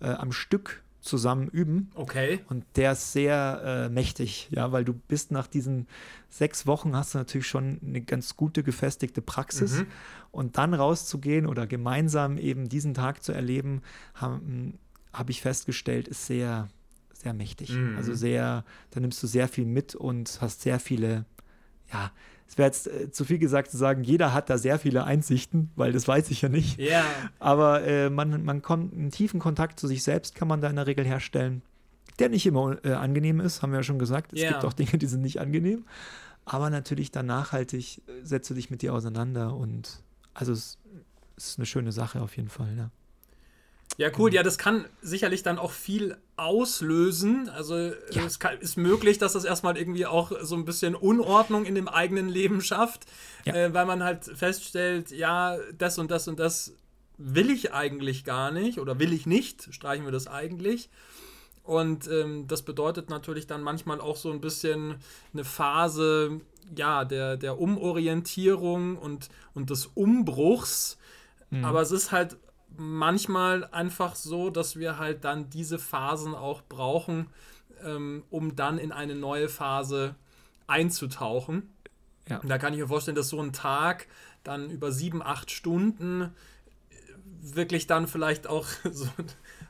äh, 0.00 0.10
am 0.10 0.32
Stück 0.32 0.82
zusammen 1.06 1.48
üben. 1.48 1.90
Okay. 1.94 2.40
Und 2.48 2.64
der 2.76 2.92
ist 2.92 3.12
sehr 3.12 3.62
äh, 3.64 3.88
mächtig, 3.88 4.48
ja, 4.50 4.72
weil 4.72 4.84
du 4.84 4.92
bist 4.92 5.30
nach 5.30 5.46
diesen 5.46 5.86
sechs 6.28 6.66
Wochen 6.66 6.94
hast 6.96 7.14
du 7.14 7.18
natürlich 7.18 7.46
schon 7.46 7.80
eine 7.84 8.02
ganz 8.02 8.36
gute 8.36 8.62
gefestigte 8.62 9.22
Praxis. 9.22 9.78
Mhm. 9.78 9.86
Und 10.30 10.58
dann 10.58 10.74
rauszugehen 10.74 11.46
oder 11.46 11.66
gemeinsam 11.66 12.36
eben 12.36 12.68
diesen 12.68 12.92
Tag 12.94 13.22
zu 13.22 13.32
erleben, 13.32 13.82
habe 14.14 14.40
hab 15.12 15.30
ich 15.30 15.40
festgestellt, 15.40 16.08
ist 16.08 16.26
sehr, 16.26 16.68
sehr 17.14 17.32
mächtig. 17.32 17.70
Mhm. 17.70 17.96
Also 17.96 18.14
sehr, 18.14 18.64
da 18.90 19.00
nimmst 19.00 19.22
du 19.22 19.26
sehr 19.26 19.48
viel 19.48 19.64
mit 19.64 19.94
und 19.94 20.38
hast 20.40 20.60
sehr 20.62 20.78
viele, 20.78 21.24
ja, 21.92 22.10
es 22.48 22.58
wäre 22.58 22.68
jetzt 22.68 22.86
äh, 22.86 23.10
zu 23.10 23.24
viel 23.24 23.38
gesagt 23.38 23.70
zu 23.70 23.76
sagen, 23.76 24.02
jeder 24.02 24.32
hat 24.32 24.50
da 24.50 24.58
sehr 24.58 24.78
viele 24.78 25.04
Einsichten, 25.04 25.70
weil 25.76 25.92
das 25.92 26.06
weiß 26.06 26.30
ich 26.30 26.42
ja 26.42 26.48
nicht. 26.48 26.78
Ja. 26.78 27.04
Aber 27.38 27.82
äh, 27.82 28.10
man, 28.10 28.44
man 28.44 28.62
kommt, 28.62 28.92
einen 28.92 29.10
tiefen 29.10 29.40
Kontakt 29.40 29.80
zu 29.80 29.86
sich 29.88 30.02
selbst 30.02 30.34
kann 30.34 30.48
man 30.48 30.60
da 30.60 30.68
in 30.68 30.76
der 30.76 30.86
Regel 30.86 31.04
herstellen, 31.04 31.62
der 32.18 32.28
nicht 32.28 32.46
immer 32.46 32.84
äh, 32.84 32.92
angenehm 32.92 33.40
ist, 33.40 33.62
haben 33.62 33.72
wir 33.72 33.80
ja 33.80 33.82
schon 33.82 33.98
gesagt. 33.98 34.32
Es 34.32 34.42
ja. 34.42 34.50
gibt 34.52 34.64
auch 34.64 34.72
Dinge, 34.72 34.98
die 34.98 35.06
sind 35.06 35.22
nicht 35.22 35.40
angenehm. 35.40 35.84
Aber 36.44 36.70
natürlich 36.70 37.10
dann 37.10 37.26
nachhaltig 37.26 38.02
äh, 38.06 38.24
setzt 38.24 38.48
du 38.50 38.54
dich 38.54 38.70
mit 38.70 38.82
dir 38.82 38.94
auseinander 38.94 39.54
und 39.54 40.02
also 40.32 40.52
es 40.52 40.78
ist 41.36 41.58
eine 41.58 41.66
schöne 41.66 41.92
Sache 41.92 42.22
auf 42.22 42.36
jeden 42.36 42.48
Fall, 42.48 42.76
ja. 42.76 42.90
Ja, 43.98 44.10
cool. 44.18 44.32
Ja, 44.32 44.42
das 44.42 44.58
kann 44.58 44.84
sicherlich 45.00 45.42
dann 45.42 45.58
auch 45.58 45.70
viel 45.70 46.16
auslösen. 46.36 47.48
Also 47.48 47.76
ja. 47.76 48.24
es 48.26 48.38
kann, 48.38 48.58
ist 48.58 48.76
möglich, 48.76 49.18
dass 49.18 49.32
das 49.32 49.44
erstmal 49.44 49.76
irgendwie 49.78 50.06
auch 50.06 50.32
so 50.42 50.54
ein 50.54 50.64
bisschen 50.64 50.94
Unordnung 50.94 51.64
in 51.64 51.74
dem 51.74 51.88
eigenen 51.88 52.28
Leben 52.28 52.60
schafft, 52.60 53.06
ja. 53.44 53.54
äh, 53.54 53.74
weil 53.74 53.86
man 53.86 54.02
halt 54.02 54.24
feststellt, 54.24 55.10
ja, 55.10 55.56
das 55.78 55.98
und 55.98 56.10
das 56.10 56.28
und 56.28 56.38
das 56.38 56.74
will 57.18 57.50
ich 57.50 57.72
eigentlich 57.72 58.24
gar 58.24 58.50
nicht 58.50 58.78
oder 58.78 58.98
will 58.98 59.12
ich 59.12 59.26
nicht, 59.26 59.72
streichen 59.72 60.04
wir 60.04 60.12
das 60.12 60.26
eigentlich. 60.26 60.90
Und 61.62 62.06
ähm, 62.08 62.46
das 62.46 62.62
bedeutet 62.62 63.10
natürlich 63.10 63.46
dann 63.46 63.62
manchmal 63.62 64.00
auch 64.00 64.16
so 64.16 64.30
ein 64.30 64.40
bisschen 64.40 64.96
eine 65.32 65.44
Phase, 65.44 66.40
ja, 66.76 67.04
der, 67.04 67.36
der 67.36 67.58
Umorientierung 67.58 68.96
und, 68.96 69.28
und 69.54 69.70
des 69.70 69.86
Umbruchs. 69.86 70.96
Mhm. 71.50 71.64
Aber 71.64 71.82
es 71.82 71.90
ist 71.90 72.12
halt 72.12 72.36
manchmal 72.76 73.64
einfach 73.66 74.14
so, 74.14 74.50
dass 74.50 74.76
wir 74.76 74.98
halt 74.98 75.24
dann 75.24 75.50
diese 75.50 75.78
Phasen 75.78 76.34
auch 76.34 76.62
brauchen, 76.68 77.28
ähm, 77.84 78.24
um 78.30 78.56
dann 78.56 78.78
in 78.78 78.92
eine 78.92 79.14
neue 79.14 79.48
Phase 79.48 80.14
einzutauchen. 80.66 81.70
Ja. 82.28 82.38
Und 82.38 82.48
da 82.48 82.58
kann 82.58 82.72
ich 82.72 82.80
mir 82.80 82.88
vorstellen, 82.88 83.14
dass 83.14 83.28
so 83.28 83.40
ein 83.40 83.52
Tag 83.52 84.06
dann 84.42 84.70
über 84.70 84.92
sieben, 84.92 85.22
acht 85.22 85.50
Stunden 85.50 86.22
äh, 86.22 86.30
wirklich 87.40 87.86
dann 87.86 88.06
vielleicht 88.06 88.46
auch 88.46 88.66
so, 88.90 89.08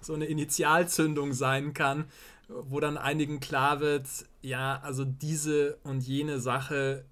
so 0.01 0.15
eine 0.15 0.27
Initialzündung 0.27 1.33
sein 1.33 1.75
kann, 1.75 2.05
wo 2.49 2.81
dann 2.81 2.97
einigen 2.97 3.41
klar 3.41 3.81
wird, 3.81 4.07
ja, 4.41 4.81
also 4.83 5.05
diese 5.05 5.79
und 5.83 6.01
jene 6.01 6.41
Sache, 6.41 7.05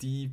die, 0.00 0.30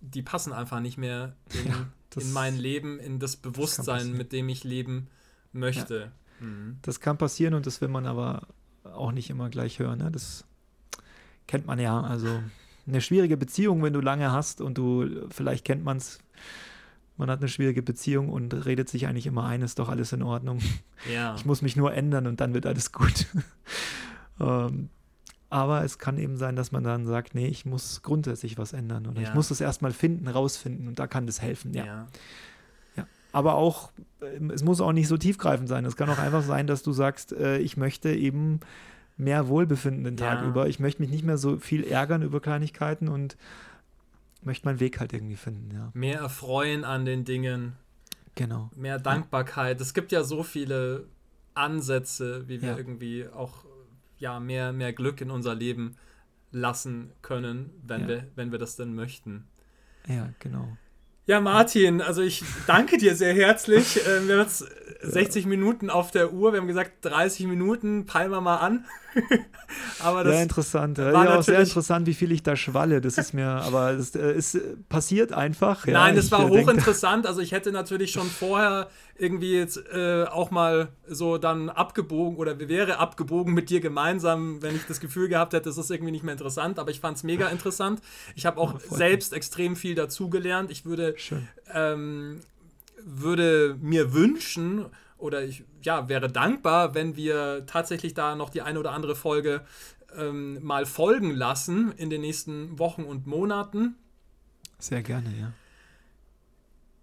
die 0.00 0.22
passen 0.22 0.52
einfach 0.52 0.80
nicht 0.80 0.96
mehr 0.96 1.36
in, 1.52 1.66
ja 1.66 1.86
das, 2.16 2.24
in 2.24 2.32
mein 2.32 2.56
Leben, 2.56 2.98
in 2.98 3.18
das 3.18 3.36
Bewusstsein, 3.36 4.08
das 4.10 4.18
mit 4.18 4.32
dem 4.32 4.48
ich 4.48 4.64
leben 4.64 5.08
möchte. 5.52 6.10
Ja. 6.40 6.46
Mhm. 6.46 6.78
Das 6.82 7.00
kann 7.00 7.18
passieren 7.18 7.54
und 7.54 7.66
das 7.66 7.80
will 7.80 7.88
man 7.88 8.06
aber 8.06 8.48
auch 8.82 9.12
nicht 9.12 9.30
immer 9.30 9.48
gleich 9.48 9.78
hören. 9.78 9.98
Ne? 9.98 10.10
Das 10.10 10.44
kennt 11.46 11.66
man 11.66 11.78
ja. 11.78 12.00
Also 12.00 12.42
eine 12.86 13.00
schwierige 13.00 13.36
Beziehung, 13.36 13.82
wenn 13.82 13.92
du 13.92 14.00
lange 14.00 14.32
hast 14.32 14.60
und 14.60 14.78
du, 14.78 15.28
vielleicht 15.30 15.64
kennt 15.64 15.84
man 15.84 15.98
es, 15.98 16.18
man 17.16 17.30
hat 17.30 17.40
eine 17.40 17.48
schwierige 17.48 17.82
Beziehung 17.82 18.28
und 18.28 18.52
redet 18.66 18.88
sich 18.88 19.06
eigentlich 19.06 19.26
immer 19.26 19.44
ein, 19.44 19.62
ist 19.62 19.78
doch 19.78 19.88
alles 19.88 20.12
in 20.12 20.22
Ordnung. 20.22 20.60
Ja. 21.10 21.34
Ich 21.36 21.44
muss 21.44 21.62
mich 21.62 21.76
nur 21.76 21.94
ändern 21.94 22.26
und 22.26 22.40
dann 22.40 22.54
wird 22.54 22.66
alles 22.66 22.92
gut. 22.92 23.26
ähm, 24.40 24.90
aber 25.48 25.84
es 25.84 25.98
kann 25.98 26.18
eben 26.18 26.36
sein, 26.36 26.56
dass 26.56 26.72
man 26.72 26.82
dann 26.82 27.06
sagt, 27.06 27.34
nee, 27.34 27.46
ich 27.46 27.64
muss 27.64 28.02
grundsätzlich 28.02 28.58
was 28.58 28.72
ändern 28.72 29.06
oder 29.06 29.20
ja. 29.20 29.28
ich 29.28 29.34
muss 29.34 29.50
es 29.50 29.60
erstmal 29.60 29.92
finden, 29.92 30.26
rausfinden 30.28 30.88
und 30.88 30.98
da 30.98 31.06
kann 31.06 31.26
das 31.26 31.40
helfen, 31.40 31.72
ja. 31.72 31.84
ja. 31.84 32.08
ja. 32.96 33.06
Aber 33.32 33.54
auch, 33.54 33.92
ähm, 34.20 34.50
es 34.50 34.64
muss 34.64 34.80
auch 34.80 34.92
nicht 34.92 35.08
so 35.08 35.16
tiefgreifend 35.16 35.68
sein. 35.68 35.84
Es 35.84 35.96
kann 35.96 36.10
auch 36.10 36.18
einfach 36.18 36.42
sein, 36.42 36.66
dass 36.66 36.82
du 36.82 36.92
sagst, 36.92 37.32
äh, 37.32 37.58
ich 37.58 37.76
möchte 37.76 38.12
eben 38.12 38.60
mehr 39.16 39.48
Wohlbefinden 39.48 40.04
den 40.04 40.16
Tag 40.16 40.44
über. 40.44 40.68
Ich 40.68 40.78
möchte 40.78 41.00
mich 41.00 41.10
nicht 41.10 41.24
mehr 41.24 41.38
so 41.38 41.56
viel 41.58 41.84
ärgern 41.84 42.22
über 42.22 42.40
Kleinigkeiten 42.40 43.08
und 43.08 43.36
möchte 44.42 44.66
meinen 44.66 44.80
Weg 44.80 45.00
halt 45.00 45.12
irgendwie 45.12 45.36
finden, 45.36 45.70
ja. 45.72 45.90
Mehr 45.94 46.20
erfreuen 46.20 46.84
an 46.84 47.04
den 47.04 47.24
Dingen. 47.24 47.74
Genau. 48.34 48.70
Mehr 48.76 48.98
Dankbarkeit. 48.98 49.80
Es 49.80 49.94
gibt 49.94 50.12
ja 50.12 50.22
so 50.22 50.42
viele 50.42 51.06
Ansätze, 51.54 52.46
wie 52.48 52.60
wir 52.60 52.76
irgendwie 52.76 53.26
auch 53.28 53.64
ja, 54.18 54.40
mehr, 54.40 54.72
mehr 54.72 54.92
Glück 54.92 55.20
in 55.20 55.30
unser 55.30 55.54
Leben 55.54 55.96
lassen 56.50 57.12
können, 57.22 57.70
wenn, 57.86 58.02
ja. 58.02 58.08
wir, 58.08 58.26
wenn 58.34 58.52
wir 58.52 58.58
das 58.58 58.76
denn 58.76 58.94
möchten. 58.94 59.46
Ja, 60.08 60.30
genau. 60.38 60.76
Ja, 61.26 61.40
Martin, 61.40 62.00
also 62.00 62.22
ich 62.22 62.44
danke 62.68 62.98
dir 62.98 63.16
sehr 63.16 63.34
herzlich. 63.34 64.00
Ähm, 64.06 64.28
wir 64.28 64.36
haben 64.36 64.42
jetzt 64.42 64.64
60 65.02 65.42
ja. 65.42 65.48
Minuten 65.48 65.90
auf 65.90 66.12
der 66.12 66.32
Uhr. 66.32 66.52
Wir 66.52 66.60
haben 66.60 66.68
gesagt, 66.68 67.04
30 67.04 67.46
Minuten, 67.46 68.06
peilen 68.06 68.30
wir 68.30 68.40
mal 68.40 68.58
an. 68.58 68.84
aber 69.98 70.22
das 70.22 70.34
sehr 70.34 70.42
interessant. 70.44 70.98
War 70.98 71.24
ja, 71.24 71.38
auch 71.38 71.42
sehr 71.42 71.58
interessant, 71.58 72.06
wie 72.06 72.14
viel 72.14 72.30
ich 72.30 72.44
da 72.44 72.54
schwalle. 72.54 73.00
Das 73.00 73.18
ist 73.18 73.34
mir, 73.34 73.48
aber 73.48 73.90
es 73.90 74.14
äh, 74.14 74.60
passiert 74.88 75.32
einfach. 75.32 75.84
Ja. 75.86 75.94
Nein, 75.94 76.16
es 76.16 76.30
war 76.30 76.46
äh, 76.46 76.48
hochinteressant. 76.48 77.26
Also 77.26 77.40
ich 77.40 77.50
hätte 77.50 77.72
natürlich 77.72 78.12
schon 78.12 78.28
vorher 78.28 78.88
irgendwie 79.18 79.56
jetzt 79.56 79.78
äh, 79.92 80.24
auch 80.24 80.50
mal 80.50 80.88
so 81.06 81.38
dann 81.38 81.68
abgebogen 81.68 82.36
oder 82.38 82.58
wäre 82.58 82.98
abgebogen 82.98 83.54
mit 83.54 83.70
dir 83.70 83.80
gemeinsam, 83.80 84.62
wenn 84.62 84.76
ich 84.76 84.86
das 84.86 85.00
Gefühl 85.00 85.28
gehabt 85.28 85.52
hätte, 85.52 85.68
das 85.68 85.78
ist 85.78 85.90
irgendwie 85.90 86.12
nicht 86.12 86.24
mehr 86.24 86.32
interessant. 86.32 86.78
Aber 86.78 86.90
ich 86.90 87.00
fand 87.00 87.16
es 87.16 87.22
mega 87.22 87.48
interessant. 87.48 88.00
Ich 88.34 88.46
habe 88.46 88.60
auch 88.60 88.74
ja, 88.74 88.96
selbst 88.96 89.32
extrem 89.32 89.76
viel 89.76 89.94
dazugelernt. 89.94 90.70
Ich 90.70 90.84
würde, 90.84 91.14
ähm, 91.72 92.40
würde 93.02 93.76
mir 93.80 94.12
wünschen, 94.12 94.86
oder 95.18 95.42
ich 95.42 95.64
ja, 95.82 96.08
wäre 96.08 96.30
dankbar, 96.30 96.94
wenn 96.94 97.16
wir 97.16 97.64
tatsächlich 97.66 98.14
da 98.14 98.34
noch 98.34 98.50
die 98.50 98.62
eine 98.62 98.78
oder 98.78 98.92
andere 98.92 99.14
Folge 99.16 99.62
ähm, 100.16 100.62
mal 100.62 100.86
folgen 100.86 101.30
lassen 101.30 101.92
in 101.96 102.10
den 102.10 102.20
nächsten 102.20 102.78
Wochen 102.78 103.02
und 103.02 103.26
Monaten. 103.26 103.96
Sehr 104.78 105.02
gerne, 105.02 105.30
ja. 105.38 105.52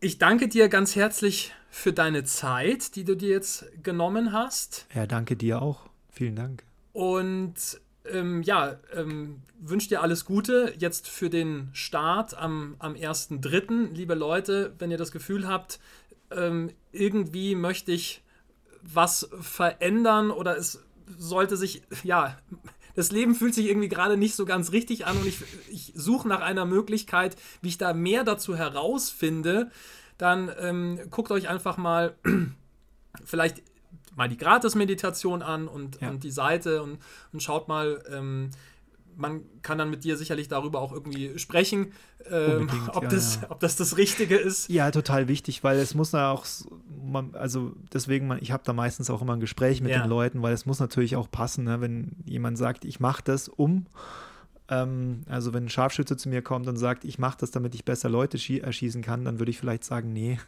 Ich 0.04 0.18
danke 0.18 0.50
dir 0.50 0.68
ganz 0.68 0.98
herzlich 0.98 1.54
für 1.70 1.94
deine 1.94 2.26
Zeit, 2.26 2.98
die 2.98 3.06
du 3.06 3.16
dir 3.16 3.30
jetzt 3.30 3.68
genommen 3.84 4.34
hast. 4.34 4.86
Ja, 4.94 5.08
danke 5.08 5.38
dir 5.38 5.62
auch. 5.62 5.90
Vielen 6.12 6.36
Dank. 6.36 6.66
Und 6.92 7.80
ähm, 8.12 8.42
ja, 8.42 8.80
ähm, 8.94 9.44
wünsche 9.62 9.88
dir 9.88 10.02
alles 10.02 10.26
Gute 10.26 10.74
jetzt 10.78 11.08
für 11.08 11.30
den 11.30 11.70
Start 11.72 12.38
am, 12.38 12.76
am 12.80 12.96
1.3. 12.96 13.94
Liebe 13.94 14.14
Leute, 14.14 14.76
wenn 14.78 14.92
ihr 14.92 14.98
das 14.98 15.14
Gefühl 15.14 15.48
habt, 15.48 15.80
ähm, 16.32 16.72
irgendwie 16.92 17.56
möchte 17.56 17.94
ich 17.94 18.24
was 18.82 19.30
verändern 19.40 20.32
oder 20.32 20.58
es 20.58 20.84
sollte 21.18 21.56
sich, 21.56 21.82
ja, 22.04 22.38
das 22.96 23.12
Leben 23.12 23.36
fühlt 23.36 23.56
sich 23.56 23.68
irgendwie 23.68 23.90
gerade 23.90 24.18
nicht 24.18 24.36
so 24.36 24.46
ganz 24.46 24.72
richtig 24.72 25.06
an 25.06 25.18
und 25.18 25.26
ich, 25.28 25.40
ich 25.70 25.94
suche 25.96 26.28
nach 26.28 26.42
einer 26.42 26.66
Möglichkeit, 26.66 27.36
wie 27.62 27.70
ich 27.70 27.78
da 27.78 27.94
mehr 27.94 28.24
dazu 28.24 28.56
herausfinde, 28.56 29.72
dann 30.18 30.52
ähm, 30.60 31.00
guckt 31.10 31.32
euch 31.32 31.50
einfach 31.50 31.78
mal 31.78 32.16
vielleicht 33.26 33.62
mal 34.16 34.30
die 34.30 34.38
Gratis-Meditation 34.38 35.42
an 35.42 35.68
und, 35.68 36.02
ja. 36.02 36.10
und 36.10 36.24
die 36.24 36.32
Seite 36.32 36.84
und, 36.84 37.00
und 37.32 37.42
schaut 37.42 37.68
mal, 37.68 38.04
ähm, 38.12 38.52
man 39.16 39.42
kann 39.62 39.78
dann 39.78 39.90
mit 39.90 40.04
dir 40.04 40.18
sicherlich 40.18 40.48
darüber 40.48 40.82
auch 40.82 40.92
irgendwie 40.92 41.38
sprechen, 41.38 41.94
ähm, 42.30 42.70
ob, 42.94 43.04
ja, 43.04 43.10
das, 43.10 43.40
ja. 43.42 43.52
ob 43.52 43.60
das 43.60 43.76
das 43.76 43.98
Richtige 43.98 44.36
ist. 44.36 44.70
Ja, 44.70 44.92
total 44.92 45.28
wichtig, 45.28 45.64
weil 45.64 45.78
es 45.78 45.94
muss 45.96 46.12
ja 46.12 46.32
auch, 46.32 46.46
man, 47.04 47.36
also 47.36 47.74
deswegen, 47.94 48.28
man, 48.28 48.40
ich 48.42 48.52
habe 48.52 48.64
da 48.66 48.74
meistens 48.74 49.10
auch 49.10 49.22
immer 49.22 49.34
ein 49.34 49.40
Gespräch 49.40 49.82
mit 49.82 49.92
ja. 49.92 50.02
den 50.02 50.10
Leuten, 50.10 50.42
weil 50.42 50.54
es 50.54 50.66
muss 50.66 50.80
natürlich 50.80 51.16
auch 51.16 51.30
passen, 51.30 51.66
ne? 51.66 51.82
wenn 51.82 52.16
jemand 52.26 52.58
sagt, 52.58 52.86
ich 52.86 53.00
mache 53.00 53.24
das 53.24 53.50
um, 53.50 53.88
ähm, 54.70 55.24
also 55.28 55.54
wenn 55.54 55.66
ein 55.66 55.70
Scharfschütze 55.70 56.18
zu 56.18 56.30
mir 56.30 56.42
kommt 56.42 56.68
und 56.68 56.78
sagt, 56.78 57.04
ich 57.04 57.20
mache 57.20 57.38
das, 57.40 57.52
damit 57.52 57.76
ich 57.76 57.86
besser 57.86 58.10
Leute 58.10 58.38
erschießen 58.38 59.02
kann, 59.02 59.26
dann 59.26 59.40
würde 59.40 59.52
ich 59.52 59.60
vielleicht 59.60 59.84
sagen, 59.84 60.14
nee. 60.14 60.40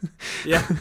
Ja. 0.44 0.62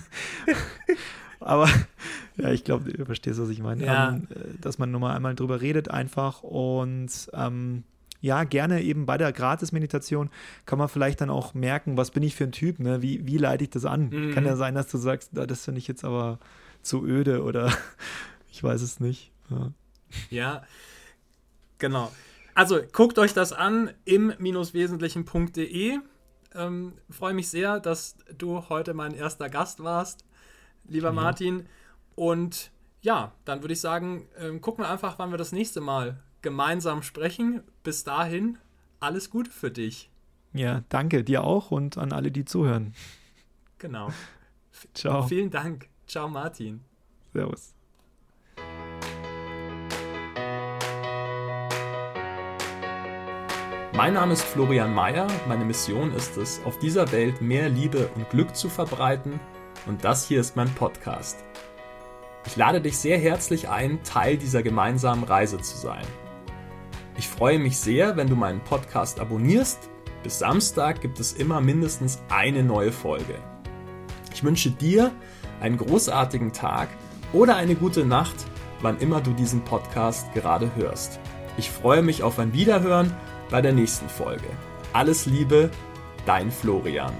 Aber 1.45 1.69
ja, 2.37 2.49
ich 2.51 2.63
glaube, 2.63 2.91
du 2.91 3.05
verstehst, 3.05 3.39
was 3.39 3.49
ich 3.49 3.59
meine. 3.61 3.85
Ja. 3.85 4.09
Ähm, 4.09 4.27
äh, 4.31 4.57
dass 4.59 4.79
man 4.79 4.89
nur 4.91 4.99
mal 4.99 5.15
einmal 5.15 5.35
drüber 5.35 5.61
redet 5.61 5.91
einfach 5.91 6.41
und 6.41 7.29
ähm, 7.33 7.83
ja, 8.19 8.43
gerne 8.43 8.81
eben 8.81 9.05
bei 9.05 9.19
der 9.19 9.31
Gratis-Meditation 9.31 10.31
kann 10.65 10.79
man 10.79 10.89
vielleicht 10.89 11.21
dann 11.21 11.29
auch 11.29 11.53
merken, 11.53 11.95
was 11.97 12.09
bin 12.09 12.23
ich 12.23 12.33
für 12.33 12.45
ein 12.45 12.51
Typ, 12.51 12.79
ne? 12.79 13.03
wie, 13.03 13.27
wie 13.27 13.37
leite 13.37 13.63
ich 13.65 13.69
das 13.69 13.85
an? 13.85 14.09
Mhm. 14.09 14.31
Kann 14.33 14.43
ja 14.45 14.55
sein, 14.55 14.73
dass 14.73 14.87
du 14.87 14.97
sagst, 14.97 15.29
das 15.33 15.65
finde 15.65 15.77
ich 15.77 15.87
jetzt 15.87 16.03
aber 16.03 16.39
zu 16.81 17.05
öde 17.05 17.43
oder 17.43 17.71
ich 18.51 18.63
weiß 18.63 18.81
es 18.81 18.99
nicht. 18.99 19.31
Ja, 19.51 19.71
ja 20.31 20.63
genau. 21.77 22.11
Also 22.55 22.79
guckt 22.91 23.19
euch 23.19 23.35
das 23.35 23.53
an 23.53 23.91
im-wesentlichen.de. 24.05 25.99
Ähm, 26.55 26.93
Freue 27.11 27.35
mich 27.35 27.49
sehr, 27.49 27.79
dass 27.79 28.17
du 28.35 28.67
heute 28.69 28.95
mein 28.95 29.13
erster 29.13 29.49
Gast 29.49 29.83
warst 29.83 30.25
lieber 30.87 31.09
ja. 31.09 31.13
Martin. 31.13 31.65
Und 32.15 32.71
ja, 33.01 33.33
dann 33.45 33.61
würde 33.61 33.73
ich 33.73 33.81
sagen, 33.81 34.27
ähm, 34.37 34.61
gucken 34.61 34.83
wir 34.83 34.89
einfach, 34.89 35.19
wann 35.19 35.31
wir 35.31 35.37
das 35.37 35.51
nächste 35.51 35.81
Mal 35.81 36.19
gemeinsam 36.41 37.03
sprechen. 37.03 37.61
Bis 37.83 38.03
dahin, 38.03 38.57
alles 38.99 39.29
Gute 39.29 39.51
für 39.51 39.71
dich. 39.71 40.09
Ja, 40.53 40.83
danke 40.89 41.23
dir 41.23 41.43
auch 41.43 41.71
und 41.71 41.97
an 41.97 42.13
alle, 42.13 42.31
die 42.31 42.45
zuhören. 42.45 42.93
Genau. 43.77 44.09
Ciao. 44.93 45.23
Vielen 45.23 45.51
Dank. 45.51 45.89
Ciao, 46.07 46.29
Martin. 46.29 46.81
Servus. 47.33 47.73
Mein 53.93 54.13
Name 54.13 54.33
ist 54.33 54.43
Florian 54.43 54.93
Mayer. 54.93 55.27
Meine 55.47 55.63
Mission 55.63 56.11
ist 56.13 56.37
es, 56.37 56.61
auf 56.65 56.79
dieser 56.79 57.11
Welt 57.11 57.41
mehr 57.41 57.69
Liebe 57.69 58.07
und 58.15 58.29
Glück 58.29 58.55
zu 58.55 58.69
verbreiten 58.69 59.39
und 59.85 60.03
das 60.03 60.27
hier 60.27 60.39
ist 60.39 60.55
mein 60.55 60.73
Podcast. 60.73 61.43
Ich 62.45 62.55
lade 62.55 62.81
dich 62.81 62.97
sehr 62.97 63.17
herzlich 63.17 63.69
ein, 63.69 64.03
Teil 64.03 64.37
dieser 64.37 64.61
gemeinsamen 64.61 65.23
Reise 65.23 65.57
zu 65.57 65.77
sein. 65.77 66.05
Ich 67.17 67.27
freue 67.27 67.59
mich 67.59 67.77
sehr, 67.77 68.17
wenn 68.17 68.27
du 68.27 68.35
meinen 68.35 68.61
Podcast 68.61 69.19
abonnierst. 69.19 69.89
Bis 70.21 70.39
Samstag 70.39 71.01
gibt 71.01 71.19
es 71.19 71.33
immer 71.33 71.61
mindestens 71.61 72.21
eine 72.29 72.63
neue 72.63 72.91
Folge. 72.91 73.35
Ich 74.33 74.43
wünsche 74.43 74.69
dir 74.69 75.11
einen 75.61 75.77
großartigen 75.77 76.51
Tag 76.51 76.89
oder 77.31 77.55
eine 77.55 77.75
gute 77.75 78.05
Nacht, 78.05 78.35
wann 78.81 78.99
immer 78.99 79.21
du 79.21 79.31
diesen 79.33 79.61
Podcast 79.63 80.31
gerade 80.33 80.75
hörst. 80.75 81.19
Ich 81.57 81.71
freue 81.71 82.01
mich 82.01 82.21
auf 82.21 82.37
ein 82.37 82.53
Wiederhören 82.53 83.15
bei 83.49 83.61
der 83.61 83.71
nächsten 83.71 84.09
Folge. 84.09 84.47
Alles 84.93 85.25
Liebe, 85.25 85.69
dein 86.25 86.51
Florian. 86.51 87.13